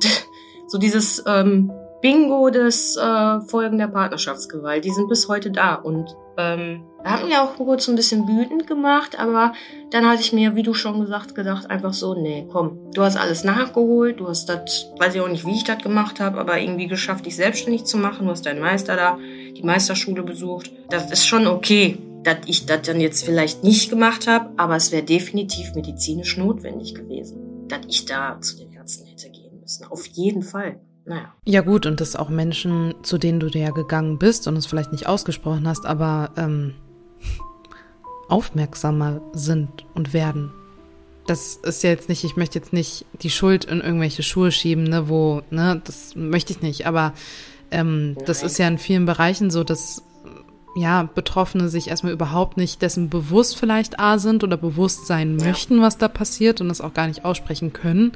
so 0.66 0.78
dieses, 0.78 1.22
ähm, 1.26 1.70
Bingo 2.04 2.50
des 2.50 2.98
äh, 2.98 3.40
Folgen 3.48 3.78
der 3.78 3.86
Partnerschaftsgewalt. 3.86 4.84
Die 4.84 4.90
sind 4.90 5.08
bis 5.08 5.26
heute 5.26 5.50
da. 5.50 5.74
Und 5.74 6.14
ähm, 6.36 6.84
hat 7.02 7.26
mir 7.26 7.42
auch 7.42 7.56
kurz 7.56 7.88
ein 7.88 7.96
bisschen 7.96 8.28
wütend 8.28 8.66
gemacht, 8.66 9.18
aber 9.18 9.54
dann 9.90 10.06
hatte 10.06 10.20
ich 10.20 10.34
mir, 10.34 10.54
wie 10.54 10.62
du 10.62 10.74
schon 10.74 11.00
gesagt, 11.00 11.34
gedacht, 11.34 11.70
einfach 11.70 11.94
so, 11.94 12.14
nee, 12.14 12.46
komm, 12.52 12.78
du 12.92 13.00
hast 13.00 13.16
alles 13.16 13.42
nachgeholt, 13.42 14.20
du 14.20 14.28
hast 14.28 14.50
das, 14.50 14.92
weiß 14.98 15.14
ich 15.14 15.20
auch 15.22 15.28
nicht, 15.28 15.46
wie 15.46 15.54
ich 15.54 15.64
das 15.64 15.82
gemacht 15.82 16.20
habe, 16.20 16.38
aber 16.38 16.60
irgendwie 16.60 16.88
geschafft, 16.88 17.24
dich 17.24 17.36
selbstständig 17.36 17.84
zu 17.84 17.96
machen. 17.96 18.26
Du 18.26 18.32
hast 18.32 18.44
deinen 18.44 18.60
Meister 18.60 18.96
da, 18.96 19.16
die 19.56 19.62
Meisterschule 19.62 20.22
besucht. 20.22 20.70
Das 20.90 21.10
ist 21.10 21.26
schon 21.26 21.46
okay, 21.46 21.96
dass 22.22 22.36
ich 22.44 22.66
das 22.66 22.82
dann 22.82 23.00
jetzt 23.00 23.24
vielleicht 23.24 23.64
nicht 23.64 23.88
gemacht 23.88 24.26
habe, 24.26 24.50
aber 24.58 24.76
es 24.76 24.92
wäre 24.92 25.04
definitiv 25.04 25.74
medizinisch 25.74 26.36
notwendig 26.36 26.94
gewesen, 26.94 27.66
dass 27.68 27.80
ich 27.88 28.04
da 28.04 28.38
zu 28.42 28.58
den 28.58 28.74
Ärzten 28.74 29.06
hätte 29.06 29.30
gehen 29.30 29.58
müssen. 29.58 29.86
Auf 29.86 30.04
jeden 30.08 30.42
Fall. 30.42 30.80
Naja. 31.06 31.34
Ja 31.44 31.60
gut, 31.60 31.86
und 31.86 32.00
dass 32.00 32.16
auch 32.16 32.30
Menschen, 32.30 32.94
zu 33.02 33.18
denen 33.18 33.40
du 33.40 33.48
ja 33.48 33.70
gegangen 33.70 34.18
bist 34.18 34.48
und 34.48 34.56
es 34.56 34.66
vielleicht 34.66 34.92
nicht 34.92 35.06
ausgesprochen 35.06 35.68
hast, 35.68 35.84
aber 35.84 36.30
ähm, 36.36 36.74
aufmerksamer 38.28 39.20
sind 39.32 39.84
und 39.94 40.12
werden. 40.12 40.52
Das 41.26 41.56
ist 41.56 41.82
ja 41.82 41.90
jetzt 41.90 42.08
nicht, 42.08 42.24
ich 42.24 42.36
möchte 42.36 42.58
jetzt 42.58 42.72
nicht 42.72 43.06
die 43.22 43.30
Schuld 43.30 43.64
in 43.64 43.80
irgendwelche 43.80 44.22
Schuhe 44.22 44.52
schieben, 44.52 44.84
ne, 44.84 45.08
wo, 45.08 45.42
ne, 45.50 45.80
das 45.84 46.14
möchte 46.16 46.52
ich 46.52 46.60
nicht, 46.60 46.86
aber 46.86 47.14
ähm, 47.70 48.16
das 48.26 48.42
ist 48.42 48.58
ja 48.58 48.68
in 48.68 48.78
vielen 48.78 49.06
Bereichen 49.06 49.50
so, 49.50 49.64
dass 49.64 50.02
ja, 50.76 51.04
Betroffene 51.14 51.68
sich 51.68 51.88
erstmal 51.88 52.12
überhaupt 52.12 52.56
nicht 52.56 52.82
dessen 52.82 53.08
bewusst 53.08 53.56
vielleicht 53.56 54.00
A 54.00 54.18
sind 54.18 54.42
oder 54.42 54.56
bewusst 54.56 55.06
sein 55.06 55.36
möchten, 55.36 55.80
was 55.80 55.98
da 55.98 56.08
passiert 56.08 56.60
und 56.60 56.68
es 56.68 56.80
auch 56.80 56.94
gar 56.94 57.06
nicht 57.06 57.24
aussprechen 57.24 57.72
können. 57.72 58.12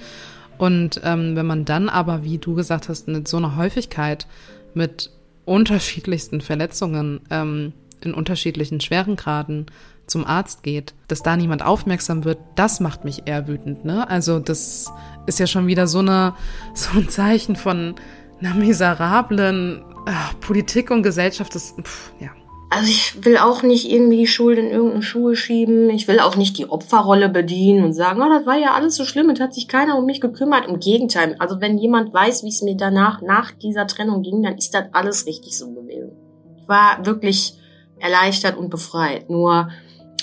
Und 0.59 1.01
ähm, 1.05 1.37
wenn 1.37 1.47
man 1.47 1.65
dann 1.65 1.89
aber, 1.89 2.25
wie 2.25 2.39
du 2.39 2.55
gesagt 2.55 2.89
hast, 2.89 3.09
mit 3.09 3.29
so 3.29 3.37
einer 3.37 3.57
Häufigkeit 3.57 4.27
mit 4.75 5.11
unterschiedlichsten 5.45 6.41
Verletzungen 6.41 7.21
ähm, 7.31 7.73
in 8.01 8.15
unterschiedlichen 8.15 8.81
Schwerengraden 8.81 9.67
zum 10.07 10.27
Arzt 10.27 10.63
geht, 10.63 10.95
dass 11.07 11.23
da 11.23 11.37
niemand 11.37 11.65
aufmerksam 11.65 12.25
wird, 12.25 12.39
das 12.55 12.81
macht 12.81 13.05
mich 13.05 13.23
eher 13.27 13.47
wütend. 13.47 13.85
Ne? 13.85 14.09
Also 14.09 14.39
das 14.41 14.91
ist 15.27 15.39
ja 15.39 15.47
schon 15.47 15.67
wieder 15.67 15.87
so, 15.87 16.01
eine, 16.01 16.35
so 16.75 16.99
ein 16.99 17.09
Zeichen 17.09 17.57
von 17.57 17.95
einer 18.41 18.55
miserablen 18.55 19.83
ach, 20.07 20.35
Politik 20.41 20.91
und 20.91 21.03
Gesellschaft. 21.03 21.55
Das, 21.55 21.75
pff, 21.81 22.13
ja, 22.21 22.31
also 22.71 22.91
ich 22.91 23.25
will 23.25 23.39
auch 23.39 23.62
nicht 23.62 23.91
irgendwie 23.91 24.19
die 24.19 24.27
Schuld 24.27 24.59
in 24.59 24.71
irgendeine 24.71 25.03
Schuhe 25.03 25.37
schieben. 25.37 25.89
Ich 25.91 26.07
will 26.07 26.21
auch 26.21 26.37
nicht 26.37 26.59
die 26.59 26.69
Opferrolle 26.69 27.29
bedienen 27.29 27.85
und 27.85 27.95
sagen, 27.95 28.21
oh, 28.21 28.29
das 28.29 28.47
war 28.47 28.59
ja 28.59 28.73
alles 28.75 28.97
so 28.97 29.05
schlimm, 29.05 29.31
es 29.31 29.41
hat 29.41 29.55
sich 29.55 29.69
keiner 29.69 29.97
um 29.97 30.05
mich 30.05 30.21
gekümmert. 30.21 30.69
Im 30.69 30.79
Gegenteil, 30.79 31.37
also 31.39 31.61
wenn 31.61 31.79
jemand 31.79 32.12
weiß, 32.12 32.45
wie 32.45 32.49
es 32.49 32.61
mir 32.61 32.77
danach, 32.77 33.23
nach 33.23 33.53
dieser 33.53 33.87
Trennung 33.87 34.23
ging, 34.23 34.43
dann 34.43 34.59
ist 34.59 34.75
das 34.75 34.85
alles 34.93 35.27
richtig 35.27 35.57
so 35.57 35.73
gewesen. 35.73 36.12
Ich 36.61 36.69
war 36.69 37.07
wirklich 37.07 37.55
erleichtert 38.01 38.59
und 38.59 38.69
befreit. 38.69 39.31
Nur 39.31 39.71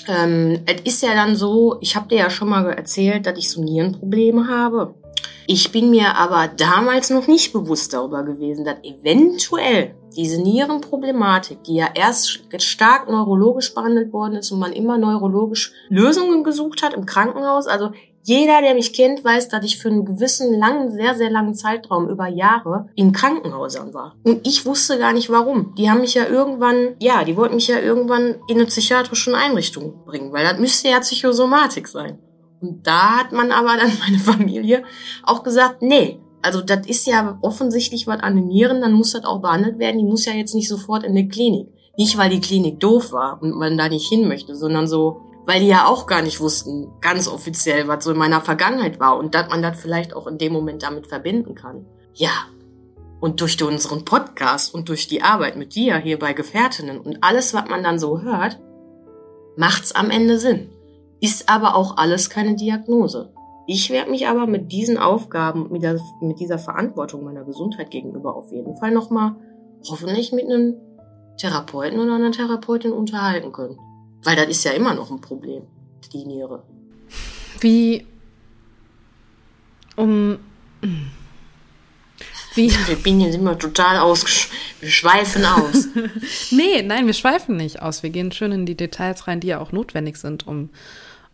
ähm, 0.06 0.60
es 0.66 0.82
ist 0.82 1.02
ja 1.02 1.14
dann 1.14 1.34
so, 1.34 1.78
ich 1.80 1.96
habe 1.96 2.08
dir 2.08 2.18
ja 2.18 2.30
schon 2.30 2.48
mal 2.48 2.64
erzählt, 2.70 3.26
dass 3.26 3.38
ich 3.38 3.50
so 3.50 3.62
Nierenprobleme 3.62 4.46
habe. 4.46 4.94
Ich 5.48 5.72
bin 5.72 5.90
mir 5.90 6.16
aber 6.16 6.48
damals 6.48 7.10
noch 7.10 7.26
nicht 7.26 7.52
bewusst 7.52 7.92
darüber 7.92 8.24
gewesen, 8.24 8.64
dass 8.64 8.76
eventuell 8.82 9.94
diese 10.16 10.40
Nierenproblematik, 10.40 11.62
die 11.64 11.76
ja 11.76 11.88
erst 11.94 12.40
stark 12.58 13.08
neurologisch 13.08 13.74
behandelt 13.74 14.12
worden 14.12 14.36
ist 14.36 14.50
und 14.50 14.58
man 14.58 14.72
immer 14.72 14.98
neurologisch 14.98 15.72
Lösungen 15.88 16.42
gesucht 16.42 16.82
hat 16.82 16.94
im 16.94 17.06
Krankenhaus. 17.06 17.66
Also 17.66 17.90
jeder, 18.26 18.60
der 18.60 18.74
mich 18.74 18.92
kennt, 18.92 19.22
weiß, 19.22 19.48
dass 19.48 19.64
ich 19.64 19.78
für 19.78 19.88
einen 19.88 20.04
gewissen 20.04 20.52
langen, 20.58 20.90
sehr, 20.90 21.14
sehr 21.14 21.30
langen 21.30 21.54
Zeitraum 21.54 22.08
über 22.08 22.26
Jahre 22.26 22.88
in 22.96 23.12
Krankenhäusern 23.12 23.94
war. 23.94 24.16
Und 24.24 24.44
ich 24.44 24.66
wusste 24.66 24.98
gar 24.98 25.12
nicht 25.12 25.30
warum. 25.30 25.76
Die 25.76 25.88
haben 25.88 26.00
mich 26.00 26.14
ja 26.14 26.26
irgendwann, 26.26 26.96
ja, 26.98 27.22
die 27.22 27.36
wollten 27.36 27.54
mich 27.54 27.68
ja 27.68 27.78
irgendwann 27.78 28.34
in 28.48 28.56
eine 28.56 28.66
psychiatrische 28.66 29.32
Einrichtung 29.36 30.04
bringen, 30.04 30.32
weil 30.32 30.44
das 30.44 30.58
müsste 30.58 30.88
ja 30.88 30.98
Psychosomatik 30.98 31.86
sein. 31.86 32.18
Und 32.60 32.84
da 32.84 33.18
hat 33.18 33.30
man 33.30 33.52
aber 33.52 33.76
dann 33.76 33.92
meine 34.00 34.18
Familie 34.18 34.82
auch 35.22 35.44
gesagt, 35.44 35.82
nee, 35.82 36.18
also 36.42 36.60
das 36.60 36.86
ist 36.86 37.06
ja 37.06 37.38
offensichtlich 37.42 38.06
was 38.06 38.20
an 38.20 38.36
den 38.36 38.48
Nieren, 38.48 38.80
dann 38.80 38.92
muss 38.92 39.12
das 39.12 39.24
auch 39.24 39.40
behandelt 39.40 39.78
werden. 39.78 39.98
Die 39.98 40.04
muss 40.04 40.26
ja 40.26 40.32
jetzt 40.32 40.54
nicht 40.54 40.68
sofort 40.68 41.02
in 41.02 41.10
eine 41.10 41.28
Klinik. 41.28 41.68
Nicht, 41.98 42.18
weil 42.18 42.30
die 42.30 42.40
Klinik 42.40 42.78
doof 42.78 43.12
war 43.12 43.40
und 43.40 43.56
man 43.56 43.78
da 43.78 43.88
nicht 43.88 44.08
hin 44.08 44.28
möchte, 44.28 44.54
sondern 44.54 44.86
so, 44.86 45.22
weil 45.46 45.60
die 45.60 45.68
ja 45.68 45.86
auch 45.86 46.06
gar 46.06 46.22
nicht 46.22 46.40
wussten, 46.40 46.88
ganz 47.00 47.26
offiziell, 47.26 47.88
was 47.88 48.04
so 48.04 48.10
in 48.10 48.18
meiner 48.18 48.40
Vergangenheit 48.40 49.00
war 49.00 49.16
und 49.16 49.34
dass 49.34 49.48
man 49.48 49.62
das 49.62 49.80
vielleicht 49.80 50.14
auch 50.14 50.26
in 50.26 50.38
dem 50.38 50.52
Moment 50.52 50.82
damit 50.82 51.06
verbinden 51.06 51.54
kann. 51.54 51.86
Ja. 52.14 52.30
Und 53.18 53.40
durch 53.40 53.60
unseren 53.62 54.04
Podcast 54.04 54.74
und 54.74 54.90
durch 54.90 55.08
die 55.08 55.22
Arbeit 55.22 55.56
mit 55.56 55.74
dir 55.74 55.96
hier 55.96 56.18
bei 56.18 56.34
Gefährtinnen 56.34 57.00
und 57.00 57.18
alles, 57.22 57.54
was 57.54 57.68
man 57.68 57.82
dann 57.82 57.98
so 57.98 58.20
hört, 58.20 58.60
macht's 59.56 59.92
am 59.92 60.10
Ende 60.10 60.38
Sinn. 60.38 60.68
Ist 61.20 61.48
aber 61.48 61.76
auch 61.76 61.96
alles 61.96 62.28
keine 62.28 62.56
Diagnose. 62.56 63.32
Ich 63.66 63.90
werde 63.90 64.10
mich 64.10 64.28
aber 64.28 64.46
mit 64.46 64.70
diesen 64.70 64.96
Aufgaben, 64.96 65.70
mit, 65.72 65.82
der, 65.82 66.00
mit 66.20 66.38
dieser 66.38 66.58
Verantwortung 66.58 67.24
meiner 67.24 67.44
Gesundheit 67.44 67.90
gegenüber 67.90 68.36
auf 68.36 68.52
jeden 68.52 68.76
Fall 68.76 68.92
nochmal 68.92 69.34
hoffentlich 69.88 70.32
mit 70.32 70.44
einem 70.44 70.74
Therapeuten 71.36 71.98
oder 71.98 72.14
einer 72.14 72.30
Therapeutin 72.30 72.92
unterhalten 72.92 73.52
können. 73.52 73.78
Weil 74.22 74.36
das 74.36 74.48
ist 74.48 74.64
ja 74.64 74.72
immer 74.72 74.94
noch 74.94 75.10
ein 75.10 75.20
Problem, 75.20 75.64
die 76.12 76.24
Niere. 76.24 76.62
Wie 77.60 78.06
um 79.96 80.38
wie 82.54 82.70
wir 82.86 82.96
bin 82.96 83.20
jetzt 83.20 83.34
immer 83.34 83.58
total 83.58 83.98
aus 83.98 84.48
wir 84.80 84.90
schweifen 84.90 85.44
aus. 85.44 85.88
nee, 86.50 86.82
nein, 86.82 87.06
wir 87.06 87.14
schweifen 87.14 87.56
nicht 87.56 87.82
aus. 87.82 88.02
Wir 88.02 88.10
gehen 88.10 88.30
schön 88.30 88.52
in 88.52 88.66
die 88.66 88.76
Details 88.76 89.26
rein, 89.26 89.40
die 89.40 89.48
ja 89.48 89.60
auch 89.60 89.72
notwendig 89.72 90.18
sind, 90.18 90.46
um 90.46 90.70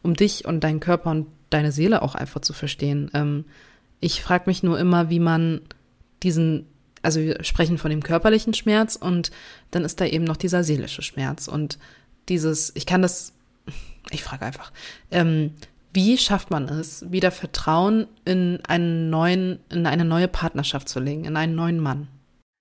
um 0.03 0.15
dich 0.15 0.47
und 0.47 0.65
deinen 0.65 0.81
Körper 0.81 1.11
und 1.11 1.27
deine 1.53 1.73
Seele 1.73 2.03
auch 2.03 2.15
einfach 2.15 2.41
zu 2.41 2.53
verstehen. 2.53 3.11
Ähm, 3.15 3.45
ich 4.01 4.23
frage 4.23 4.45
mich 4.47 4.63
nur 4.63 4.79
immer, 4.79 5.11
wie 5.11 5.21
man 5.21 5.61
diesen 6.23 6.67
also 7.03 7.21
wir 7.21 7.43
sprechen 7.43 7.79
von 7.79 7.91
dem 7.91 8.03
körperlichen 8.03 8.55
Schmerz 8.55 8.97
und 8.97 9.31
dann 9.71 9.85
ist 9.85 10.01
da 10.01 10.07
eben 10.07 10.25
noch 10.25 10.37
dieser 10.37 10.65
seelische 10.65 11.03
Schmerz 11.03 11.49
und 11.49 11.79
dieses, 12.29 12.73
ich 12.77 12.87
kann 12.87 13.03
das, 13.03 13.33
ich 14.11 14.23
frage 14.23 14.47
einfach, 14.47 14.73
ähm, 15.11 15.55
wie 15.93 16.17
schafft 16.17 16.51
man 16.51 16.69
es, 16.69 17.11
wieder 17.11 17.31
Vertrauen 17.31 18.07
in 18.25 18.61
einen 18.67 19.11
neuen, 19.11 19.59
in 19.69 19.87
eine 19.87 20.07
neue 20.07 20.29
Partnerschaft 20.29 20.89
zu 20.89 21.01
legen, 21.01 21.25
in 21.27 21.37
einen 21.37 21.55
neuen 21.55 21.81
Mann? 21.81 22.09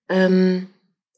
Ähm, 0.10 0.68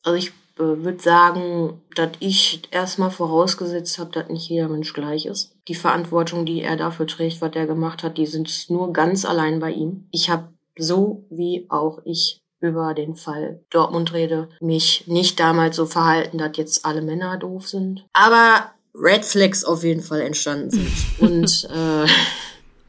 also 0.04 0.18
ich 0.18 0.32
äh, 0.58 0.84
würde 0.84 1.01
sagen, 1.01 1.82
dass 1.95 2.12
ich 2.20 2.62
erstmal 2.72 3.12
vorausgesetzt 3.12 3.97
habe, 3.97 4.12
dass 4.12 4.30
nicht 4.30 4.49
jeder 4.49 4.70
Mensch 4.70 4.93
gleich 4.93 5.26
ist. 5.26 5.56
Die 5.68 5.76
Verantwortung, 5.76 6.45
die 6.45 6.62
er 6.62 6.76
dafür 6.76 7.08
trägt, 7.08 7.41
was 7.41 7.56
er 7.56 7.66
gemacht 7.66 8.04
hat, 8.04 8.18
die 8.18 8.28
sind 8.28 8.70
nur 8.70 8.93
ganz 8.93 9.26
allein 9.26 9.60
bei 9.60 9.72
ihm. 9.72 10.08
Ich 10.12 10.30
habe 10.30 10.49
so 10.78 11.26
wie 11.30 11.66
auch 11.70 11.99
ich 12.06 12.41
über 12.60 12.93
den 12.93 13.16
Fall 13.16 13.62
Dortmund 13.70 14.14
rede, 14.14 14.49
mich 14.62 15.04
nicht 15.08 15.39
damals 15.39 15.76
so 15.76 15.86
verhalten, 15.86 16.38
dass 16.38 16.56
jetzt 16.56 16.86
alle 16.86 17.01
Männer 17.01 17.38
doof 17.38 17.68
sind. 17.68 18.06
Aber 18.14 18.72
Red 18.95 19.26
Flags 19.26 19.66
auf 19.66 19.84
jeden 19.84 20.01
Fall 20.01 20.22
entstanden 20.22 20.70
sind. 20.70 20.91
Und 21.20 21.70
äh, 21.72 22.08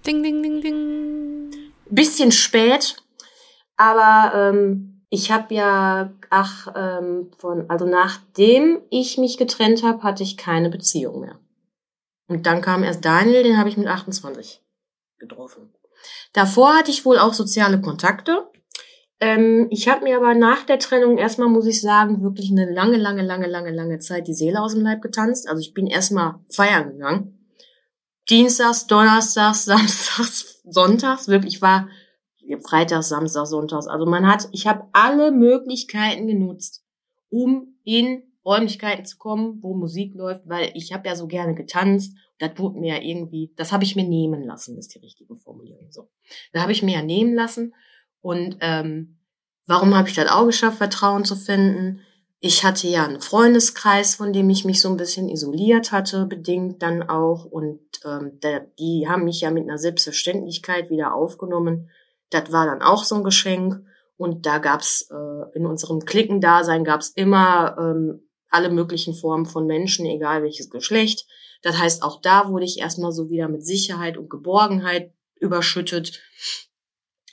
ding, 0.06 0.22
ding, 0.22 0.42
ding, 0.42 0.60
ding. 0.60 1.50
Bisschen 1.90 2.30
spät, 2.30 2.96
aber 3.76 4.52
ähm, 4.52 4.93
ich 5.14 5.30
habe 5.30 5.54
ja, 5.54 6.12
ach, 6.30 6.68
ähm, 6.76 7.30
von, 7.38 7.70
also 7.70 7.86
nachdem 7.86 8.82
ich 8.90 9.16
mich 9.18 9.38
getrennt 9.38 9.82
habe, 9.82 10.02
hatte 10.02 10.22
ich 10.22 10.36
keine 10.36 10.70
Beziehung 10.70 11.20
mehr. 11.20 11.38
Und 12.26 12.46
dann 12.46 12.60
kam 12.60 12.82
erst 12.82 13.04
Daniel, 13.04 13.42
den 13.42 13.58
habe 13.58 13.68
ich 13.68 13.76
mit 13.76 13.86
28 13.86 14.62
getroffen. 15.18 15.72
Davor 16.32 16.74
hatte 16.74 16.90
ich 16.90 17.04
wohl 17.04 17.18
auch 17.18 17.32
soziale 17.32 17.80
Kontakte, 17.80 18.50
ähm, 19.20 19.68
ich 19.70 19.88
habe 19.88 20.04
mir 20.04 20.16
aber 20.16 20.34
nach 20.34 20.64
der 20.64 20.78
Trennung 20.78 21.18
erstmal, 21.18 21.48
muss 21.48 21.66
ich 21.66 21.80
sagen, 21.80 22.22
wirklich 22.22 22.50
eine 22.50 22.70
lange, 22.70 22.96
lange, 22.96 23.22
lange, 23.22 23.46
lange, 23.46 23.70
lange 23.70 23.98
Zeit 23.98 24.26
die 24.28 24.34
Seele 24.34 24.60
aus 24.60 24.74
dem 24.74 24.82
Leib 24.82 25.02
getanzt. 25.02 25.48
Also 25.48 25.60
ich 25.60 25.72
bin 25.72 25.86
erstmal 25.86 26.34
feiern 26.50 26.90
gegangen. 26.90 27.38
Dienstags, 28.28 28.86
Donnerstags, 28.86 29.64
Samstags, 29.66 30.60
Sonntags, 30.64 31.28
wirklich 31.28 31.62
war 31.62 31.88
Freitags, 32.66 33.08
Samstags, 33.08 33.50
Sonntags. 33.50 33.86
Also 33.86 34.06
man 34.06 34.26
hat, 34.26 34.48
ich 34.52 34.66
habe 34.66 34.88
alle 34.92 35.30
Möglichkeiten 35.30 36.26
genutzt, 36.26 36.84
um 37.30 37.76
in 37.84 38.22
Räumlichkeiten 38.44 39.04
zu 39.06 39.16
kommen, 39.16 39.58
wo 39.62 39.74
Musik 39.74 40.14
läuft, 40.14 40.48
weil 40.48 40.70
ich 40.74 40.92
habe 40.92 41.08
ja 41.08 41.16
so 41.16 41.26
gerne 41.26 41.54
getanzt. 41.54 42.14
Das 42.38 42.50
wurde 42.56 42.78
mir 42.78 42.96
ja 42.96 43.02
irgendwie, 43.02 43.52
das 43.56 43.72
habe 43.72 43.84
ich 43.84 43.96
mir 43.96 44.04
nehmen 44.04 44.42
lassen, 44.42 44.76
ist 44.76 44.94
die 44.94 44.98
richtige 44.98 45.36
Formulierung 45.36 45.90
so. 45.90 46.10
Da 46.52 46.62
habe 46.62 46.72
ich 46.72 46.82
mir 46.82 46.96
ja 46.96 47.02
nehmen 47.02 47.34
lassen 47.34 47.74
und 48.20 48.56
ähm, 48.60 49.18
warum 49.66 49.94
habe 49.94 50.08
ich 50.08 50.14
das 50.14 50.30
auch 50.30 50.46
geschafft, 50.46 50.78
Vertrauen 50.78 51.24
zu 51.24 51.36
finden? 51.36 52.00
Ich 52.40 52.64
hatte 52.64 52.88
ja 52.88 53.04
einen 53.04 53.20
Freundeskreis, 53.20 54.14
von 54.14 54.32
dem 54.32 54.50
ich 54.50 54.64
mich 54.64 54.80
so 54.80 54.90
ein 54.90 54.96
bisschen 54.96 55.28
isoliert 55.28 55.92
hatte, 55.92 56.26
bedingt 56.26 56.82
dann 56.82 57.02
auch. 57.02 57.46
Und 57.46 57.80
ähm, 58.04 58.38
die 58.78 59.06
haben 59.08 59.24
mich 59.24 59.40
ja 59.40 59.50
mit 59.50 59.64
einer 59.64 59.78
Selbstverständlichkeit 59.78 60.90
wieder 60.90 61.14
aufgenommen. 61.14 61.90
Das 62.30 62.52
war 62.52 62.66
dann 62.66 62.82
auch 62.82 63.04
so 63.04 63.16
ein 63.16 63.24
Geschenk. 63.24 63.80
Und 64.16 64.46
da 64.46 64.58
gab's 64.58 65.08
äh, 65.10 65.56
in 65.56 65.66
unserem 65.66 66.00
Klickendasein 66.00 66.84
gab's 66.84 67.10
immer 67.10 67.76
ähm, 67.78 68.28
alle 68.48 68.70
möglichen 68.70 69.14
Formen 69.14 69.46
von 69.46 69.66
Menschen, 69.66 70.06
egal 70.06 70.42
welches 70.42 70.70
Geschlecht. 70.70 71.26
Das 71.62 71.78
heißt, 71.78 72.02
auch 72.02 72.20
da 72.20 72.48
wurde 72.48 72.64
ich 72.64 72.78
erstmal 72.78 73.10
so 73.10 73.30
wieder 73.30 73.48
mit 73.48 73.64
Sicherheit 73.64 74.16
und 74.16 74.30
Geborgenheit 74.30 75.12
überschüttet. 75.40 76.20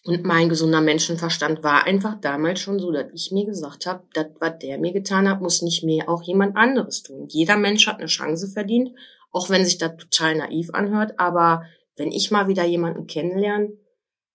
Und 0.03 0.23
mein 0.23 0.49
gesunder 0.49 0.81
Menschenverstand 0.81 1.63
war 1.63 1.85
einfach 1.85 2.19
damals 2.19 2.59
schon 2.59 2.79
so, 2.79 2.91
dass 2.91 3.05
ich 3.13 3.31
mir 3.31 3.45
gesagt 3.45 3.85
habe, 3.85 4.03
das, 4.13 4.27
was 4.39 4.57
der 4.59 4.79
mir 4.79 4.93
getan 4.93 5.29
hat, 5.29 5.41
muss 5.41 5.61
nicht 5.61 5.83
mehr 5.83 6.09
auch 6.09 6.23
jemand 6.23 6.57
anderes 6.57 7.03
tun. 7.03 7.27
Jeder 7.29 7.57
Mensch 7.57 7.85
hat 7.85 7.99
eine 7.99 8.07
Chance 8.07 8.47
verdient, 8.47 8.89
auch 9.31 9.51
wenn 9.51 9.63
sich 9.63 9.77
das 9.77 9.97
total 9.97 10.35
naiv 10.35 10.69
anhört. 10.73 11.19
Aber 11.19 11.63
wenn 11.97 12.11
ich 12.11 12.31
mal 12.31 12.47
wieder 12.47 12.65
jemanden 12.65 13.05
kennenlerne, 13.05 13.73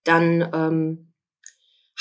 dann 0.07 0.49
ähm, 0.53 1.13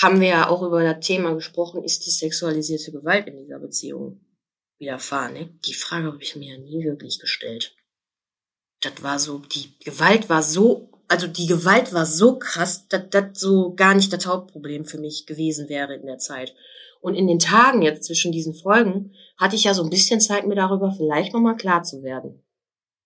haben 0.00 0.20
wir 0.20 0.28
ja 0.28 0.48
auch 0.48 0.62
über 0.62 0.82
das 0.82 1.04
Thema 1.04 1.34
gesprochen, 1.34 1.82
ist 1.82 2.07
die 2.07 2.11
sexualisierte 2.11 2.92
Gewalt 2.92 3.26
in 3.26 3.36
dieser 3.36 3.59
Beziehung 3.59 4.20
widerfahren. 4.78 5.32
Ne? 5.32 5.59
Die 5.66 5.74
Frage 5.74 6.07
habe 6.07 6.22
ich 6.22 6.36
mir 6.36 6.54
ja 6.54 6.59
nie 6.59 6.84
wirklich 6.84 7.18
gestellt. 7.18 7.74
Das 8.82 9.02
war 9.02 9.18
so, 9.18 9.38
die 9.38 9.78
Gewalt 9.78 10.28
war 10.28 10.42
so 10.42 10.90
also 11.09 11.26
die 11.26 11.46
Gewalt 11.46 11.92
war 11.92 12.07
so 12.07 12.38
krass, 12.38 12.88
dass 12.88 13.09
das 13.11 13.38
so 13.38 13.74
gar 13.74 13.94
nicht 13.94 14.12
das 14.12 14.26
Hauptproblem 14.26 14.84
für 14.84 14.98
mich 14.98 15.26
gewesen 15.26 15.68
wäre 15.68 15.94
in 15.94 16.07
der 16.07 16.18
Zeit. 16.18 16.54
Und 17.00 17.14
in 17.14 17.26
den 17.26 17.38
Tagen 17.38 17.82
jetzt 17.82 18.04
zwischen 18.04 18.32
diesen 18.32 18.54
Folgen 18.54 19.12
hatte 19.36 19.54
ich 19.54 19.64
ja 19.64 19.74
so 19.74 19.84
ein 19.84 19.90
bisschen 19.90 20.20
Zeit, 20.20 20.46
mir 20.46 20.57
darüber 20.57 20.90
vielleicht 20.90 21.32
nochmal 21.32 21.57
klar 21.57 21.82
zu 21.82 22.02
werden. 22.02 22.42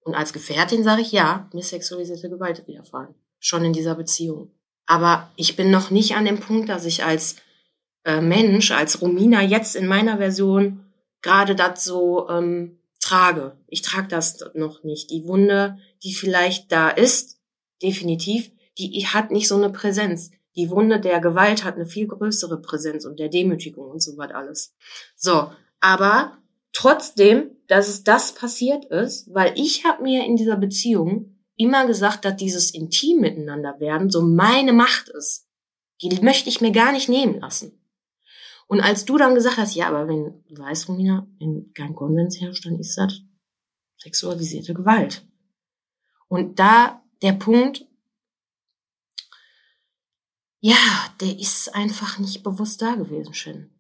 Und 0.03 0.15
als 0.15 0.33
Gefährtin 0.33 0.83
sage 0.83 1.03
ich 1.03 1.13
ja, 1.13 1.51
mir 1.53 1.63
sexualisierte 1.63 2.31
Gewalt 2.31 2.67
widerfahren. 2.67 3.15
Schon 3.39 3.65
in 3.65 3.73
dieser 3.73 3.95
Beziehung. 3.95 4.53
Aber 4.91 5.31
ich 5.37 5.55
bin 5.55 5.71
noch 5.71 5.93
nicht 5.93 6.17
an 6.17 6.25
dem 6.25 6.41
Punkt, 6.41 6.69
dass 6.69 6.85
ich 6.85 7.05
als 7.05 7.37
äh, 8.05 8.21
Mensch, 8.21 8.73
als 8.73 9.01
Romina 9.01 9.41
jetzt 9.41 9.77
in 9.77 9.87
meiner 9.87 10.17
Version 10.17 10.85
gerade 11.23 11.55
das 11.55 11.85
so 11.85 12.29
ähm, 12.29 12.81
trage. 12.99 13.57
Ich 13.69 13.83
trage 13.83 14.09
das 14.09 14.45
noch 14.55 14.83
nicht. 14.83 15.13
Die 15.13 15.29
Wunde, 15.29 15.79
die 16.03 16.13
vielleicht 16.13 16.73
da 16.73 16.89
ist, 16.89 17.39
definitiv, 17.81 18.51
die 18.79 19.07
hat 19.07 19.31
nicht 19.31 19.47
so 19.47 19.55
eine 19.55 19.71
Präsenz. 19.71 20.33
Die 20.57 20.71
Wunde 20.71 20.99
der 20.99 21.21
Gewalt 21.21 21.63
hat 21.63 21.77
eine 21.77 21.87
viel 21.87 22.09
größere 22.09 22.61
Präsenz 22.61 23.05
und 23.05 23.21
der 23.21 23.29
Demütigung 23.29 23.89
und 23.89 24.03
so 24.03 24.17
was 24.17 24.33
alles. 24.33 24.75
So, 25.15 25.53
aber 25.79 26.37
trotzdem, 26.73 27.53
dass 27.69 27.87
es 27.87 28.03
das 28.03 28.35
passiert 28.35 28.87
ist, 28.87 29.33
weil 29.33 29.53
ich 29.55 29.85
habe 29.85 30.03
mir 30.03 30.25
in 30.25 30.35
dieser 30.35 30.57
Beziehung 30.57 31.40
immer 31.61 31.87
gesagt, 31.87 32.25
dass 32.25 32.37
dieses 32.37 32.71
intim 32.73 33.21
miteinander 33.21 33.79
werden 33.81 34.11
so 34.11 34.23
meine 34.23 34.73
Macht 34.73 35.11
ist. 35.11 35.47
Die 36.01 36.09
möchte 36.23 36.49
ich 36.49 36.63
mir 36.63 36.73
gar 36.73 36.93
nicht 36.93 37.11
nehmen 37.11 37.39
lassen. 37.41 37.79
Und 38.67 38.81
als 38.81 39.05
du 39.05 39.19
dann 39.19 39.35
gesagt 39.35 39.59
hast, 39.59 39.75
ja, 39.75 39.89
aber 39.89 40.09
wenn, 40.09 40.43
du 40.49 40.63
weißt, 40.63 40.89
Romina, 40.89 41.27
wenn 41.39 41.73
kein 41.75 41.95
Konsens 41.95 42.41
herrscht, 42.41 42.65
dann 42.65 42.79
ist 42.79 42.97
das 42.97 43.21
Sexualisierte 43.99 44.73
Gewalt. 44.73 45.27
Und 46.29 46.59
da 46.59 47.03
der 47.21 47.33
Punkt, 47.33 47.87
ja, 50.61 50.77
der 51.21 51.39
ist 51.39 51.75
einfach 51.75 52.19
nicht 52.19 52.43
bewusst 52.43 52.81
da 52.81 52.95
gewesen, 52.95 53.35
Shin. 53.35 53.71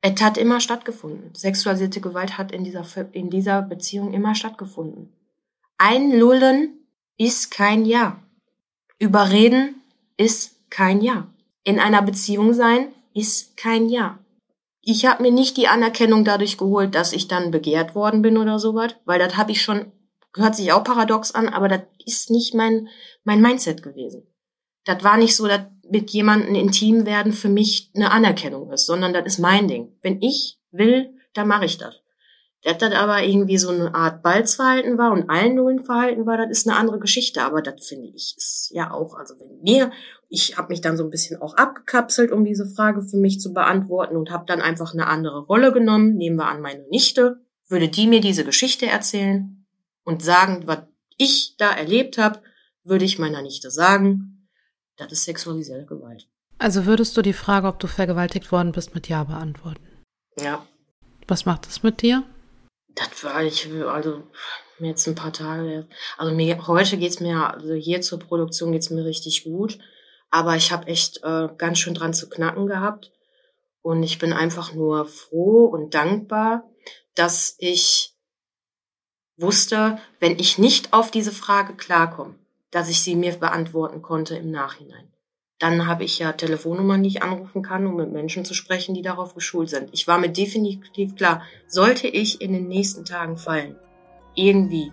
Es 0.00 0.20
hat 0.20 0.38
immer 0.38 0.60
stattgefunden. 0.60 1.34
Sexualisierte 1.34 2.00
Gewalt 2.00 2.38
hat 2.38 2.52
in 2.52 2.62
dieser, 2.62 2.84
in 3.12 3.30
dieser 3.30 3.62
Beziehung 3.62 4.12
immer 4.12 4.36
stattgefunden. 4.36 5.12
Einlullen 5.78 6.85
ist 7.18 7.50
kein 7.50 7.84
Ja. 7.84 8.22
Überreden 8.98 9.82
ist 10.16 10.70
kein 10.70 11.00
Ja. 11.00 11.28
In 11.64 11.80
einer 11.80 12.02
Beziehung 12.02 12.52
sein 12.54 12.88
ist 13.14 13.56
kein 13.56 13.88
Ja. 13.88 14.18
Ich 14.82 15.04
habe 15.04 15.22
mir 15.22 15.32
nicht 15.32 15.56
die 15.56 15.68
Anerkennung 15.68 16.24
dadurch 16.24 16.58
geholt, 16.58 16.94
dass 16.94 17.12
ich 17.12 17.26
dann 17.26 17.50
begehrt 17.50 17.94
worden 17.94 18.22
bin 18.22 18.38
oder 18.38 18.58
sowas, 18.58 18.94
weil 19.04 19.18
das 19.18 19.36
habe 19.36 19.50
ich 19.50 19.62
schon, 19.62 19.90
hört 20.36 20.54
sich 20.54 20.72
auch 20.72 20.84
paradox 20.84 21.32
an, 21.32 21.48
aber 21.48 21.68
das 21.68 21.80
ist 22.04 22.30
nicht 22.30 22.54
mein, 22.54 22.88
mein 23.24 23.40
Mindset 23.40 23.82
gewesen. 23.82 24.26
Das 24.84 25.02
war 25.02 25.16
nicht 25.16 25.34
so, 25.34 25.48
dass 25.48 25.62
mit 25.90 26.10
jemandem 26.10 26.54
intim 26.54 27.04
werden 27.04 27.32
für 27.32 27.48
mich 27.48 27.90
eine 27.94 28.12
Anerkennung 28.12 28.70
ist, 28.72 28.86
sondern 28.86 29.12
das 29.12 29.26
ist 29.26 29.38
mein 29.38 29.66
Ding. 29.66 29.96
Wenn 30.02 30.22
ich 30.22 30.58
will, 30.70 31.16
dann 31.34 31.48
mache 31.48 31.64
ich 31.64 31.78
das. 31.78 31.96
Dass 32.66 32.78
das 32.78 32.94
aber 32.94 33.22
irgendwie 33.22 33.58
so 33.58 33.68
eine 33.70 33.94
Art 33.94 34.24
Balzverhalten 34.24 34.98
war 34.98 35.12
und 35.12 35.30
allen 35.30 35.54
Nullenverhalten 35.54 36.26
war, 36.26 36.36
das 36.36 36.50
ist 36.50 36.68
eine 36.68 36.76
andere 36.76 36.98
Geschichte. 36.98 37.44
Aber 37.44 37.62
das 37.62 37.86
finde 37.86 38.08
ich 38.08 38.34
ist 38.36 38.72
ja 38.74 38.90
auch, 38.90 39.14
also 39.14 39.36
wenn 39.38 39.60
mir, 39.62 39.92
ich 40.28 40.58
habe 40.58 40.70
mich 40.70 40.80
dann 40.80 40.96
so 40.96 41.04
ein 41.04 41.10
bisschen 41.10 41.40
auch 41.40 41.54
abgekapselt, 41.54 42.32
um 42.32 42.44
diese 42.44 42.66
Frage 42.66 43.02
für 43.02 43.18
mich 43.18 43.38
zu 43.38 43.52
beantworten 43.52 44.16
und 44.16 44.32
habe 44.32 44.46
dann 44.48 44.60
einfach 44.60 44.92
eine 44.92 45.06
andere 45.06 45.44
Rolle 45.44 45.72
genommen. 45.72 46.16
Nehmen 46.16 46.38
wir 46.38 46.48
an 46.48 46.60
meine 46.60 46.82
Nichte, 46.88 47.36
würde 47.68 47.86
die 47.86 48.08
mir 48.08 48.20
diese 48.20 48.44
Geschichte 48.44 48.86
erzählen 48.86 49.64
und 50.02 50.24
sagen, 50.24 50.64
was 50.66 50.80
ich 51.18 51.54
da 51.58 51.70
erlebt 51.70 52.18
habe, 52.18 52.40
würde 52.82 53.04
ich 53.04 53.20
meiner 53.20 53.42
Nichte 53.42 53.70
sagen, 53.70 54.48
das 54.96 55.12
ist 55.12 55.22
sexualisierte 55.22 55.86
Gewalt. 55.86 56.26
Also 56.58 56.84
würdest 56.84 57.16
du 57.16 57.22
die 57.22 57.32
Frage, 57.32 57.68
ob 57.68 57.78
du 57.78 57.86
vergewaltigt 57.86 58.50
worden 58.50 58.72
bist, 58.72 58.92
mit 58.92 59.08
Ja 59.08 59.22
beantworten? 59.22 59.86
Ja. 60.36 60.66
Was 61.28 61.46
macht 61.46 61.68
das 61.68 61.84
mit 61.84 62.02
dir? 62.02 62.24
Das 62.96 63.22
war 63.22 63.44
ich, 63.44 63.70
also 63.86 64.22
jetzt 64.80 65.06
ein 65.06 65.14
paar 65.14 65.32
Tage. 65.32 65.86
Also 66.16 66.34
mir, 66.34 66.66
heute 66.66 66.96
geht's 66.96 67.20
mir, 67.20 67.54
also 67.54 67.74
hier 67.74 68.00
zur 68.00 68.18
Produktion 68.18 68.72
geht's 68.72 68.90
mir 68.90 69.04
richtig 69.04 69.44
gut. 69.44 69.78
Aber 70.30 70.56
ich 70.56 70.72
habe 70.72 70.86
echt 70.88 71.22
äh, 71.22 71.48
ganz 71.56 71.78
schön 71.78 71.94
dran 71.94 72.14
zu 72.14 72.28
knacken 72.28 72.66
gehabt. 72.66 73.12
Und 73.82 74.02
ich 74.02 74.18
bin 74.18 74.32
einfach 74.32 74.72
nur 74.72 75.06
froh 75.06 75.66
und 75.66 75.94
dankbar, 75.94 76.68
dass 77.14 77.54
ich 77.58 78.14
wusste, 79.36 79.98
wenn 80.18 80.38
ich 80.38 80.58
nicht 80.58 80.92
auf 80.92 81.10
diese 81.10 81.32
Frage 81.32 81.74
klarkomme, 81.76 82.34
dass 82.70 82.88
ich 82.88 83.02
sie 83.02 83.14
mir 83.14 83.32
beantworten 83.32 84.02
konnte 84.02 84.36
im 84.36 84.50
Nachhinein. 84.50 85.12
Dann 85.58 85.86
habe 85.86 86.04
ich 86.04 86.18
ja 86.18 86.32
Telefonnummern, 86.32 87.02
die 87.02 87.08
ich 87.08 87.22
anrufen 87.22 87.62
kann, 87.62 87.86
um 87.86 87.96
mit 87.96 88.12
Menschen 88.12 88.44
zu 88.44 88.52
sprechen, 88.52 88.94
die 88.94 89.00
darauf 89.00 89.34
geschult 89.34 89.70
sind. 89.70 89.88
Ich 89.92 90.06
war 90.06 90.18
mir 90.18 90.28
definitiv 90.28 91.14
klar, 91.16 91.42
sollte 91.66 92.08
ich 92.08 92.42
in 92.42 92.52
den 92.52 92.68
nächsten 92.68 93.06
Tagen 93.06 93.38
fallen, 93.38 93.76
irgendwie, 94.34 94.92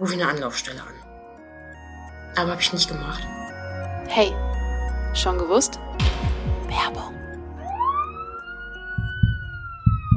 rufe 0.00 0.14
ich 0.14 0.20
eine 0.20 0.30
Anlaufstelle 0.30 0.80
an. 0.80 0.94
Aber 2.36 2.50
habe 2.50 2.60
ich 2.60 2.72
nicht 2.72 2.88
gemacht. 2.88 3.22
Hey, 4.08 4.32
schon 5.14 5.38
gewusst? 5.38 5.78
Werbung. 6.66 7.14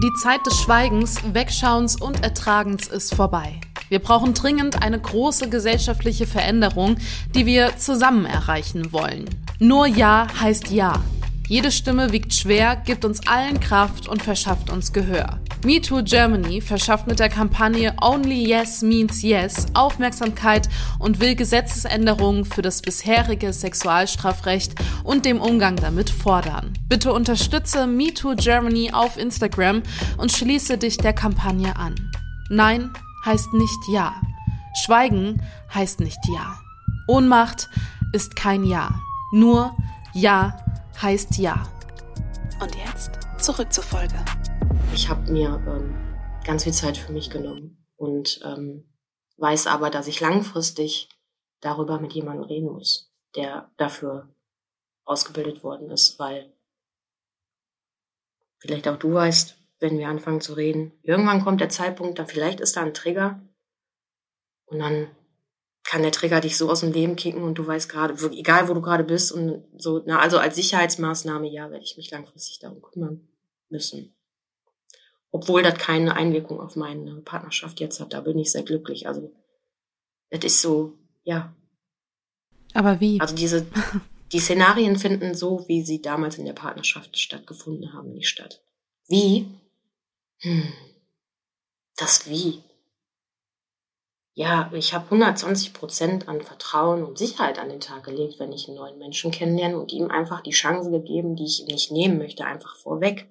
Die 0.02 0.14
Zeit 0.24 0.44
des 0.48 0.60
Schweigens, 0.60 1.22
Wegschauens 1.34 2.02
und 2.02 2.24
Ertragens 2.24 2.88
ist 2.88 3.14
vorbei. 3.14 3.60
Wir 3.90 4.00
brauchen 4.00 4.34
dringend 4.34 4.82
eine 4.82 5.00
große 5.00 5.50
gesellschaftliche 5.50 6.28
Veränderung, 6.28 6.98
die 7.34 7.46
wir 7.46 7.78
zusammen 7.78 8.26
erreichen 8.26 8.92
wollen. 8.92 9.26
Nur 9.60 9.88
Ja 9.88 10.28
heißt 10.40 10.72
Ja. 10.72 11.04
Jede 11.48 11.72
Stimme 11.72 12.12
wiegt 12.12 12.34
schwer, 12.34 12.76
gibt 12.76 13.06
uns 13.06 13.26
allen 13.26 13.62
Kraft 13.62 14.10
und 14.10 14.22
verschafft 14.22 14.70
uns 14.70 14.92
Gehör. 14.92 15.40
MeToo 15.64 16.04
Germany 16.04 16.60
verschafft 16.60 17.08
mit 17.08 17.20
der 17.20 17.30
Kampagne 17.30 17.96
Only 18.02 18.50
Yes 18.50 18.82
Means 18.82 19.22
Yes 19.22 19.68
Aufmerksamkeit 19.74 20.68
und 21.00 21.22
will 21.22 21.36
Gesetzesänderungen 21.36 22.44
für 22.44 22.62
das 22.62 22.82
bisherige 22.82 23.54
Sexualstrafrecht 23.54 24.76
und 25.06 25.24
dem 25.24 25.40
Umgang 25.40 25.78
damit 25.78 26.10
fordern. 26.10 26.74
Bitte 26.90 27.14
unterstütze 27.14 27.88
MeToo 27.88 28.36
Germany 28.36 28.92
auf 28.92 29.18
Instagram 29.18 29.84
und 30.18 30.34
schließe 30.34 30.78
dich 30.78 30.98
der 30.98 31.14
Kampagne 31.14 31.76
an. 31.78 31.96
Nein 32.50 32.92
heißt 33.28 33.54
nicht 33.54 33.88
Ja. 33.90 34.22
Schweigen 34.74 35.42
heißt 35.74 36.00
nicht 36.00 36.20
Ja. 36.30 36.58
Ohnmacht 37.10 37.70
ist 38.14 38.38
kein 38.38 38.64
Ja. 38.64 39.02
Nur 39.34 39.76
Ja 40.14 40.58
heißt 41.02 41.38
Ja. 41.38 41.68
Und 42.62 42.74
jetzt 42.76 43.12
zurück 43.38 43.72
zur 43.72 43.84
Folge. 43.84 44.16
Ich 44.94 45.10
habe 45.10 45.30
mir 45.30 45.62
ähm, 45.68 45.94
ganz 46.46 46.64
viel 46.64 46.72
Zeit 46.72 46.98
für 46.98 47.12
mich 47.12 47.30
genommen 47.30 47.86
und 47.98 48.40
ähm, 48.46 48.90
weiß 49.36 49.68
aber, 49.68 49.90
dass 49.90 50.08
ich 50.08 50.22
langfristig 50.22 51.10
darüber 51.60 52.00
mit 52.00 52.14
jemandem 52.14 52.46
reden 52.46 52.72
muss, 52.72 53.12
der 53.36 53.70
dafür 53.76 54.30
ausgebildet 55.04 55.64
worden 55.64 55.92
ist, 55.92 56.18
weil 56.18 56.54
vielleicht 58.60 58.88
auch 58.88 58.98
du 58.98 59.14
weißt, 59.14 59.58
wenn 59.80 59.98
wir 59.98 60.08
anfangen 60.08 60.42
zu 60.42 60.54
reden, 60.54 60.92
irgendwann 61.04 61.44
kommt 61.44 61.62
der 61.62 61.70
Zeitpunkt, 61.70 62.20
da 62.20 62.26
vielleicht 62.26 62.60
ist 62.60 62.76
da 62.76 62.82
ein 62.82 62.94
Trigger 62.94 63.42
und 64.66 64.80
dann 64.80 65.08
kann 65.84 66.02
der 66.02 66.12
Trigger 66.12 66.42
dich 66.42 66.58
so 66.58 66.70
aus 66.70 66.82
dem 66.82 66.92
Leben 66.92 67.16
kicken 67.16 67.42
und 67.44 67.56
du 67.56 67.66
weißt 67.66 67.88
gerade, 67.88 68.14
egal 68.32 68.68
wo 68.68 68.74
du 68.74 68.82
gerade 68.82 69.06
bist 69.06 69.32
und 69.32 69.64
so, 69.78 70.04
na, 70.06 70.20
also 70.20 70.38
als 70.38 70.56
Sicherheitsmaßnahme, 70.56 71.48
ja, 71.48 71.72
werde 71.72 71.84
ich 71.84 71.96
mich 71.96 72.12
langfristig 72.12 72.60
darum 72.60 72.82
kümmern 72.82 73.28
müssen. 73.70 74.14
Obwohl 75.32 75.64
das 75.64 75.78
keine 75.78 76.16
Einwirkung 76.16 76.60
auf 76.60 76.76
meine 76.76 77.22
Partnerschaft 77.22 77.80
jetzt 77.80 78.00
hat, 78.00 78.12
da 78.12 78.22
bin 78.22 78.38
ich 78.38 78.52
sehr 78.52 78.64
glücklich. 78.64 79.08
Also, 79.08 79.32
das 80.30 80.44
ist 80.44 80.62
so, 80.62 80.98
ja. 81.24 81.56
Aber 82.74 83.00
wie? 83.00 83.20
Also 83.22 83.36
diese, 83.36 83.66
die 84.34 84.40
Szenarien 84.40 84.98
finden 84.98 85.36
so, 85.36 85.66
wie 85.68 85.84
sie 85.84 86.02
damals 86.02 86.38
in 86.38 86.46
der 86.46 86.54
Partnerschaft 86.54 87.18
stattgefunden 87.18 87.94
haben, 87.94 88.12
nicht 88.14 88.28
statt. 88.28 88.62
Wie? 89.08 89.48
Hm. 90.40 90.74
Das 91.96 92.30
Wie 92.30 92.64
ja, 94.40 94.70
ich 94.72 94.94
habe 94.94 95.06
120 95.06 95.74
Prozent 95.74 96.28
an 96.28 96.44
Vertrauen 96.44 97.04
und 97.04 97.18
Sicherheit 97.18 97.58
an 97.58 97.70
den 97.70 97.80
Tag 97.80 98.04
gelegt, 98.04 98.38
wenn 98.38 98.54
ich 98.54 98.68
einen 98.68 98.78
neuen 98.78 99.00
Menschen 99.00 99.32
kennenlerne 99.32 99.80
und 99.80 99.92
ihm 99.92 100.12
einfach 100.12 100.42
die 100.42 100.52
Chance 100.52 100.92
gegeben, 100.92 101.36
die 101.36 101.46
ich 101.46 101.62
ihm 101.62 101.66
nicht 101.66 101.92
nehmen 101.92 102.20
möchte, 102.20 102.46
einfach 102.46 102.76
vorweg. 102.76 103.26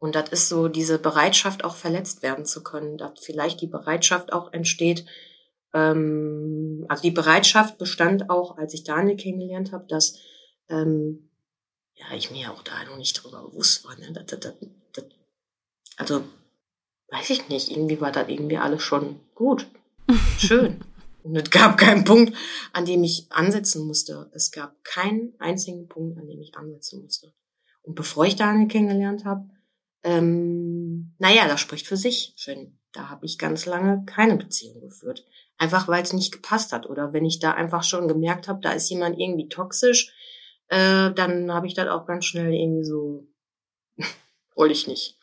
Und 0.00 0.16
das 0.16 0.30
ist 0.30 0.48
so 0.48 0.66
diese 0.66 0.98
Bereitschaft, 0.98 1.62
auch 1.62 1.76
verletzt 1.76 2.24
werden 2.24 2.44
zu 2.44 2.64
können, 2.64 2.98
dass 2.98 3.12
vielleicht 3.20 3.60
die 3.60 3.68
Bereitschaft 3.68 4.32
auch 4.32 4.52
entsteht, 4.52 5.06
ähm, 5.72 6.84
also 6.88 7.00
die 7.00 7.12
Bereitschaft 7.12 7.78
bestand 7.78 8.28
auch, 8.28 8.58
als 8.58 8.74
ich 8.74 8.82
Daniel 8.82 9.16
kennengelernt 9.16 9.70
habe, 9.70 9.86
dass 9.86 10.18
ähm, 10.68 11.30
ja 11.94 12.06
ich 12.16 12.32
mir 12.32 12.50
auch 12.52 12.64
da 12.64 12.72
noch 12.86 12.96
nicht 12.96 13.22
drüber 13.22 13.44
bewusst 13.44 13.84
war. 13.84 13.96
Ne? 13.96 14.10
Das, 14.12 14.26
das, 14.26 14.40
das, 14.40 14.54
das, 14.58 14.68
also 15.98 16.24
weiß 17.10 17.30
ich 17.30 17.48
nicht, 17.48 17.70
irgendwie 17.70 18.00
war 18.00 18.12
das 18.12 18.28
irgendwie 18.28 18.58
alles 18.58 18.82
schon 18.82 19.20
gut. 19.34 19.66
Schön. 20.38 20.80
Und 21.22 21.36
es 21.36 21.50
gab 21.50 21.76
keinen 21.76 22.04
Punkt, 22.04 22.34
an 22.72 22.86
dem 22.86 23.02
ich 23.04 23.26
ansetzen 23.30 23.86
musste. 23.86 24.30
Es 24.32 24.50
gab 24.50 24.82
keinen 24.84 25.34
einzigen 25.38 25.88
Punkt, 25.88 26.18
an 26.18 26.26
dem 26.26 26.40
ich 26.40 26.56
ansetzen 26.56 27.02
musste. 27.02 27.34
Und 27.82 27.94
bevor 27.94 28.24
ich 28.24 28.36
Daniel 28.36 28.68
kennengelernt 28.68 29.24
habe, 29.24 29.50
ähm, 30.04 31.14
naja, 31.18 31.48
das 31.48 31.60
spricht 31.60 31.86
für 31.86 31.96
sich. 31.96 32.32
Schön. 32.36 32.78
Da 32.92 33.10
habe 33.10 33.26
ich 33.26 33.38
ganz 33.38 33.66
lange 33.66 34.04
keine 34.06 34.36
Beziehung 34.36 34.80
geführt. 34.80 35.26
Einfach 35.58 35.88
weil 35.88 36.02
es 36.02 36.12
nicht 36.12 36.32
gepasst 36.32 36.72
hat. 36.72 36.88
Oder 36.88 37.12
wenn 37.12 37.24
ich 37.24 37.40
da 37.40 37.52
einfach 37.52 37.82
schon 37.82 38.08
gemerkt 38.08 38.48
habe, 38.48 38.60
da 38.60 38.72
ist 38.72 38.88
jemand 38.88 39.18
irgendwie 39.18 39.48
toxisch, 39.48 40.14
äh, 40.68 41.10
dann 41.12 41.52
habe 41.52 41.66
ich 41.66 41.74
das 41.74 41.88
auch 41.88 42.06
ganz 42.06 42.24
schnell 42.24 42.54
irgendwie 42.54 42.84
so, 42.84 43.26
wollte 44.54 44.72
ich 44.72 44.86
nicht. 44.86 45.17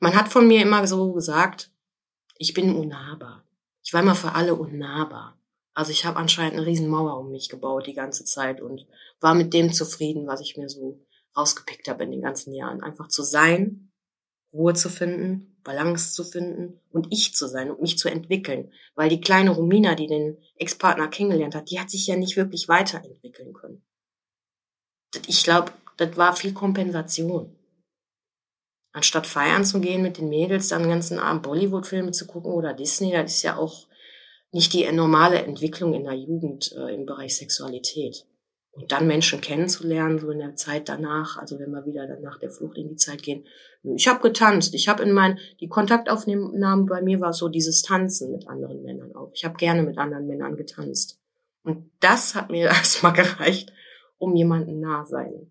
Man 0.00 0.14
hat 0.14 0.28
von 0.28 0.46
mir 0.46 0.62
immer 0.62 0.86
so 0.86 1.12
gesagt, 1.12 1.70
ich 2.38 2.54
bin 2.54 2.74
unnahbar. 2.74 3.44
Ich 3.82 3.92
war 3.92 4.02
immer 4.02 4.14
für 4.14 4.32
alle 4.32 4.54
unnahbar. 4.54 5.38
Also 5.74 5.92
ich 5.92 6.04
habe 6.04 6.18
anscheinend 6.18 6.54
eine 6.54 6.66
riesen 6.66 6.88
Mauer 6.88 7.18
um 7.18 7.30
mich 7.30 7.48
gebaut 7.48 7.86
die 7.86 7.94
ganze 7.94 8.24
Zeit 8.24 8.60
und 8.60 8.86
war 9.20 9.34
mit 9.34 9.52
dem 9.54 9.72
zufrieden, 9.72 10.26
was 10.26 10.40
ich 10.40 10.56
mir 10.56 10.68
so 10.68 11.00
rausgepickt 11.36 11.88
habe 11.88 12.04
in 12.04 12.10
den 12.10 12.22
ganzen 12.22 12.54
Jahren. 12.54 12.82
Einfach 12.82 13.08
zu 13.08 13.22
sein, 13.22 13.92
Ruhe 14.52 14.74
zu 14.74 14.88
finden, 14.88 15.58
Balance 15.62 16.14
zu 16.14 16.24
finden 16.24 16.80
und 16.90 17.08
ich 17.10 17.34
zu 17.34 17.46
sein 17.46 17.70
und 17.70 17.82
mich 17.82 17.98
zu 17.98 18.08
entwickeln. 18.08 18.72
Weil 18.94 19.10
die 19.10 19.20
kleine 19.20 19.50
Romina, 19.50 19.94
die 19.94 20.06
den 20.06 20.38
Ex-Partner 20.56 21.08
kennengelernt 21.08 21.54
hat, 21.54 21.70
die 21.70 21.78
hat 21.78 21.90
sich 21.90 22.06
ja 22.06 22.16
nicht 22.16 22.36
wirklich 22.36 22.68
weiterentwickeln 22.68 23.52
können. 23.52 23.82
Ich 25.26 25.44
glaube, 25.44 25.72
das 25.96 26.16
war 26.16 26.36
viel 26.36 26.52
Kompensation 26.52 27.55
anstatt 28.96 29.26
feiern 29.26 29.62
zu 29.62 29.78
gehen 29.78 30.00
mit 30.00 30.16
den 30.16 30.30
Mädels, 30.30 30.68
dann 30.68 30.82
den 30.82 30.90
ganzen 30.90 31.18
Abend 31.18 31.42
Bollywood-Filme 31.42 32.12
zu 32.12 32.26
gucken 32.26 32.50
oder 32.50 32.72
Disney, 32.72 33.12
das 33.12 33.34
ist 33.34 33.42
ja 33.42 33.58
auch 33.58 33.86
nicht 34.52 34.72
die 34.72 34.90
normale 34.90 35.42
Entwicklung 35.42 35.92
in 35.92 36.04
der 36.04 36.14
Jugend 36.14 36.72
äh, 36.72 36.94
im 36.94 37.04
Bereich 37.04 37.36
Sexualität. 37.36 38.24
Und 38.70 38.92
dann 38.92 39.06
Menschen 39.06 39.42
kennenzulernen, 39.42 40.18
so 40.18 40.30
in 40.30 40.38
der 40.38 40.56
Zeit 40.56 40.88
danach, 40.88 41.36
also 41.36 41.58
wenn 41.58 41.72
wir 41.72 41.84
wieder 41.84 42.06
dann 42.06 42.22
nach 42.22 42.38
der 42.38 42.50
Flucht 42.50 42.78
in 42.78 42.88
die 42.88 42.96
Zeit 42.96 43.22
gehen. 43.22 43.44
Ich 43.82 44.08
habe 44.08 44.20
getanzt. 44.20 44.74
Ich 44.74 44.88
habe 44.88 45.02
in 45.02 45.12
mein, 45.12 45.38
die 45.60 45.68
Kontaktaufnahmen 45.68 46.86
bei 46.86 47.02
mir 47.02 47.20
war 47.20 47.34
so 47.34 47.48
dieses 47.50 47.82
Tanzen 47.82 48.32
mit 48.32 48.48
anderen 48.48 48.82
Männern 48.82 49.14
auch. 49.14 49.30
Ich 49.34 49.44
habe 49.44 49.56
gerne 49.56 49.82
mit 49.82 49.98
anderen 49.98 50.26
Männern 50.26 50.56
getanzt. 50.56 51.20
Und 51.64 51.90
das 52.00 52.34
hat 52.34 52.48
mir 52.48 52.64
erstmal 52.68 53.12
gereicht, 53.12 53.74
um 54.16 54.34
jemanden 54.34 54.80
nah 54.80 55.04
sein 55.04 55.50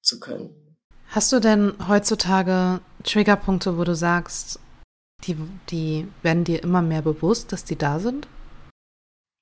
zu 0.00 0.18
können. 0.18 0.61
Hast 1.12 1.30
du 1.30 1.40
denn 1.40 1.74
heutzutage 1.88 2.80
Triggerpunkte, 3.04 3.76
wo 3.76 3.84
du 3.84 3.94
sagst, 3.94 4.58
die, 5.24 5.36
die 5.68 6.08
werden 6.22 6.44
dir 6.44 6.62
immer 6.62 6.80
mehr 6.80 7.02
bewusst, 7.02 7.52
dass 7.52 7.66
die 7.66 7.76
da 7.76 7.98
sind? 7.98 8.26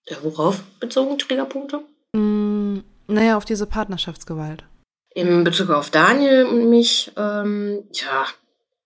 Ja, 0.09 0.17
worauf 0.25 0.65
bezogen 0.81 1.17
Triggerpunkte? 1.17 1.85
Mm, 2.13 2.79
naja, 3.07 3.37
auf 3.37 3.45
diese 3.45 3.67
Partnerschaftsgewalt. 3.67 4.65
In 5.15 5.45
Bezug 5.45 5.71
auf 5.71 5.91
Daniel 5.91 6.47
und 6.47 6.69
mich, 6.69 7.13
ähm, 7.17 7.85
ja, 7.93 8.27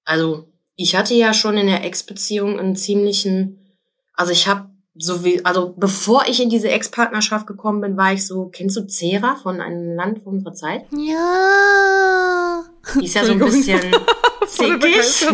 also 0.04 0.52
ich 0.76 0.94
hatte 0.94 1.14
ja 1.14 1.32
schon 1.32 1.56
in 1.56 1.68
der 1.68 1.84
Ex-Beziehung 1.84 2.58
einen 2.58 2.76
ziemlichen, 2.76 3.78
also 4.12 4.30
ich 4.30 4.46
habe 4.46 4.68
so 4.96 5.24
wie, 5.24 5.44
also 5.44 5.74
bevor 5.76 6.24
ich 6.28 6.40
in 6.40 6.50
diese 6.50 6.68
Ex-Partnerschaft 6.68 7.46
gekommen 7.46 7.80
bin, 7.80 7.96
war 7.96 8.12
ich 8.12 8.26
so, 8.26 8.46
kennst 8.46 8.76
du 8.76 8.86
Cera 8.86 9.36
von 9.36 9.60
einem 9.60 9.96
Land 9.96 10.22
von 10.22 10.34
unserer 10.34 10.54
Zeit? 10.54 10.84
Ja. 10.96 12.64
Die 13.00 13.04
ist 13.04 13.14
ja 13.14 13.24
so 13.24 13.32
ein 13.32 13.38
bisschen 13.38 13.80
zickig. 14.46 15.22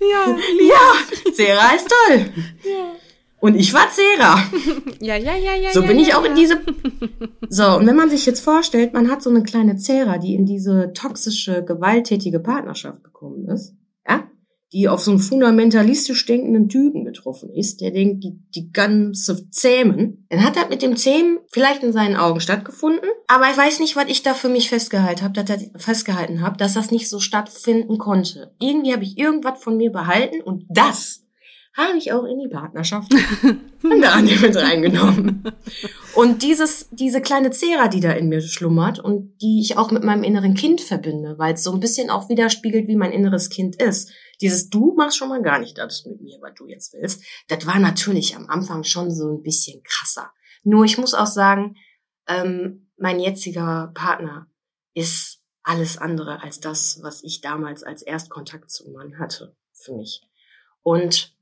ja, 0.00 0.36
ja, 0.60 1.32
Cera 1.32 1.74
ist 1.74 1.88
toll. 1.88 2.26
Ja. 2.64 2.92
Und 3.40 3.54
ich 3.54 3.72
war 3.72 3.88
Zera. 3.90 4.42
Ja, 5.00 5.14
ja, 5.14 5.36
ja, 5.36 5.54
ja. 5.54 5.70
So 5.72 5.82
bin 5.82 5.96
ja, 5.98 6.02
ich 6.02 6.14
auch 6.14 6.24
ja. 6.24 6.30
in 6.30 6.34
diese. 6.34 6.60
So, 7.48 7.76
und 7.76 7.86
wenn 7.86 7.94
man 7.94 8.10
sich 8.10 8.26
jetzt 8.26 8.40
vorstellt, 8.40 8.94
man 8.94 9.08
hat 9.08 9.22
so 9.22 9.30
eine 9.30 9.44
kleine 9.44 9.76
Zera, 9.76 10.18
die 10.18 10.34
in 10.34 10.44
diese 10.44 10.92
toxische, 10.92 11.64
gewalttätige 11.64 12.40
Partnerschaft 12.40 13.04
gekommen 13.04 13.46
ist, 13.48 13.74
die 14.72 14.88
auf 14.88 15.00
so 15.00 15.10
einen 15.10 15.20
fundamentalistisch 15.20 16.26
denkenden 16.26 16.68
Typen 16.68 17.04
getroffen 17.04 17.50
ist, 17.54 17.80
der 17.80 17.90
denkt, 17.90 18.22
die, 18.22 18.38
die 18.54 18.70
ganze 18.70 19.48
Zähmen, 19.50 20.26
dann 20.28 20.44
hat 20.44 20.56
das 20.56 20.68
mit 20.68 20.82
dem 20.82 20.96
Zähmen 20.96 21.38
vielleicht 21.50 21.82
in 21.82 21.92
seinen 21.92 22.16
Augen 22.16 22.40
stattgefunden, 22.40 23.08
aber 23.28 23.50
ich 23.50 23.56
weiß 23.56 23.80
nicht, 23.80 23.96
was 23.96 24.08
ich 24.08 24.22
da 24.22 24.34
für 24.34 24.48
mich 24.48 24.68
festgehalten 24.68 25.22
habe, 25.22 25.32
dass 25.32 25.46
das 25.46 25.82
festgehalten 25.82 26.42
habe, 26.42 26.58
dass 26.58 26.74
das 26.74 26.90
nicht 26.90 27.08
so 27.08 27.18
stattfinden 27.18 27.98
konnte. 27.98 28.54
Irgendwie 28.60 28.92
habe 28.92 29.04
ich 29.04 29.16
irgendwas 29.16 29.62
von 29.62 29.76
mir 29.76 29.90
behalten 29.90 30.42
und 30.42 30.64
das 30.68 31.22
habe 31.78 31.96
ich 31.96 32.12
auch 32.12 32.24
in 32.24 32.40
die 32.40 32.48
Partnerschaft 32.48 33.14
von 33.80 34.00
Daniel 34.00 34.40
mit 34.40 34.56
reingenommen. 34.56 35.44
Und 36.14 36.42
dieses, 36.42 36.88
diese 36.90 37.20
kleine 37.20 37.50
Zera, 37.50 37.86
die 37.86 38.00
da 38.00 38.10
in 38.12 38.28
mir 38.28 38.40
schlummert 38.40 38.98
und 38.98 39.40
die 39.40 39.60
ich 39.60 39.78
auch 39.78 39.92
mit 39.92 40.02
meinem 40.02 40.24
inneren 40.24 40.54
Kind 40.54 40.80
verbinde, 40.80 41.36
weil 41.38 41.54
es 41.54 41.62
so 41.62 41.72
ein 41.72 41.80
bisschen 41.80 42.10
auch 42.10 42.28
widerspiegelt, 42.28 42.88
wie 42.88 42.96
mein 42.96 43.12
inneres 43.12 43.48
Kind 43.48 43.80
ist. 43.80 44.10
Dieses 44.40 44.70
Du 44.70 44.94
machst 44.94 45.16
schon 45.16 45.28
mal 45.28 45.42
gar 45.42 45.58
nicht 45.58 45.78
das 45.78 46.04
mit 46.04 46.20
mir, 46.20 46.38
was 46.40 46.54
du 46.54 46.66
jetzt 46.66 46.92
willst. 46.92 47.24
Das 47.48 47.66
war 47.66 47.78
natürlich 47.78 48.36
am 48.36 48.48
Anfang 48.48 48.84
schon 48.84 49.10
so 49.10 49.36
ein 49.36 49.42
bisschen 49.42 49.82
krasser. 49.82 50.32
Nur 50.62 50.84
ich 50.84 50.98
muss 50.98 51.14
auch 51.14 51.26
sagen, 51.26 51.76
ähm, 52.26 52.88
mein 52.96 53.20
jetziger 53.20 53.90
Partner 53.94 54.46
ist 54.94 55.40
alles 55.62 55.98
andere 55.98 56.42
als 56.42 56.60
das, 56.60 57.00
was 57.02 57.22
ich 57.22 57.40
damals 57.40 57.82
als 57.82 58.02
Erstkontakt 58.02 58.70
zum 58.70 58.92
Mann 58.92 59.18
hatte 59.18 59.54
für 59.72 59.94
mich. 59.94 60.22
Und 60.82 61.34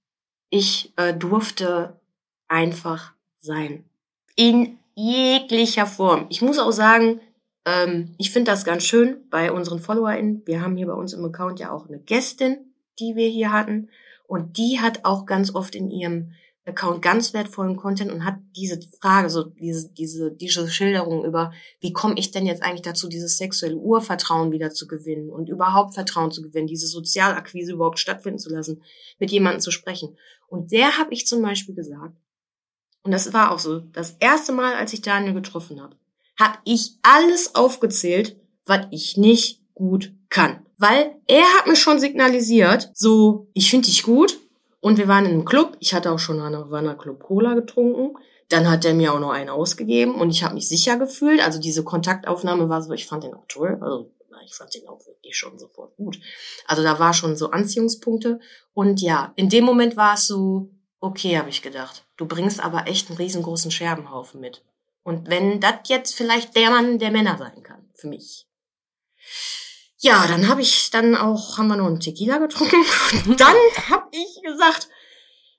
ich 0.50 0.92
äh, 0.96 1.14
durfte 1.14 2.00
einfach 2.48 3.12
sein. 3.38 3.88
In 4.34 4.78
jeglicher 4.94 5.86
Form. 5.86 6.26
Ich 6.30 6.42
muss 6.42 6.58
auch 6.58 6.72
sagen, 6.72 7.20
ähm, 7.64 8.14
ich 8.18 8.30
finde 8.30 8.50
das 8.50 8.64
ganz 8.64 8.84
schön 8.84 9.28
bei 9.30 9.52
unseren 9.52 9.78
FollowerInnen. 9.78 10.42
Wir 10.46 10.60
haben 10.60 10.76
hier 10.76 10.86
bei 10.86 10.94
uns 10.94 11.12
im 11.12 11.24
Account 11.24 11.60
ja 11.60 11.70
auch 11.70 11.88
eine 11.88 11.98
Gästin, 12.00 12.72
die 12.98 13.16
wir 13.16 13.28
hier 13.28 13.52
hatten. 13.52 13.88
Und 14.26 14.58
die 14.58 14.80
hat 14.80 15.04
auch 15.04 15.26
ganz 15.26 15.54
oft 15.54 15.74
in 15.74 15.90
ihrem 15.90 16.32
Account 16.66 17.00
ganz 17.00 17.32
wertvollen 17.32 17.76
Content 17.76 18.10
und 18.10 18.24
hat 18.24 18.38
diese 18.56 18.80
Frage, 19.00 19.30
so 19.30 19.44
diese, 19.44 19.88
diese, 19.92 20.32
diese 20.32 20.68
Schilderung 20.68 21.24
über, 21.24 21.52
wie 21.80 21.92
komme 21.92 22.16
ich 22.18 22.32
denn 22.32 22.44
jetzt 22.44 22.62
eigentlich 22.62 22.82
dazu, 22.82 23.08
dieses 23.08 23.38
sexuelle 23.38 23.76
Urvertrauen 23.76 24.50
wieder 24.50 24.72
zu 24.72 24.88
gewinnen 24.88 25.30
und 25.30 25.48
überhaupt 25.48 25.94
Vertrauen 25.94 26.32
zu 26.32 26.42
gewinnen, 26.42 26.66
diese 26.66 26.88
Sozialakquise 26.88 27.72
überhaupt 27.72 28.00
stattfinden 28.00 28.40
zu 28.40 28.50
lassen, 28.50 28.82
mit 29.20 29.30
jemandem 29.30 29.60
zu 29.60 29.70
sprechen. 29.70 30.16
Und 30.48 30.72
der 30.72 30.98
habe 30.98 31.14
ich 31.14 31.26
zum 31.26 31.40
Beispiel 31.40 31.76
gesagt, 31.76 32.16
und 33.04 33.12
das 33.12 33.32
war 33.32 33.52
auch 33.52 33.60
so, 33.60 33.78
das 33.78 34.16
erste 34.18 34.52
Mal, 34.52 34.74
als 34.74 34.92
ich 34.92 35.02
Daniel 35.02 35.34
getroffen 35.34 35.80
habe, 35.80 35.96
habe 36.38 36.58
ich 36.64 36.96
alles 37.02 37.54
aufgezählt, 37.54 38.36
was 38.64 38.86
ich 38.90 39.16
nicht 39.16 39.62
gut 39.76 40.12
kann. 40.28 40.66
Weil 40.78 41.14
er 41.28 41.44
hat 41.56 41.68
mir 41.68 41.76
schon 41.76 42.00
signalisiert, 42.00 42.90
so, 42.92 43.46
ich 43.54 43.70
finde 43.70 43.86
dich 43.86 44.02
gut, 44.02 44.36
und 44.86 44.98
wir 44.98 45.08
waren 45.08 45.24
in 45.24 45.32
einem 45.32 45.44
Club. 45.44 45.76
Ich 45.80 45.94
hatte 45.94 46.12
auch 46.12 46.20
schon 46.20 46.40
eine 46.40 46.58
Havana 46.58 46.94
Club 46.94 47.20
Cola 47.24 47.54
getrunken. 47.54 48.16
Dann 48.48 48.70
hat 48.70 48.84
er 48.84 48.94
mir 48.94 49.12
auch 49.12 49.18
noch 49.18 49.30
einen 49.30 49.48
ausgegeben 49.48 50.14
und 50.14 50.30
ich 50.30 50.44
habe 50.44 50.54
mich 50.54 50.68
sicher 50.68 50.96
gefühlt. 50.96 51.44
Also 51.44 51.58
diese 51.58 51.82
Kontaktaufnahme 51.82 52.68
war 52.68 52.80
so, 52.82 52.92
ich 52.92 53.06
fand 53.06 53.24
den 53.24 53.34
auch 53.34 53.46
toll. 53.48 53.78
Also 53.80 54.12
ich 54.44 54.54
fand 54.54 54.72
den 54.74 54.86
auch 54.86 55.04
wirklich 55.04 55.36
schon 55.36 55.58
sofort 55.58 55.96
gut. 55.96 56.20
Also 56.68 56.84
da 56.84 57.00
war 57.00 57.14
schon 57.14 57.34
so 57.34 57.50
Anziehungspunkte. 57.50 58.38
Und 58.74 59.00
ja, 59.00 59.32
in 59.34 59.48
dem 59.48 59.64
Moment 59.64 59.96
war 59.96 60.14
es 60.14 60.28
so, 60.28 60.70
okay, 61.00 61.36
habe 61.36 61.48
ich 61.48 61.62
gedacht. 61.62 62.06
Du 62.16 62.26
bringst 62.26 62.62
aber 62.62 62.86
echt 62.86 63.08
einen 63.08 63.18
riesengroßen 63.18 63.72
Scherbenhaufen 63.72 64.40
mit. 64.40 64.62
Und 65.02 65.28
wenn 65.28 65.58
das 65.58 65.80
jetzt 65.86 66.14
vielleicht 66.14 66.54
der 66.54 66.70
Mann 66.70 67.00
der 67.00 67.10
Männer 67.10 67.36
sein 67.38 67.64
kann, 67.64 67.90
für 67.94 68.06
mich. 68.06 68.46
Ja, 70.06 70.24
dann 70.28 70.46
habe 70.46 70.60
ich 70.60 70.90
dann 70.92 71.16
auch, 71.16 71.58
haben 71.58 71.66
wir 71.66 71.76
noch 71.76 71.88
einen 71.88 71.98
Tequila 71.98 72.38
getrunken. 72.38 72.76
Und 73.28 73.40
dann 73.40 73.56
habe 73.90 74.06
ich 74.12 74.40
gesagt, 74.40 74.88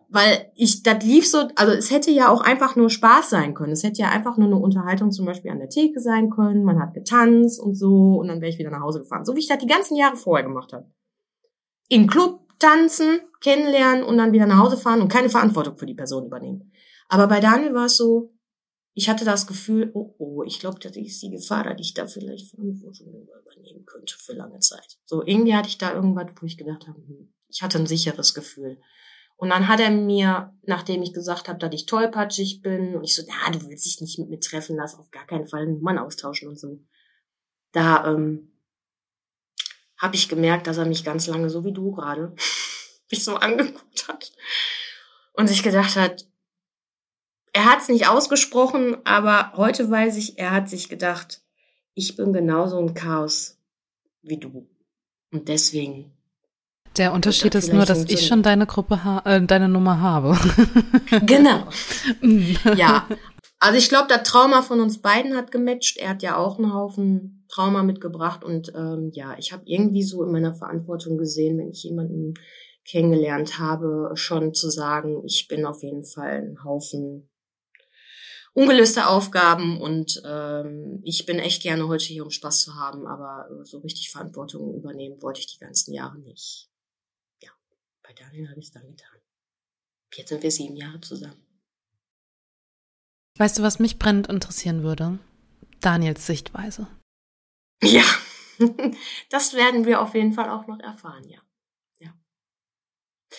weil 0.08 0.54
ich, 0.56 0.84
das 0.84 1.04
lief 1.04 1.28
so, 1.28 1.50
also 1.56 1.74
es 1.74 1.92
hätte 1.92 2.12
ja 2.12 2.30
auch 2.30 2.40
einfach 2.40 2.78
nur 2.78 2.90
Spaß 2.90 3.30
sein 3.30 3.54
können. 3.54 3.74
Es 3.74 3.84
hätte 3.84 4.02
ja 4.02 4.10
einfach 4.10 4.38
nur 4.38 4.48
eine 4.48 4.56
Unterhaltung 4.56 5.12
zum 5.12 5.26
Beispiel 5.26 5.52
an 5.52 5.60
der 5.60 5.68
Theke 5.68 6.00
sein 6.00 6.30
können. 6.30 6.64
Man 6.64 6.80
hat 6.80 6.94
getanzt 6.94 7.60
und 7.60 7.76
so 7.76 8.20
und 8.22 8.30
dann 8.30 8.40
wäre 8.40 8.50
ich 8.50 8.58
wieder 8.58 8.70
nach 8.70 8.84
Hause 8.84 9.00
gefahren. 9.00 9.26
So 9.26 9.36
wie 9.36 9.40
ich 9.40 9.48
das 9.48 9.58
die 9.58 9.68
ganzen 9.68 9.98
Jahre 9.98 10.16
vorher 10.16 10.48
gemacht 10.48 10.72
habe. 10.72 10.90
Im 11.90 12.08
Club 12.08 12.48
tanzen, 12.58 13.20
kennenlernen 13.42 14.06
und 14.06 14.18
dann 14.18 14.32
wieder 14.32 14.46
nach 14.46 14.60
Hause 14.60 14.78
fahren 14.78 15.02
und 15.02 15.12
keine 15.12 15.30
Verantwortung 15.30 15.78
für 15.78 15.86
die 15.86 15.94
Person 15.94 16.26
übernehmen. 16.26 16.72
Aber 17.10 17.28
bei 17.28 17.42
Daniel 17.42 17.74
war 17.74 17.88
es 17.88 17.98
so, 17.98 18.32
ich 18.94 19.10
hatte 19.10 19.26
das 19.26 19.46
Gefühl, 19.46 19.92
oh 19.94 20.16
oh, 20.18 20.44
ich 20.44 20.60
glaube, 20.62 20.80
das 20.80 20.96
ist 20.96 21.22
die 21.22 21.32
Gefahr, 21.32 21.66
dass 21.66 21.82
ich 21.82 21.94
da 21.94 22.08
vielleicht 22.08 22.50
Verantwortung 22.50 23.28
übernehmen 23.58 23.86
könnte 23.86 24.16
für 24.18 24.34
lange 24.34 24.60
Zeit. 24.60 24.98
So, 25.06 25.24
irgendwie 25.26 25.56
hatte 25.56 25.70
ich 25.70 25.78
da 25.78 25.94
irgendwas, 25.94 26.28
wo 26.40 26.46
ich 26.46 26.58
gedacht 26.58 26.88
habe, 26.88 26.98
hm, 26.98 27.34
ich 27.50 27.62
hatte 27.62 27.78
ein 27.78 27.88
sicheres 27.88 28.34
Gefühl. 28.34 28.80
Und 29.36 29.50
dann 29.50 29.68
hat 29.68 29.80
er 29.80 29.92
mir, 29.92 30.54
nachdem 30.64 31.04
ich 31.04 31.14
gesagt 31.14 31.48
habe, 31.48 31.60
dass 31.60 31.74
ich 31.74 31.86
tollpatschig 31.86 32.62
bin, 32.62 32.96
und 32.96 33.04
ich 33.04 33.16
so, 33.16 33.24
na, 33.28 33.52
du 33.52 33.68
willst 33.68 33.86
dich 33.86 34.02
nicht 34.02 34.18
mit 34.18 34.30
mir 34.30 34.40
treffen, 34.40 34.76
lass 34.76 34.96
auf 34.96 35.12
gar 35.12 35.28
keinen 35.28 35.48
Fall 35.48 35.68
Nummern 35.68 36.00
austauschen 36.00 36.50
und 36.50 36.60
so. 36.60 36.80
Da 37.72 38.08
ähm, 38.08 38.52
habe 39.98 40.16
ich 40.16 40.28
gemerkt, 40.28 40.66
dass 40.66 40.78
er 40.78 40.86
mich 40.86 41.04
ganz 41.04 41.28
lange, 41.28 41.50
so 41.50 41.64
wie 41.64 41.74
du 41.74 41.92
gerade, 41.92 42.36
mich 43.12 43.24
so 43.24 43.36
angeguckt 43.36 44.08
hat 44.08 44.32
und 45.34 45.48
sich 45.48 45.62
gedacht 45.62 45.96
hat, 45.96 46.28
er 47.54 47.66
hat 47.66 47.82
es 47.82 47.90
nicht 47.90 48.08
ausgesprochen, 48.08 48.98
aber 49.06 49.54
heute 49.56 49.90
weiß 49.90 50.18
ich, 50.18 50.38
er 50.38 50.52
hat 50.52 50.70
sich 50.70 50.90
gedacht, 50.90 51.42
ich 51.98 52.16
bin 52.16 52.32
genauso 52.32 52.78
ein 52.78 52.94
Chaos 52.94 53.58
wie 54.22 54.38
du. 54.38 54.70
Und 55.32 55.48
deswegen. 55.48 56.14
Der 56.96 57.12
Unterschied 57.12 57.56
ist 57.56 57.74
nur, 57.74 57.86
dass 57.86 58.06
ich 58.06 58.28
schon 58.28 58.44
deine 58.44 58.68
Gruppe, 58.68 59.00
äh, 59.26 59.42
deine 59.42 59.68
Nummer 59.68 60.00
habe. 60.00 60.38
genau. 61.26 61.68
ja. 62.76 63.08
Also 63.60 63.80
ich 63.80 63.90
glaube, 63.90 64.08
das 64.10 64.24
Trauma 64.24 64.62
von 64.62 64.80
uns 64.80 65.02
beiden 65.02 65.36
hat 65.36 65.52
gematcht. 65.52 65.98
Er 65.98 66.10
hat 66.10 66.22
ja 66.22 66.38
auch 66.38 66.60
einen 66.60 66.74
Haufen 66.74 67.46
Trauma 67.50 67.82
mitgebracht 67.82 68.44
und 68.44 68.72
ähm, 68.76 69.10
ja, 69.14 69.36
ich 69.40 69.52
habe 69.52 69.64
irgendwie 69.66 70.04
so 70.04 70.24
in 70.24 70.32
meiner 70.32 70.54
Verantwortung 70.54 71.18
gesehen, 71.18 71.58
wenn 71.58 71.70
ich 71.70 71.84
jemanden 71.84 72.36
kennengelernt 72.86 73.58
habe, 73.58 74.12
schon 74.14 74.54
zu 74.54 74.70
sagen, 74.70 75.24
ich 75.26 75.48
bin 75.48 75.66
auf 75.66 75.82
jeden 75.82 76.04
Fall 76.04 76.50
ein 76.50 76.64
Haufen 76.64 77.30
ungelöste 78.58 79.08
Aufgaben 79.08 79.80
und 79.80 80.20
ähm, 80.26 81.00
ich 81.04 81.28
bin 81.28 81.38
echt 81.38 81.62
gerne 81.62 81.88
heute 81.88 82.06
hier, 82.06 82.24
um 82.24 82.32
Spaß 82.32 82.62
zu 82.62 82.74
haben, 82.74 83.06
aber 83.06 83.48
so 83.64 83.78
richtig 83.78 84.10
Verantwortung 84.10 84.74
übernehmen 84.74 85.22
wollte 85.22 85.42
ich 85.42 85.46
die 85.46 85.60
ganzen 85.60 85.94
Jahre 85.94 86.18
nicht. 86.18 86.68
Ja, 87.40 87.52
bei 88.02 88.14
Daniel 88.14 88.50
habe 88.50 88.60
ich 88.60 88.66
es 88.66 88.72
dann 88.72 88.88
getan. 88.88 89.20
Jetzt 90.16 90.30
sind 90.30 90.42
wir 90.42 90.50
sieben 90.50 90.76
Jahre 90.76 91.00
zusammen. 91.02 91.46
Weißt 93.38 93.60
du, 93.60 93.62
was 93.62 93.78
mich 93.78 94.00
brennend 94.00 94.26
interessieren 94.26 94.82
würde? 94.82 95.20
Daniels 95.80 96.26
Sichtweise. 96.26 96.88
Ja, 97.84 98.06
das 99.30 99.54
werden 99.54 99.86
wir 99.86 100.02
auf 100.02 100.16
jeden 100.16 100.34
Fall 100.34 100.50
auch 100.50 100.66
noch 100.66 100.80
erfahren, 100.80 101.30
ja. 101.30 101.40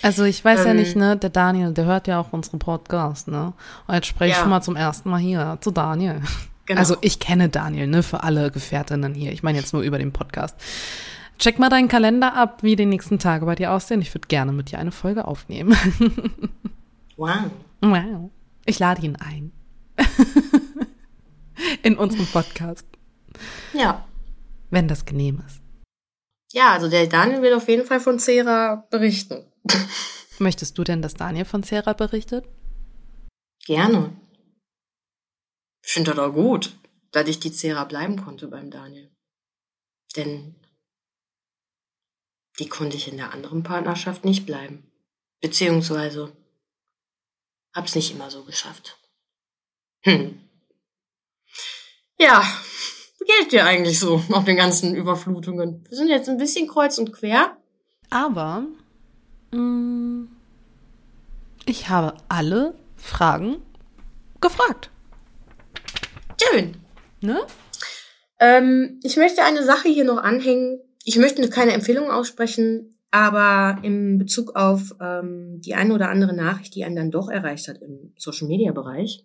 Ja. 0.01 0.05
Also 0.07 0.25
ich 0.25 0.45
weiß 0.45 0.65
ja 0.65 0.71
Ähm, 0.71 0.77
nicht, 0.77 0.97
ne, 0.97 1.17
der 1.17 1.31
Daniel, 1.31 1.73
der 1.73 1.85
hört 1.87 2.07
ja 2.09 2.21
auch 2.21 2.33
unseren 2.33 2.59
Podcast, 2.59 3.29
ne? 3.29 3.53
Und 3.87 3.95
jetzt 3.95 4.07
spreche 4.07 4.31
ich 4.31 4.37
Ja. 4.37 4.41
schon 4.43 4.51
mal 4.51 4.63
zum 4.63 4.77
ersten 4.77 5.11
Mal 5.11 5.19
hier 5.19 5.59
zu 5.61 5.71
Daniel. 5.71 6.23
Genau. 6.67 6.81
Also 6.81 6.97
ich 7.01 7.19
kenne 7.19 7.49
Daniel, 7.49 7.87
ne, 7.87 8.03
für 8.03 8.23
alle 8.23 8.51
Gefährtinnen 8.51 9.15
hier. 9.15 9.33
Ich 9.33 9.43
meine 9.43 9.59
jetzt 9.59 9.73
nur 9.73 9.83
über 9.83 9.99
den 9.99 10.13
Podcast. 10.13 10.55
Check 11.39 11.59
mal 11.59 11.69
deinen 11.71 11.89
Kalender 11.89 12.35
ab, 12.35 12.63
wie 12.63 12.77
die 12.77 12.85
nächsten 12.85 13.19
Tage 13.19 13.47
bei 13.47 13.55
dir 13.55 13.73
aussehen. 13.73 14.03
Ich 14.03 14.13
würde 14.15 14.27
gerne 14.29 14.53
mit 14.53 14.71
dir 14.73 14.79
eine 14.79 14.93
Folge 14.93 15.27
aufnehmen. 15.27 15.77
Wow. 17.17 17.51
Wow. 17.81 18.31
Ich 18.65 18.79
lade 18.79 19.03
ihn 19.05 19.17
ein. 19.17 19.51
In 21.83 21.97
unserem 21.99 22.27
Podcast, 22.27 22.87
Ja. 23.73 24.05
wenn 24.71 24.87
das 24.87 25.05
genehm 25.05 25.43
ist. 25.47 25.61
Ja, 26.53 26.73
also 26.73 26.89
der 26.89 27.07
Daniel 27.09 27.43
will 27.43 27.55
auf 27.55 27.69
jeden 27.69 27.85
Fall 27.85 27.99
von 28.01 28.19
Cera 28.21 28.87
berichten. 28.91 29.45
Möchtest 30.39 30.79
du 30.79 30.85
denn, 30.85 31.03
dass 31.03 31.15
Daniel 31.15 31.45
von 31.45 31.63
Sarah 31.63 31.93
berichtet? 31.93 32.47
Gerne. 33.67 34.17
Ich 35.85 35.93
finde 35.93 36.13
das 36.13 36.19
auch 36.19 36.33
gut, 36.33 36.77
dass 37.13 37.29
ich 37.29 37.41
die 37.41 37.53
Cera 37.53 37.85
bleiben 37.85 38.23
konnte 38.23 38.49
beim 38.49 38.71
Daniel. 38.71 39.11
Denn 40.17 40.55
die 42.59 42.69
konnte 42.69 42.97
ich 42.97 43.09
in 43.09 43.17
der 43.17 43.33
anderen 43.33 43.63
Partnerschaft 43.63 44.25
nicht 44.25 44.47
bleiben. 44.47 44.91
Beziehungsweise 45.41 46.33
hab's 47.75 47.95
nicht 47.95 48.11
immer 48.11 48.31
so 48.31 48.45
geschafft. 48.45 48.99
Hm. 50.03 50.41
Ja, 52.19 52.43
wie 53.21 53.25
geht 53.25 53.53
dir 53.53 53.65
eigentlich 53.65 53.99
so 53.99 54.23
nach 54.29 54.45
den 54.45 54.57
ganzen 54.57 54.95
Überflutungen? 54.95 55.85
Wir 55.89 55.97
sind 55.97 56.09
jetzt 56.09 56.29
ein 56.29 56.39
bisschen 56.39 56.67
kreuz 56.67 56.99
und 56.99 57.13
quer. 57.13 57.57
Aber 58.11 58.67
ich 61.67 61.89
habe 61.89 62.15
alle 62.29 62.75
Fragen 62.97 63.57
gefragt. 64.41 64.91
Schön. 66.41 66.77
Ne? 67.21 67.41
Ähm, 68.41 69.01
ich 69.03 69.17
möchte 69.17 69.43
eine 69.43 69.65
Sache 69.65 69.89
hier 69.89 70.05
noch 70.05 70.19
anhängen. 70.19 70.81
Ich 71.05 71.19
möchte 71.19 71.49
keine 71.51 71.73
Empfehlung 71.73 72.11
aussprechen, 72.11 72.95
aber 73.11 73.79
in 73.83 74.19
Bezug 74.19 74.55
auf 74.55 74.95
ähm, 75.01 75.61
die 75.61 75.75
eine 75.75 75.95
oder 75.95 76.11
andere 76.11 76.35
Nachricht, 76.35 76.75
die 76.75 76.85
einen 76.85 76.97
dann 76.97 77.11
doch 77.11 77.29
erreicht 77.29 77.69
hat 77.69 77.79
im 77.79 78.13
Social-Media-Bereich. 78.17 79.25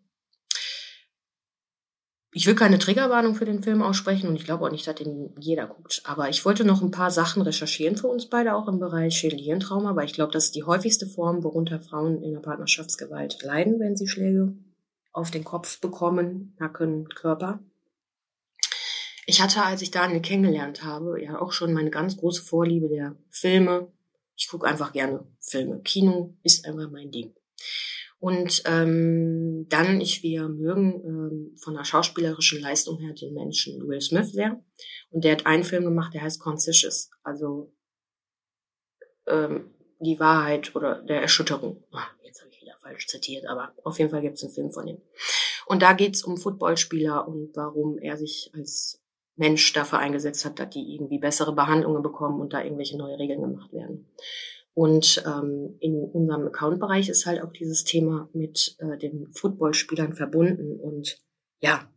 Ich 2.35 2.47
will 2.47 2.55
keine 2.55 2.79
Triggerwarnung 2.79 3.35
für 3.35 3.45
den 3.45 3.61
Film 3.61 3.83
aussprechen 3.83 4.27
und 4.27 4.35
ich 4.35 4.43
glaube 4.43 4.65
auch 4.65 4.71
nicht, 4.71 4.87
dass 4.87 4.95
den 4.95 5.35
jeder 5.39 5.67
guckt. 5.67 6.01
Aber 6.03 6.29
ich 6.29 6.43
wollte 6.45 6.65
noch 6.65 6.81
ein 6.81 6.89
paar 6.89 7.11
Sachen 7.11 7.43
recherchieren 7.43 7.95
für 7.95 8.07
uns 8.07 8.27
beide, 8.27 8.55
auch 8.55 8.67
im 8.67 8.79
Bereich 8.79 9.15
Schädel-Hirntrauma, 9.17 9.95
weil 9.95 10.05
ich 10.05 10.13
glaube, 10.13 10.31
das 10.31 10.45
ist 10.45 10.55
die 10.55 10.63
häufigste 10.63 11.05
Form, 11.05 11.43
worunter 11.43 11.79
Frauen 11.79 12.23
in 12.23 12.33
der 12.33 12.39
Partnerschaftsgewalt 12.39 13.43
leiden, 13.43 13.79
wenn 13.79 13.95
sie 13.95 14.07
Schläge 14.07 14.53
auf 15.11 15.29
den 15.29 15.43
Kopf 15.43 15.79
bekommen, 15.79 16.55
Nacken, 16.59 17.07
Körper. 17.09 17.59
Ich 19.27 19.39
hatte, 19.39 19.63
als 19.63 19.83
ich 19.83 19.91
Daniel 19.91 20.21
kennengelernt 20.21 20.83
habe, 20.83 21.21
ja 21.23 21.39
auch 21.39 21.51
schon 21.51 21.71
meine 21.71 21.91
ganz 21.91 22.17
große 22.17 22.41
Vorliebe 22.41 22.89
der 22.89 23.15
Filme. 23.29 23.91
Ich 24.35 24.47
gucke 24.47 24.67
einfach 24.67 24.91
gerne 24.91 25.23
Filme. 25.39 25.81
Kino 25.81 26.35
ist 26.41 26.65
einfach 26.65 26.89
mein 26.89 27.11
Ding. 27.11 27.35
Und 28.23 28.63
ähm, 28.67 29.65
dann, 29.67 29.99
ich 29.99 30.23
wir 30.23 30.47
mögen 30.47 31.03
ähm, 31.03 31.57
von 31.57 31.73
der 31.73 31.83
schauspielerischen 31.83 32.61
Leistung 32.61 32.97
her 32.99 33.13
den 33.13 33.33
Menschen 33.33 33.85
Will 33.85 33.99
Smith 33.99 34.31
sehr. 34.31 34.63
Und 35.09 35.25
der 35.25 35.33
hat 35.33 35.45
einen 35.45 35.65
Film 35.65 35.83
gemacht, 35.83 36.13
der 36.13 36.21
heißt 36.21 36.39
Conscious. 36.39 37.11
Also 37.21 37.73
ähm, 39.27 39.75
die 39.99 40.21
Wahrheit 40.21 40.73
oder 40.73 41.01
der 41.01 41.21
Erschütterung. 41.21 41.83
Ah, 41.91 42.07
jetzt 42.23 42.39
habe 42.39 42.49
ich 42.49 42.61
wieder 42.61 42.77
falsch 42.81 43.07
zitiert, 43.07 43.45
aber 43.45 43.73
auf 43.83 43.99
jeden 43.99 44.09
Fall 44.09 44.21
gibt 44.21 44.37
es 44.37 44.43
einen 44.45 44.53
Film 44.53 44.71
von 44.71 44.87
ihm. 44.87 45.01
Und 45.65 45.81
da 45.81 45.91
geht's 45.91 46.23
um 46.23 46.37
Footballspieler 46.37 47.27
und 47.27 47.51
warum 47.57 47.97
er 47.97 48.15
sich 48.15 48.51
als 48.53 49.03
Mensch 49.35 49.73
dafür 49.73 49.99
eingesetzt 49.99 50.45
hat, 50.45 50.59
dass 50.59 50.69
die 50.69 50.95
irgendwie 50.95 51.19
bessere 51.19 51.53
Behandlungen 51.53 52.01
bekommen 52.01 52.39
und 52.39 52.53
da 52.53 52.63
irgendwelche 52.63 52.97
neue 52.97 53.19
Regeln 53.19 53.41
gemacht 53.41 53.73
werden. 53.73 54.13
Und 54.73 55.23
ähm, 55.27 55.75
in 55.79 56.03
unserem 56.03 56.47
Account-Bereich 56.47 57.09
ist 57.09 57.25
halt 57.25 57.41
auch 57.43 57.51
dieses 57.51 57.83
Thema 57.83 58.27
mit 58.33 58.75
äh, 58.79 58.97
den 58.97 59.31
Footballspielern 59.31 60.15
verbunden. 60.15 60.79
Und 60.79 61.21
ja, 61.59 61.87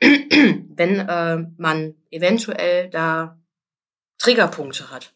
wenn 0.00 1.00
äh, 1.00 1.46
man 1.56 1.94
eventuell 2.10 2.88
da 2.90 3.40
Triggerpunkte 4.18 4.90
hat 4.90 5.12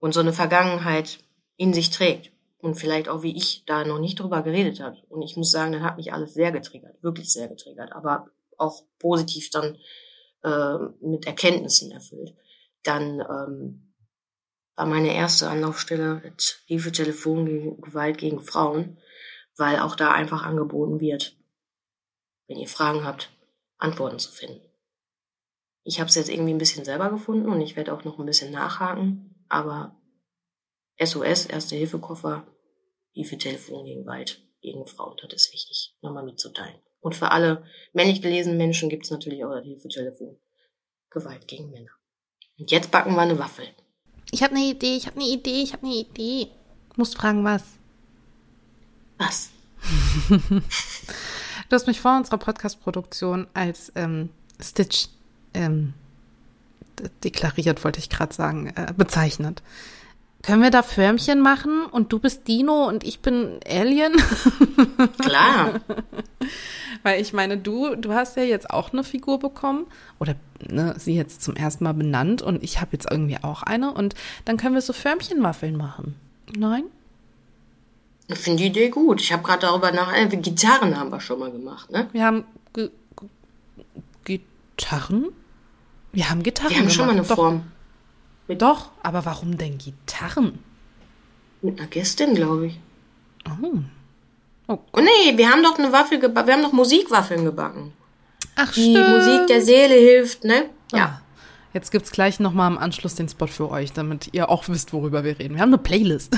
und 0.00 0.12
so 0.12 0.20
eine 0.20 0.32
Vergangenheit 0.32 1.18
in 1.56 1.72
sich 1.72 1.90
trägt 1.90 2.32
und 2.58 2.74
vielleicht 2.74 3.08
auch 3.08 3.22
wie 3.22 3.36
ich 3.36 3.64
da 3.64 3.84
noch 3.84 4.00
nicht 4.00 4.18
drüber 4.18 4.42
geredet 4.42 4.80
hat. 4.80 5.04
Und 5.08 5.22
ich 5.22 5.36
muss 5.36 5.52
sagen, 5.52 5.72
dann 5.72 5.82
hat 5.82 5.96
mich 5.96 6.12
alles 6.12 6.34
sehr 6.34 6.50
getriggert, 6.52 7.02
wirklich 7.02 7.32
sehr 7.32 7.48
getriggert, 7.48 7.92
aber 7.92 8.28
auch 8.56 8.82
positiv 8.98 9.50
dann 9.50 9.78
äh, 10.42 10.78
mit 11.00 11.26
Erkenntnissen 11.26 11.92
erfüllt. 11.92 12.34
Dann 12.82 13.20
ähm, 13.20 13.89
war 14.80 14.86
meine 14.86 15.14
erste 15.14 15.46
Anlaufstelle 15.50 16.22
das 16.36 16.62
Hilfetelefon 16.64 17.44
gegen 17.44 17.80
Gewalt 17.82 18.16
gegen 18.16 18.40
Frauen, 18.40 18.96
weil 19.58 19.78
auch 19.78 19.94
da 19.94 20.10
einfach 20.12 20.42
angeboten 20.42 21.00
wird, 21.00 21.36
wenn 22.48 22.56
ihr 22.56 22.66
Fragen 22.66 23.04
habt, 23.04 23.30
Antworten 23.76 24.18
zu 24.18 24.32
finden. 24.32 24.66
Ich 25.82 26.00
habe 26.00 26.08
es 26.08 26.14
jetzt 26.14 26.30
irgendwie 26.30 26.54
ein 26.54 26.58
bisschen 26.58 26.86
selber 26.86 27.10
gefunden 27.10 27.50
und 27.50 27.60
ich 27.60 27.76
werde 27.76 27.92
auch 27.92 28.04
noch 28.04 28.18
ein 28.18 28.24
bisschen 28.24 28.52
nachhaken, 28.52 29.44
aber 29.50 30.00
SOS, 30.98 31.44
Erste 31.44 31.76
Hilfekoffer, 31.76 32.46
Hilfetelefon 33.12 33.84
gegen 33.84 34.04
Gewalt 34.04 34.42
gegen 34.62 34.86
Frauen, 34.86 35.18
das 35.20 35.44
ist 35.44 35.52
wichtig, 35.52 35.94
nochmal 36.00 36.24
mitzuteilen. 36.24 36.80
Und 37.00 37.14
für 37.14 37.32
alle 37.32 37.66
männlich 37.92 38.22
gelesenen 38.22 38.56
Menschen 38.56 38.88
gibt 38.88 39.04
es 39.04 39.10
natürlich 39.10 39.44
auch 39.44 39.52
das 39.52 39.64
Hilfetelefon. 39.64 40.40
Gewalt 41.10 41.46
gegen 41.48 41.70
Männer. 41.70 41.92
Und 42.58 42.70
jetzt 42.70 42.90
backen 42.90 43.12
wir 43.12 43.20
eine 43.20 43.38
Waffel. 43.38 43.66
Ich 44.30 44.42
habe 44.42 44.54
eine 44.54 44.64
Idee, 44.64 44.96
ich 44.96 45.06
habe 45.06 45.16
eine 45.16 45.28
Idee, 45.28 45.62
ich 45.62 45.72
habe 45.72 45.86
eine 45.86 45.96
Idee. 45.96 46.48
Musst 46.96 47.16
fragen, 47.16 47.44
was? 47.44 47.62
Was? 49.18 49.50
Du 51.68 51.76
hast 51.76 51.86
mich 51.86 52.00
vor 52.00 52.16
unserer 52.16 52.38
Podcast-Produktion 52.38 53.46
als 53.54 53.92
ähm, 53.94 54.30
Stitch 54.60 55.06
ähm, 55.54 55.94
deklariert, 57.22 57.84
wollte 57.84 58.00
ich 58.00 58.10
gerade 58.10 58.34
sagen, 58.34 58.72
äh, 58.74 58.92
bezeichnet. 58.96 59.62
Können 60.42 60.62
wir 60.62 60.70
da 60.70 60.82
Förmchen 60.82 61.40
machen 61.40 61.84
und 61.90 62.12
du 62.12 62.18
bist 62.18 62.48
Dino 62.48 62.88
und 62.88 63.04
ich 63.04 63.20
bin 63.20 63.60
Alien? 63.68 64.12
Klar. 65.18 65.80
Weil 67.02 67.20
ich 67.20 67.32
meine, 67.32 67.58
du, 67.58 67.94
du 67.94 68.14
hast 68.14 68.36
ja 68.36 68.42
jetzt 68.42 68.70
auch 68.70 68.92
eine 68.92 69.04
Figur 69.04 69.38
bekommen 69.38 69.86
oder 70.18 70.34
ne, 70.68 70.94
sie 70.98 71.14
jetzt 71.14 71.42
zum 71.42 71.56
ersten 71.56 71.84
Mal 71.84 71.92
benannt 71.92 72.40
und 72.40 72.62
ich 72.62 72.80
habe 72.80 72.90
jetzt 72.92 73.10
irgendwie 73.10 73.38
auch 73.42 73.62
eine 73.62 73.92
und 73.92 74.14
dann 74.46 74.56
können 74.56 74.74
wir 74.74 74.82
so 74.82 74.92
Förmchenwaffeln 74.92 75.76
machen. 75.76 76.14
Nein? 76.56 76.84
Ich 78.28 78.38
finde 78.38 78.62
die 78.62 78.68
Idee 78.68 78.88
gut. 78.90 79.20
Ich 79.20 79.32
habe 79.32 79.42
gerade 79.42 79.62
darüber 79.62 79.92
nach. 79.92 80.12
Äh, 80.14 80.26
Gitarren 80.28 80.96
haben 80.96 81.10
wir 81.10 81.20
schon 81.20 81.38
mal 81.40 81.50
gemacht, 81.50 81.90
ne? 81.90 82.08
Wir 82.12 82.24
haben 82.24 82.44
G 82.72 82.88
G 84.24 84.40
Gitarren? 84.76 85.26
Wir 86.12 86.30
haben 86.30 86.42
Gitarren 86.42 86.70
Wir 86.70 86.78
haben 86.78 86.90
schon 86.90 87.06
mal 87.06 87.12
eine 87.12 87.22
gemacht. 87.22 87.36
Form. 87.36 87.56
Doch, 87.58 87.64
aber 89.02 89.24
warum 89.24 89.56
denn 89.58 89.78
Gitarren? 89.78 90.58
Mit 91.62 91.78
einer 91.78 91.88
Gästin, 91.88 92.34
glaube 92.34 92.66
ich. 92.68 92.80
Oh. 93.46 93.78
Oh 94.68 94.78
Oh 94.92 95.00
nee, 95.00 95.36
wir 95.36 95.50
haben 95.50 95.62
doch 95.62 95.78
eine 95.78 95.92
Waffel 95.92 96.18
gebacken. 96.18 96.46
Wir 96.48 96.54
haben 96.54 96.62
doch 96.62 96.72
Musikwaffeln 96.72 97.44
gebacken. 97.44 97.92
Ach, 98.56 98.72
Die 98.72 98.92
stimmt. 98.92 99.08
Musik 99.08 99.46
der 99.48 99.62
Seele 99.62 99.94
hilft, 99.94 100.44
ne? 100.44 100.70
Ja. 100.92 101.04
Ah. 101.04 101.20
Jetzt 101.72 101.92
gibt's 101.92 102.10
gleich 102.10 102.40
noch 102.40 102.52
mal 102.52 102.66
im 102.66 102.78
Anschluss 102.78 103.14
den 103.14 103.28
Spot 103.28 103.46
für 103.46 103.70
euch, 103.70 103.92
damit 103.92 104.30
ihr 104.32 104.48
auch 104.48 104.68
wisst, 104.68 104.92
worüber 104.92 105.22
wir 105.22 105.38
reden. 105.38 105.54
Wir 105.54 105.62
haben 105.62 105.68
eine 105.70 105.78
Playlist. 105.78 106.36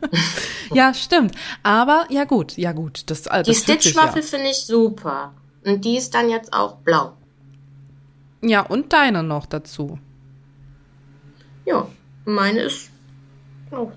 ja, 0.74 0.92
stimmt. 0.94 1.34
Aber 1.62 2.06
ja 2.10 2.24
gut, 2.24 2.56
ja 2.56 2.72
gut. 2.72 3.08
Das, 3.08 3.26
äh, 3.26 3.42
Die 3.44 3.50
das 3.50 3.58
sich 3.58 3.62
Stitch-Waffel 3.62 4.22
finde 4.22 4.50
ich 4.50 4.56
super. 4.58 5.32
Und 5.64 5.84
die 5.84 5.96
ist 5.96 6.14
dann 6.14 6.28
jetzt 6.28 6.52
auch 6.52 6.76
blau. 6.78 7.12
Ja. 8.42 8.48
ja, 8.48 8.60
und 8.62 8.92
deine 8.92 9.22
noch 9.22 9.46
dazu. 9.46 9.98
Ja, 11.68 11.86
meine 12.24 12.60
ist 12.62 12.90
oh, 13.70 13.92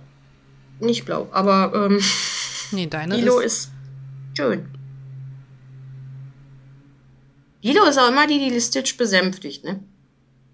nicht 0.80 1.06
blau, 1.06 1.28
aber 1.32 1.72
ähm, 1.90 2.02
Nee, 2.72 2.88
deine 2.88 3.16
Lilo 3.16 3.40
ist. 3.40 3.66
ist 3.66 3.72
schön. 4.38 4.68
Lilo 7.62 7.86
ist 7.86 7.98
auch 7.98 8.10
immer 8.10 8.28
die, 8.28 8.50
die 8.50 8.60
Stitch 8.62 8.98
besänftigt, 8.98 9.64
ne? 9.64 9.80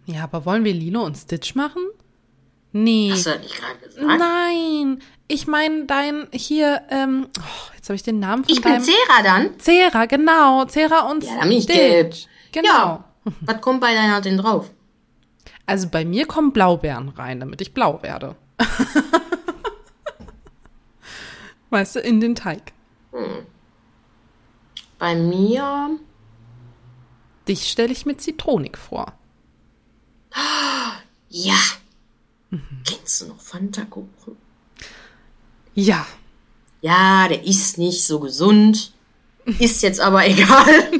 Ja, 0.05 0.23
aber 0.23 0.45
wollen 0.45 0.63
wir 0.63 0.73
Lilo 0.73 1.03
und 1.03 1.15
Stitch 1.17 1.55
machen? 1.55 1.81
Nee. 2.73 3.09
Hast 3.11 3.25
du 3.25 3.29
das 3.31 3.41
nicht 3.41 3.55
gerade 3.55 3.79
gesagt? 3.79 4.05
Nein. 4.19 5.01
Ich 5.27 5.47
meine 5.47 5.85
dein 5.85 6.27
hier, 6.33 6.81
ähm, 6.89 7.27
oh, 7.39 7.73
jetzt 7.75 7.89
habe 7.89 7.95
ich 7.95 8.03
den 8.03 8.19
Namen 8.19 8.43
von 8.43 8.53
Ich 8.53 8.61
bin 8.61 8.73
deinem. 8.73 8.83
Cera 8.83 9.23
dann. 9.23 9.59
Cera, 9.59 10.05
genau. 10.05 10.65
Cera 10.65 11.09
und 11.09 11.23
Ja, 11.23 11.41
bin 11.45 11.61
Stitch. 11.61 11.75
gelb. 11.75 12.13
Genau. 12.51 12.67
Ja. 12.67 13.03
Was 13.41 13.61
kommt 13.61 13.81
bei 13.81 13.93
deiner 13.93 14.21
denn 14.21 14.37
drauf? 14.37 14.69
Also 15.65 15.89
bei 15.89 16.05
mir 16.05 16.25
kommen 16.25 16.51
Blaubeeren 16.53 17.09
rein, 17.09 17.39
damit 17.39 17.61
ich 17.61 17.73
blau 17.73 18.01
werde. 18.01 18.35
Weißt 21.69 21.95
du, 21.95 21.99
in 21.99 22.21
den 22.21 22.35
Teig. 22.35 22.71
Bei 24.99 25.15
mir, 25.15 25.99
Dich 27.47 27.69
stelle 27.69 27.93
ich 27.93 28.05
mit 28.05 28.21
Zitronik 28.21 28.77
vor. 28.77 29.13
ja. 31.29 31.59
Kennst 32.85 33.21
du 33.21 33.27
noch 33.27 33.39
Fanta-Kuchen? 33.39 34.37
Ja. 35.73 36.05
Ja, 36.81 37.27
der 37.27 37.43
ist 37.43 37.77
nicht 37.77 38.03
so 38.03 38.19
gesund. 38.19 38.93
Ist 39.45 39.81
jetzt 39.81 39.99
aber 39.99 40.25
egal. 40.27 40.91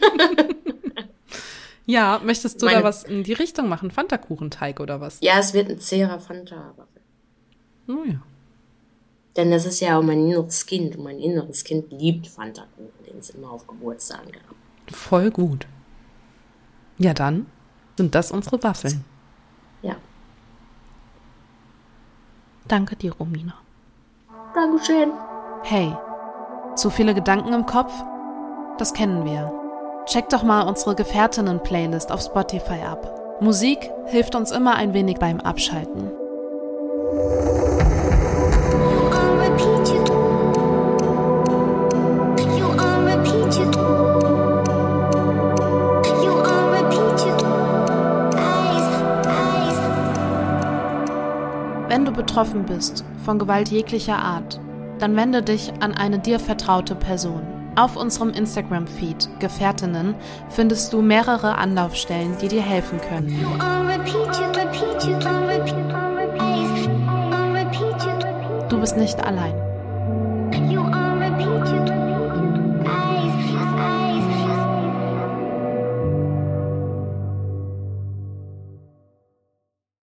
Ja, 1.87 2.19
möchtest 2.23 2.61
du 2.61 2.65
Meine- 2.67 2.79
da 2.79 2.83
was 2.83 3.03
in 3.03 3.23
die 3.23 3.33
Richtung 3.33 3.69
machen? 3.69 3.89
Fanta-Kuchenteig 3.91 4.79
oder 4.79 5.01
was? 5.01 5.19
ja, 5.21 5.39
es 5.39 5.53
wird 5.53 5.69
ein 5.71 5.79
zäher 5.79 6.19
Fanta-Waffel. 6.19 7.01
Oh 7.87 8.03
ja. 8.05 8.19
Denn 9.37 9.51
das 9.51 9.65
ist 9.65 9.79
ja 9.79 9.97
auch 9.97 10.03
mein 10.03 10.19
inneres 10.27 10.65
Kind. 10.65 10.95
Und 10.97 11.03
mein 11.05 11.17
inneres 11.19 11.63
Kind 11.63 11.91
liebt 11.91 12.27
Fanta-Kuchen, 12.27 13.05
den 13.07 13.17
es 13.19 13.29
immer 13.31 13.51
auf 13.51 13.65
Geburtstagen 13.65 14.31
gab. 14.31 14.93
Voll 14.93 15.31
gut. 15.31 15.65
Ja, 16.97 17.13
dann 17.13 17.45
sind 17.97 18.13
das 18.15 18.31
unsere 18.31 18.61
Waffeln. 18.63 19.05
Ja. 19.81 19.95
Danke 22.67 22.95
dir, 22.97 23.13
Romina. 23.13 23.53
Dankeschön. 24.53 25.11
Hey, 25.63 25.95
zu 26.75 26.89
viele 26.89 27.13
Gedanken 27.13 27.53
im 27.53 27.65
Kopf? 27.65 27.93
Das 28.77 28.93
kennen 28.93 29.23
wir. 29.23 29.53
Check 30.07 30.29
doch 30.29 30.41
mal 30.41 30.61
unsere 30.61 30.95
Gefährtinnen-Playlist 30.95 32.13
auf 32.13 32.21
Spotify 32.21 32.79
ab. 32.89 33.41
Musik 33.41 33.91
hilft 34.05 34.35
uns 34.35 34.51
immer 34.51 34.75
ein 34.75 34.93
wenig 34.93 35.17
beim 35.17 35.41
Abschalten. 35.41 36.09
Wenn 51.89 52.05
du 52.05 52.13
betroffen 52.13 52.63
bist 52.65 53.03
von 53.25 53.39
Gewalt 53.39 53.67
jeglicher 53.67 54.19
Art, 54.19 54.61
dann 54.99 55.17
wende 55.17 55.43
dich 55.43 55.73
an 55.81 55.93
eine 55.93 56.19
dir 56.19 56.39
vertraute 56.39 56.95
Person. 56.95 57.56
Auf 57.77 57.95
unserem 57.95 58.31
Instagram-Feed 58.31 59.39
Gefährtinnen 59.39 60.15
findest 60.49 60.91
du 60.93 61.03
mehrere 61.03 61.59
Anlaufstellen, 61.59 62.35
die 62.41 62.47
dir 62.47 62.63
helfen 62.63 62.99
können. 62.99 63.27
Du 68.67 68.79
bist 68.79 68.97
nicht 68.97 69.23
allein. 69.23 69.66